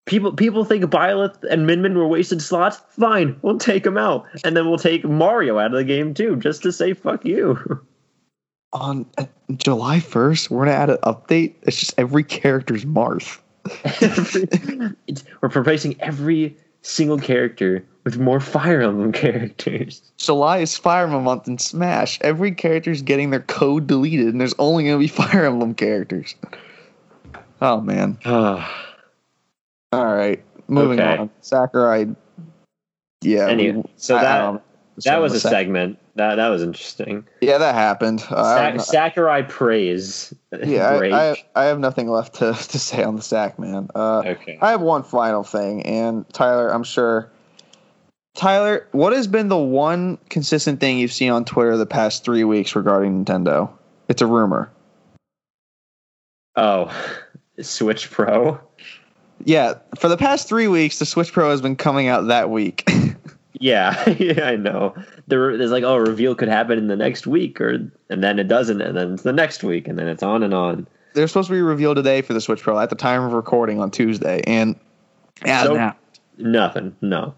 [0.09, 2.81] People people think Byleth and Min Min were wasted slots.
[2.99, 6.37] Fine, we'll take them out, and then we'll take Mario out of the game too,
[6.37, 7.81] just to say fuck you.
[8.73, 11.55] on uh, July first, we're gonna add an update.
[11.63, 13.39] It's just every character's Marth.
[15.07, 20.01] it's, we're replacing every single character with more Fire Emblem characters.
[20.17, 22.19] July is Fire Emblem month in Smash.
[22.23, 26.35] Every character's getting their code deleted, and there's only gonna be Fire Emblem characters.
[27.61, 28.19] Oh man!
[29.93, 31.17] All right, moving Okay.
[31.19, 31.31] on.
[31.41, 32.07] Sakurai.
[33.23, 33.49] Yeah.
[33.49, 34.63] Anyway, so I- that
[35.05, 35.99] that was a segment.
[36.17, 37.27] That that was interesting.
[37.41, 38.25] Yeah, that happened.
[38.29, 40.35] Uh, Sa- Sakurai praise.
[40.65, 40.89] yeah.
[40.91, 43.89] I, I, I have nothing left to, to say on the sack, man.
[43.95, 44.59] Uh, okay.
[44.61, 47.31] I have one final thing, and Tyler, I'm sure.
[48.35, 52.45] Tyler, what has been the one consistent thing you've seen on Twitter the past three
[52.45, 53.71] weeks regarding Nintendo?
[54.09, 54.71] It's a rumor.
[56.57, 56.93] Oh,
[57.61, 58.61] Switch Pro.
[59.45, 62.89] Yeah, for the past three weeks, the Switch Pro has been coming out that week.
[63.61, 64.95] Yeah, yeah, I know.
[65.27, 68.39] There, there's like, oh, a reveal could happen in the next week, or and then
[68.39, 70.87] it doesn't, and then it's the next week, and then it's on and on.
[71.15, 73.81] They're supposed to be revealed today for the Switch Pro at the time of recording
[73.81, 74.77] on Tuesday, and
[75.45, 75.93] yeah, So-.
[76.39, 76.95] Nothing.
[77.01, 77.35] No.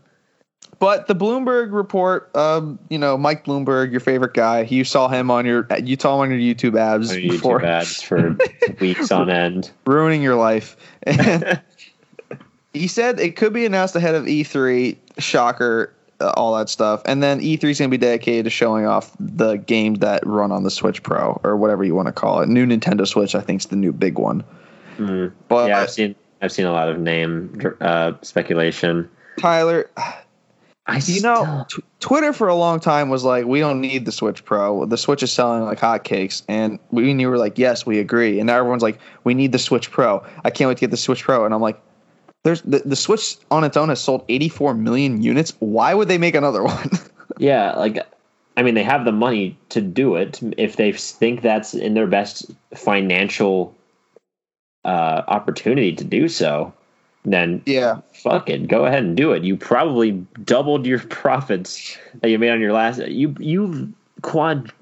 [0.79, 5.31] But the Bloomberg report, um, you know, Mike Bloomberg, your favorite guy, you saw him
[5.31, 8.37] on your you saw him on your YouTube ads On before YouTube ads for
[8.81, 9.71] weeks on end.
[9.87, 10.77] ruining your life.
[12.73, 14.97] He said it could be announced ahead of E3.
[15.19, 17.03] Shocker, uh, all that stuff.
[17.05, 20.53] And then E3 is going to be dedicated to showing off the games that run
[20.53, 22.49] on the Switch Pro or whatever you want to call it.
[22.49, 24.45] New Nintendo Switch, I think, is the new big one.
[24.99, 25.33] Mm.
[25.49, 29.09] But Yeah, I've seen I've seen a lot of name uh, speculation.
[29.39, 29.91] Tyler,
[30.87, 34.13] I you know, tw- Twitter for a long time was like, we don't need the
[34.13, 34.85] Switch Pro.
[34.87, 38.41] The Switch is selling like hotcakes, and we and you were like, yes, we agree.
[38.41, 40.25] And now everyone's like, we need the Switch Pro.
[40.45, 41.45] I can't wait to get the Switch Pro.
[41.45, 41.81] And I'm like,
[42.43, 45.53] there's the, the Switch on its own has sold 84 million units.
[45.59, 46.91] Why would they make another one?
[47.39, 47.99] Yeah, like
[48.57, 52.07] I mean, they have the money to do it if they think that's in their
[52.07, 53.75] best financial
[54.85, 56.73] uh, opportunity to do so.
[57.25, 59.45] Then yeah, fuck it, go ahead and do it.
[59.45, 60.12] You probably
[60.45, 62.99] doubled your profits that you made on your last.
[63.07, 63.93] You you've
[64.23, 64.73] quad.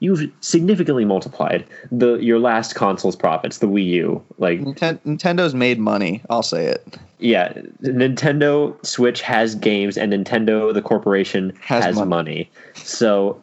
[0.00, 4.24] You've significantly multiplied the your last console's profits, the Wii U.
[4.38, 6.22] Like Ninten- Nintendo's made money.
[6.30, 6.96] I'll say it.
[7.18, 7.52] yeah,
[7.82, 12.08] Nintendo Switch has games, and Nintendo the corporation Has has, money.
[12.08, 12.50] money.
[12.74, 13.42] So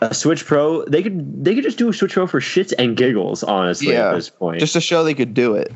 [0.00, 2.96] a Switch Pro, they could they could just do a Switch Pro for shits and
[2.96, 4.60] giggles, honestly, Yeah, at this point.
[4.60, 5.72] Just to show they could do it.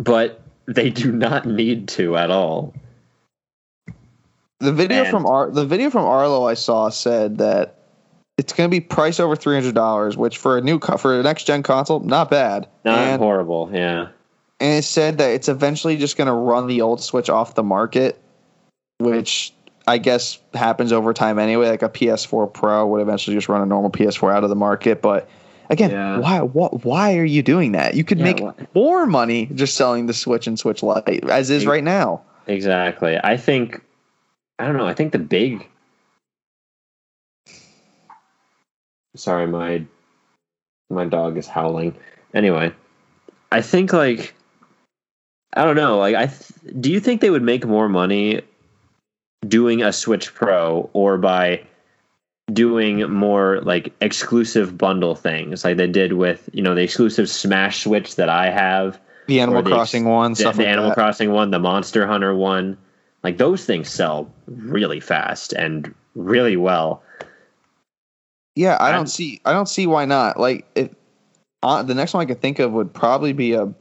[0.00, 2.72] but they do not need to at all.
[4.60, 7.78] The video And- from Ar- the video from Arlo I saw said that
[8.36, 11.18] it's going to be priced over three hundred dollars, which for a new co- for
[11.18, 12.68] a next gen console, not bad.
[12.84, 14.08] Not and, horrible, yeah.
[14.60, 17.62] and it said that it's eventually just going to run the old Switch off the
[17.62, 18.20] market,
[18.98, 19.52] which
[19.86, 21.68] I guess happens over time anyway.
[21.68, 25.00] Like a PS4 Pro would eventually just run a normal PS4 out of the market,
[25.02, 25.28] but.
[25.70, 26.18] Again, Yeah.
[26.18, 27.94] why, what, why are you doing that?
[27.94, 31.48] You could Yeah, make why- more money just selling the Switch and Switch Lite, as
[31.48, 32.20] is right now.
[32.46, 33.18] Exactly.
[33.24, 33.80] I think
[34.58, 35.66] I don't know, I think the big
[39.16, 39.84] Sorry, my
[40.90, 41.96] my dog is howling.
[42.32, 42.72] Anyway,
[43.52, 44.34] I think like
[45.54, 48.42] I don't know, like I th- do you think they would make more money
[49.46, 51.64] doing a Switch Pro or by
[52.52, 57.84] doing more like exclusive bundle things like they did with, you know, the exclusive Smash
[57.84, 60.94] Switch that I have The Animal the- Crossing one, the, stuff the like Animal that.
[60.96, 62.76] Crossing one, the Monster Hunter one,
[63.22, 67.02] like those things sell really fast and really well.
[68.54, 69.40] Yeah, I I'm- don't see.
[69.44, 70.38] I don't see why not.
[70.38, 70.90] Like, if
[71.62, 73.72] uh, the next one I could think of would probably be a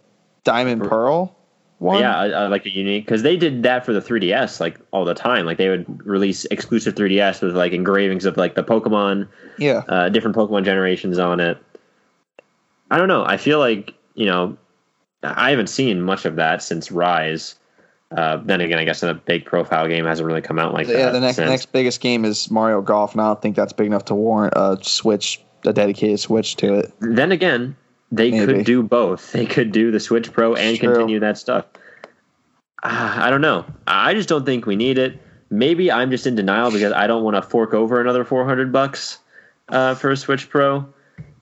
[0.44, 1.36] Diamond Pearl
[1.84, 2.00] one.
[2.00, 5.06] Yeah, I, I like a unique because they did that for the 3DS like all
[5.06, 5.46] the time.
[5.46, 9.28] Like they would release exclusive 3DS with like engravings of like the Pokemon,
[9.58, 9.84] yeah.
[9.88, 11.58] uh, different Pokemon generations on it.
[12.90, 13.26] I don't know.
[13.26, 14.58] I feel like you know,
[15.24, 17.56] I haven't seen much of that since Rise.
[18.16, 20.98] Uh, then again, I guess a big profile game hasn't really come out like that.
[20.98, 21.10] yeah.
[21.10, 21.50] The next since.
[21.50, 24.54] next biggest game is Mario Golf, and I don't think that's big enough to warrant
[24.56, 26.94] a Switch, a dedicated Switch to it.
[27.00, 27.76] then again,
[28.12, 28.46] they Maybe.
[28.46, 29.32] could do both.
[29.32, 30.94] They could do the Switch Pro and True.
[30.94, 31.66] continue that stuff.
[32.84, 33.66] Ah, I don't know.
[33.88, 35.20] I just don't think we need it.
[35.50, 39.18] Maybe I'm just in denial because I don't want to fork over another 400 bucks
[39.70, 40.86] uh, for a Switch Pro.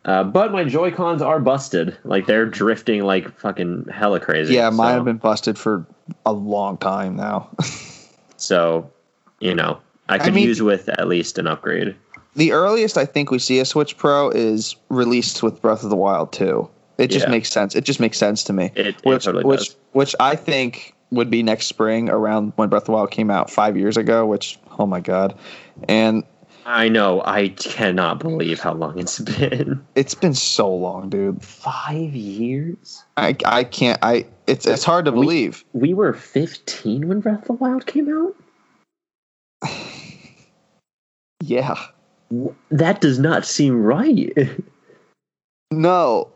[0.03, 1.97] Uh, but my Joy Cons are busted.
[2.03, 4.55] Like they're drifting like fucking hella crazy.
[4.55, 5.85] Yeah, mine so, have been busted for
[6.25, 7.49] a long time now.
[8.37, 8.89] So,
[9.39, 9.79] you know,
[10.09, 11.95] I could mean- use with at least an upgrade.
[12.35, 15.95] the earliest I think we see a Switch Pro is released with Breath of the
[15.95, 16.67] Wild 2.
[16.97, 17.31] It just Yeah.
[17.31, 17.75] makes sense.
[17.75, 18.71] It just makes sense to me.
[18.73, 19.75] It, it which totally which does.
[19.91, 23.51] which I think would be next spring around when Breath of the Wild came out
[23.51, 24.25] five years ago.
[24.25, 25.35] Which oh my god,
[25.87, 26.23] and
[26.65, 27.21] I know.
[27.25, 29.83] I cannot believe how long it's been.
[29.95, 31.41] it's been so long, dude.
[31.43, 33.03] Five years.
[33.17, 33.99] I I can't.
[34.01, 35.63] I it's it's hard to We- believe.
[35.73, 38.35] we were 15 when Breath of the Wild came out.
[41.43, 41.75] Yeah.
[42.69, 44.31] That does not seem right.
[45.73, 46.27] No.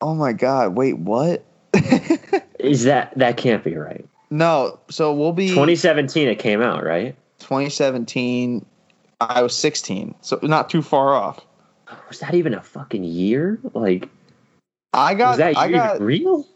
[0.00, 0.74] Oh my god.
[0.74, 0.98] Wait.
[0.98, 1.44] What?
[2.58, 4.06] Is that that can't be right?
[4.30, 4.80] no.
[4.90, 7.14] So we'll be 2017 it came out, right?
[7.40, 8.64] 2017.
[9.20, 11.44] I was 16, so not too far off.
[12.08, 13.58] Was that even a fucking year?
[13.74, 14.08] Like,
[14.92, 15.30] I got.
[15.30, 16.00] was that I got.
[16.00, 16.46] real?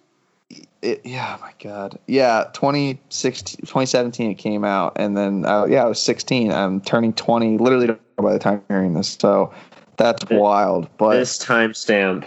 [0.85, 1.99] it, yeah, my God.
[2.07, 6.53] Yeah, 2016, 2017 it came out, and then uh, yeah, I was 16.
[6.53, 9.53] I'm turning 20 literally by the time you're hearing this, so
[9.97, 10.89] that's Th- wild.
[10.99, 12.27] But This timestamp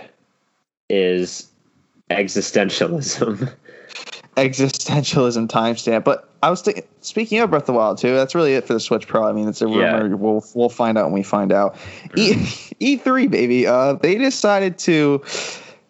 [0.89, 1.47] is
[2.09, 3.53] existentialism.
[4.37, 6.03] existentialism timestamp.
[6.03, 8.73] But I was thinking, speaking of Breath of the Wild too, that's really it for
[8.73, 9.27] the Switch Pro.
[9.27, 9.97] I mean, it's a Yeah.
[9.97, 10.15] rumor.
[10.15, 11.75] We'll we'll find out when we find out.
[12.15, 12.33] E
[12.79, 13.67] E3 baby.
[13.67, 15.23] Uh, they decided to.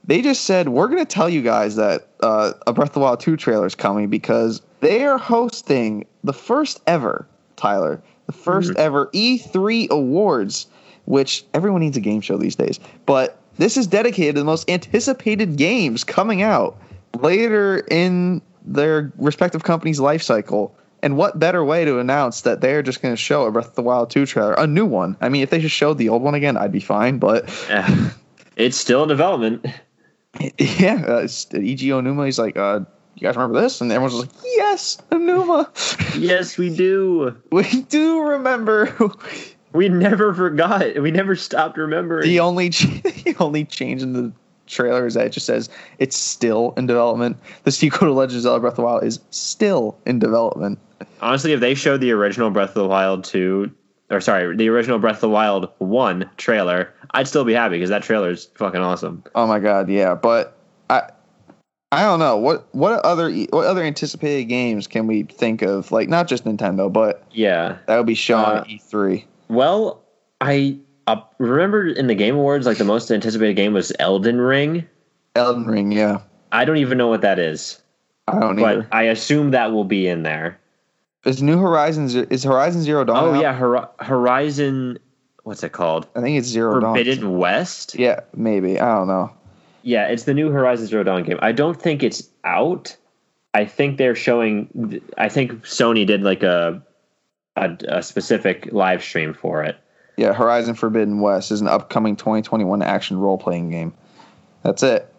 [0.06, 3.00] They just said we're going to tell you guys that uh, a Breath of the
[3.02, 8.76] Wild 2 trailer is coming because they are hosting the first ever Tyler, the 1st
[8.78, 10.68] ever E3 awards,
[11.06, 12.80] which everyone needs a game show these days.
[13.06, 16.78] But this is dedicated to the most anticipated games coming out
[17.22, 20.76] later in their respective company's life cycle.
[21.04, 23.76] And what better way to announce that they're just going to show a Breath of
[23.76, 25.16] the Wild 2 trailer, a new one?
[25.22, 27.20] I mean, if they just showed the old one again, I'd be fine.
[27.20, 28.10] But Eh,
[28.56, 29.66] it's still in development.
[30.58, 32.80] yeah, uh, it's- Ig Aonuma, he's like, uh,
[33.16, 33.80] you guys remember this?
[33.80, 35.68] And everyone's like, yes, Aonuma.
[36.20, 37.36] Yes, we do.
[37.52, 38.96] we do remember.
[39.74, 41.00] We never forgot.
[41.00, 42.24] We never stopped remembering.
[42.28, 44.32] the only ch- the only change in the
[44.68, 45.70] trailer is that it just says
[46.00, 47.38] it's still in development.
[47.64, 50.80] The sequel to Legend of Zelda Breath of the Wild is still in development.
[51.22, 53.72] Honestly, if they showed the original Breath of the Wild 2,
[54.10, 57.90] or sorry, the original Breath of the Wild 1 trailer, I'd still be happy because
[57.90, 59.24] that trailer is fucking awesome.
[59.36, 60.58] Oh my god, yeah, but
[60.90, 61.10] I
[61.92, 66.10] I don't know what what other what other anticipated games can we think of like
[66.10, 67.78] not just Nintendo, but Yeah.
[67.88, 69.24] that would be shown Uh, E3.
[69.50, 70.02] Well,
[70.42, 70.78] I
[71.08, 74.88] uh, remember in the Game Awards, like the most anticipated game was Elden Ring.
[75.36, 76.22] Elden Ring, yeah.
[76.52, 77.82] I don't even know what that is,
[78.28, 78.88] I don't even but either.
[78.92, 80.60] I assume that will be in there.
[81.26, 83.24] Is New Horizons is Horizon Zero Dawn?
[83.24, 83.42] Oh out?
[83.42, 85.00] yeah, Hor- Horizon.
[85.44, 86.08] What's it called?
[86.16, 87.38] I think it's Zero Forbidden Dawn.
[87.38, 87.96] West.
[87.96, 88.80] Yeah, maybe.
[88.80, 89.32] I don't know.
[89.84, 91.40] Yeah, it's the new Horizon Zero Dawn game.
[91.42, 92.96] I don't think it's out.
[93.54, 95.02] I think they're showing.
[95.18, 96.82] I think Sony did like a
[97.56, 99.78] a, a specific live stream for it.
[100.18, 103.94] Yeah, Horizon Forbidden West is an upcoming 2021 action role playing game.
[104.64, 105.14] That's it.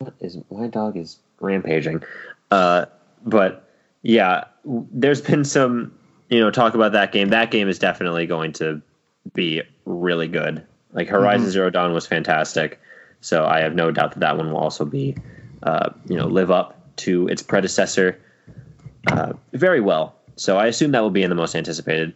[0.00, 2.02] What is my dog is rampaging?
[2.50, 2.86] Uh,
[3.24, 3.70] but
[4.02, 5.96] yeah, there's been some
[6.28, 7.28] you know talk about that game.
[7.28, 8.82] That game is definitely going to
[9.32, 10.66] be really good.
[10.92, 12.80] Like Horizon Zero Dawn was fantastic,
[13.20, 15.16] so I have no doubt that that one will also be
[15.62, 18.20] uh, you know live up to its predecessor
[19.12, 20.16] uh, very well.
[20.34, 22.14] So I assume that will be in the most anticipated.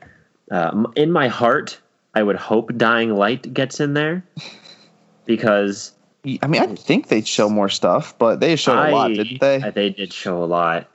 [0.50, 1.78] Um, in my heart,
[2.14, 4.24] I would hope Dying Light gets in there
[5.24, 5.92] because
[6.42, 9.62] I mean, I think they'd show more stuff, but they showed a lot, didn't they?
[9.62, 10.88] uh, They did show a lot.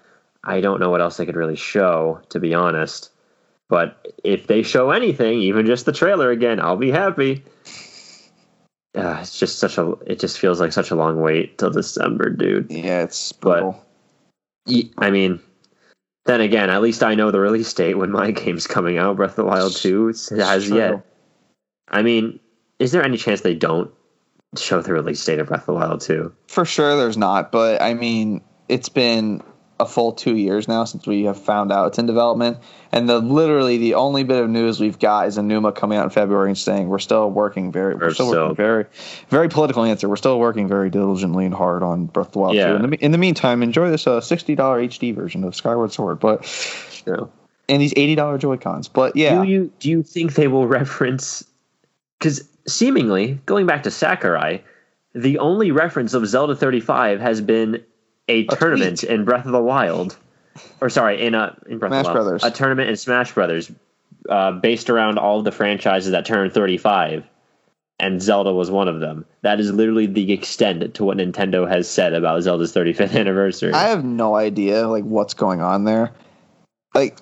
[0.44, 3.10] I don't know what else they could really show, to be honest.
[3.68, 7.44] But if they show anything, even just the trailer again, I'll be happy.
[8.96, 9.94] Uh, it's just such a.
[10.06, 12.70] It just feels like such a long wait till December, dude.
[12.70, 13.86] yeah, it's But- brutal.
[14.68, 15.40] Ye- I mean,
[16.26, 19.16] then again, at least I know the release date when my game's coming out.
[19.16, 20.78] Breath of the Wild Two has true.
[20.78, 21.06] yet.
[21.88, 22.40] I mean,
[22.80, 23.92] is there any chance they don't
[24.58, 26.34] show the release date of Breath of the Wild Two?
[26.48, 27.52] For sure, there's not.
[27.52, 29.42] But I mean, it's been
[29.78, 32.58] a full two years now since we have found out it's in development,
[32.94, 36.10] and the literally the only bit of news we've got is Aonuma coming out in
[36.12, 38.86] February and saying we're still working very, we're, We're still, still- working very,
[39.30, 40.08] very political answer.
[40.08, 42.78] We're still working very diligently and hard on Breath of the Wild Yeah.
[42.78, 42.84] 2.
[42.86, 46.20] In the, in the meantime, enjoy this uh, sixty dollar HD version of Skyward Sword,
[46.22, 46.44] but
[47.06, 47.30] No.
[47.68, 48.88] and these eighty dollar Joy Cons.
[48.88, 51.44] But yeah, Do you do you think they will reference?
[52.18, 54.64] Because seemingly, going back to Sakurai,
[55.14, 57.84] the only reference of Zelda 35 has been
[58.28, 59.12] a, tournament tweet.
[59.12, 60.18] in Breath of the Wild,
[60.82, 62.44] or sorry, in a in Breath Smash of the Wild, Brothers.
[62.44, 63.72] a tournament in Smash Brothers,
[64.30, 67.24] uh, based around all of the franchises that turned 35,
[68.00, 69.26] and Zelda was one of them.
[69.42, 73.74] That is literally the extent to what Nintendo has said about Zelda's 35th anniversary.
[73.74, 76.12] I have no idea like what's going on there.
[76.94, 77.20] Like,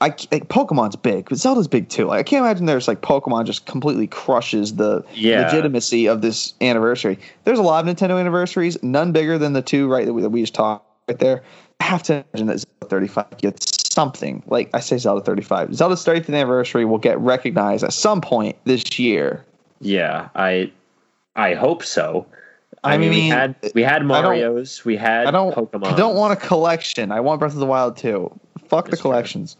[0.00, 2.06] I like Pokemon's big, but Zelda's big too.
[2.06, 5.42] Like, I can't imagine there's like Pokemon just completely crushes the Yeah.
[5.44, 7.18] legitimacy of this anniversary.
[7.44, 10.30] There's a lot of Nintendo anniversaries, none bigger than the two right that we, that
[10.30, 11.42] we just talked right there.
[11.80, 14.42] I have to imagine that Zelda 35 gets something.
[14.46, 15.74] Like I say, Zelda 35.
[15.74, 19.44] Zelda's 35th anniversary will get recognized at some point this year.
[19.80, 20.72] Yeah, I
[21.36, 22.26] I hope so.
[22.82, 25.54] I, I mean, we had we had Mario's, we had I don't.
[25.54, 25.86] Pokemon.
[25.86, 27.12] I don't want a collection.
[27.12, 28.30] I want Breath of the Wild too.
[28.68, 29.56] Fuck the That's collections.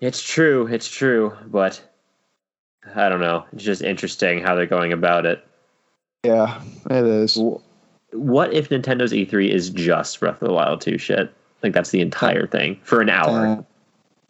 [0.00, 1.82] It's true, it's true, but
[2.94, 3.44] I don't know.
[3.52, 5.44] It's just interesting how they're going about it.
[6.24, 6.60] Yeah,
[6.90, 7.38] it is.
[8.12, 11.32] What if Nintendo's E3 is just Breath of the Wild 2 shit?
[11.62, 13.64] Like that's the entire thing for an hour.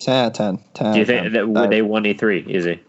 [0.01, 0.93] 10, 10, 10.
[0.93, 2.81] Do you think that Uh, they won E3 easy?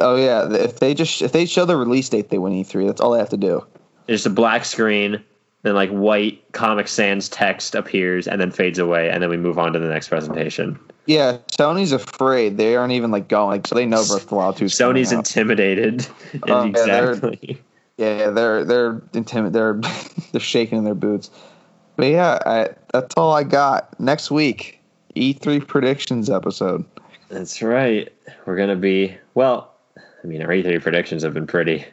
[0.00, 2.86] Oh yeah, if they just if they show the release date, they win E3.
[2.86, 3.64] That's all they have to do.
[4.06, 5.22] It's just a black screen,
[5.62, 9.58] then like white Comic Sans text appears and then fades away, and then we move
[9.58, 10.78] on to the next presentation.
[11.06, 12.56] Yeah, Sony's afraid.
[12.56, 13.48] They aren't even like going.
[13.50, 16.06] like, So they know Breath of the Wild 2 's coming Sony's intimidated.
[16.48, 17.60] Oh, yeah, they're- exactly.
[17.96, 19.52] Yeah, they're they're intimid.
[19.52, 19.74] They're
[20.32, 21.30] they're shaking in their boots.
[21.96, 23.98] But yeah, I, that's all I got.
[24.00, 24.80] Next week,
[25.16, 26.82] E3 predictions episode.
[27.28, 28.10] That's right.
[28.46, 29.74] We're gonna be well.
[29.98, 31.84] I mean, our E3 predictions have been pretty.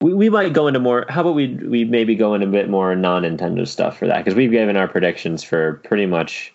[0.00, 1.06] We we might go into more.
[1.08, 4.18] How about we we maybe go into a bit more non Nintendo stuff for that
[4.18, 6.52] because we've given our predictions for pretty much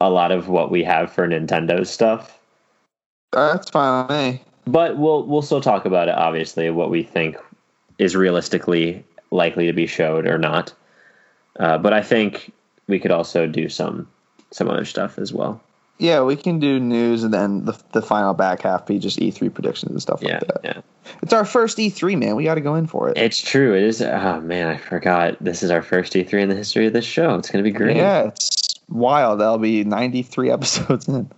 [0.00, 2.40] a lot of what we have for Nintendo stuff.
[3.32, 4.42] That's fine with me.
[4.66, 6.14] But we'll we'll still talk about it.
[6.14, 7.36] Obviously, what we think
[7.98, 10.72] is realistically likely to be showed or not.
[11.58, 12.52] Uh, but I think
[12.86, 14.08] we could also do some
[14.50, 15.60] some other stuff as well.
[15.98, 19.52] Yeah, we can do news and then the, the final back half be just E3
[19.54, 20.60] predictions and stuff Yeah, like that.
[20.64, 20.80] yeah.
[21.22, 22.34] It's our first E3, man.
[22.34, 23.16] We got to go in for it.
[23.16, 23.74] It's true.
[23.74, 24.02] It is.
[24.02, 25.36] Oh man, I forgot.
[25.42, 27.36] This is our first E3 in the history of this show.
[27.36, 27.96] It's gonna be great.
[27.96, 29.40] Yeah, it's wild.
[29.40, 31.30] That'll be 93 episodes in.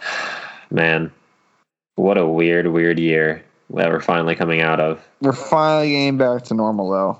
[0.70, 1.10] Man,
[1.96, 5.02] what a weird, weird year that we're finally coming out of.
[5.20, 7.18] We're finally getting back to normal though.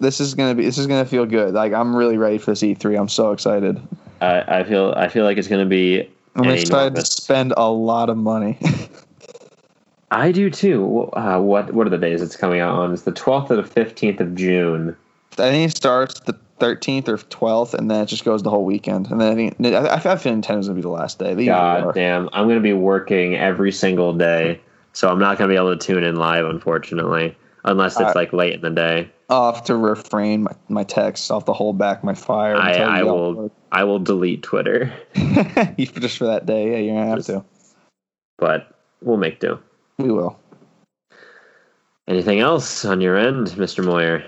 [0.00, 0.64] This is gonna be.
[0.64, 1.54] This is gonna feel good.
[1.54, 2.98] Like I'm really ready for this E3.
[2.98, 3.80] I'm so excited.
[4.20, 4.94] I I feel.
[4.96, 6.08] I feel like it's gonna be.
[6.36, 8.58] I'm excited to spend a lot of money.
[10.10, 11.10] I do too.
[11.12, 12.92] Uh, what What are the days it's coming out on?
[12.92, 14.96] It's the 12th to the 15th of June.
[15.32, 18.64] I think it starts the 13th or 12th, and then it just goes the whole
[18.64, 19.10] weekend.
[19.10, 21.34] And then I think I, I feel Nintendo's gonna be the last day.
[21.34, 22.28] They usually God damn.
[22.32, 24.60] I'm gonna be working every single day,
[24.92, 28.54] so I'm not gonna be able to tune in live, unfortunately, unless it's like late
[28.54, 29.10] in the day.
[29.28, 31.30] I'll have to refrain my, my texts.
[31.30, 32.56] I'll have to hold back my fire.
[32.56, 33.52] I, I will.
[33.70, 34.92] I will delete Twitter,
[35.78, 36.70] just for that day.
[36.72, 37.44] Yeah, you're gonna have Just- to.
[38.38, 39.58] but we'll make do.
[39.98, 40.38] We will.
[42.06, 43.84] Anything else on your end, Mr.
[43.84, 44.24] Moyer?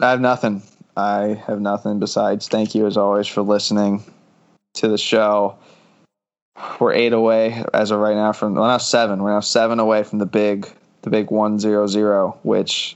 [0.00, 0.62] I have nothing.
[0.96, 4.04] I have nothing besides thank you as always for listening
[4.74, 5.56] to the show.
[6.78, 9.22] We're eight away as of right now from well now seven.
[9.22, 10.68] We're now seven away from the big
[11.00, 12.94] the big one zero zero, which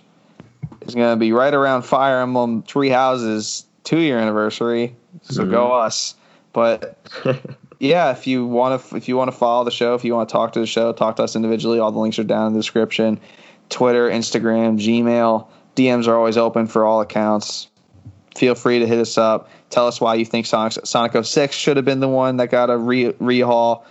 [0.89, 4.95] is gonna be right around Fire Emblem Three Houses two year anniversary.
[5.23, 5.87] So go mm-hmm.
[5.87, 6.15] us.
[6.53, 6.99] But
[7.81, 10.29] yeah, if you want to if you want to follow the show, if you want
[10.29, 11.79] to talk to the show, talk to us individually.
[11.79, 13.21] All the links are down in the description.
[13.69, 17.69] Twitter, Instagram, Gmail, DMs are always open for all accounts.
[18.37, 19.49] Feel free to hit us up.
[19.71, 22.71] Tell us why you think Sonic Sonic 06 should have been the one that got
[22.71, 23.83] a re- rehaul.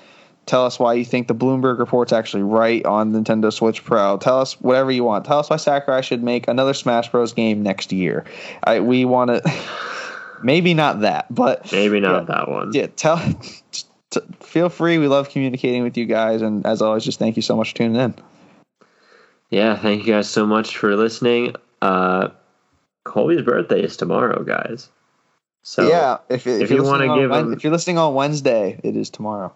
[0.45, 4.17] Tell us why you think the Bloomberg report's actually right on Nintendo Switch Pro.
[4.17, 5.25] Tell us whatever you want.
[5.25, 7.33] Tell us why Sakurai should make another Smash Bros.
[7.33, 8.25] game next year.
[8.63, 9.41] I, we want to.
[10.43, 12.35] maybe not that, but Maybe not Yeah.
[12.35, 12.71] that one.
[12.73, 13.17] yeah, tell.
[14.11, 14.99] t- feel free.
[14.99, 17.77] We love communicating with you guys, and as always, just thank you so much for
[17.77, 18.13] tuning in.
[19.49, 21.55] Yeah, thank you guys so much for listening.
[21.81, 22.29] Uh,
[23.03, 24.89] Colby's birthday is tomorrow, guys.
[25.63, 28.79] So yeah, if, if, if wanna listening on give him- if you're listening on Wednesday,
[28.83, 29.51] it is tomorrow.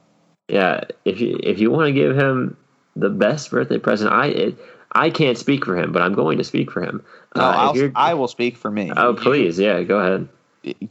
[0.50, 2.58] Yeah, if you if you want to give him
[2.96, 4.58] the best birthday present, I it,
[4.92, 7.04] I can't speak for him, but I'm going to speak for him.
[7.36, 8.92] No, Uh, I'll, I will speak for me.
[8.96, 10.28] oh please, yeah, go ahead.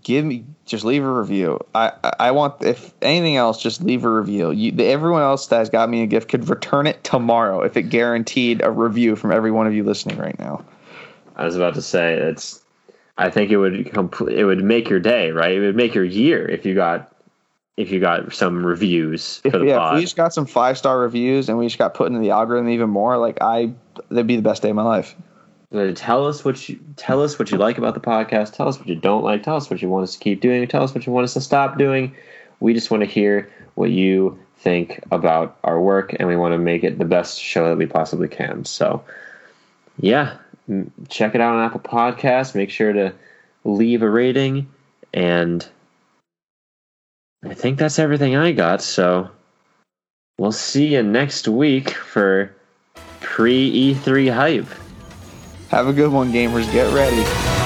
[0.03, 1.59] give me just leave a review.
[1.75, 4.51] I I- want if anything else, just leave a review.
[4.53, 7.85] You, everyone else that has got me a gift could return it tomorrow if it
[7.85, 10.65] guaranteed a review from every one of you listening right now.
[11.37, 12.63] I was about to say it's.
[13.17, 14.39] I think it would complete.
[14.39, 15.51] it would make your day, right?
[15.53, 17.13] It would make your year if you got
[17.79, 20.99] if you got some reviews for the yeah, if we just got some five star
[20.99, 23.73] reviews and we just got put into the algorithm even more, like I,
[24.11, 25.15] that'd be the best day of my life.
[25.95, 28.55] Tell us what you tell us what you like about the podcast.
[28.55, 29.45] Tell us what you don't like.
[29.45, 30.67] Tell us what you want us to keep doing.
[30.67, 32.17] Tell us what you want us to stop doing.
[32.59, 36.59] We just want to hear what you think about our work, and we want to
[36.59, 38.65] make it the best show that we possibly can.
[38.65, 39.05] So,
[40.01, 40.39] yeah,
[41.09, 42.57] check it out on Apple Podcasts.
[42.57, 43.15] Make sure to
[43.63, 44.69] leave a rating,
[45.15, 45.69] and
[47.45, 48.83] I think that's everything I got.
[48.83, 49.31] So,
[50.39, 52.55] we'll see you next week for
[53.21, 54.69] pre E3 hype.
[55.71, 56.71] Have a good one, gamers.
[56.73, 57.58] Get ready.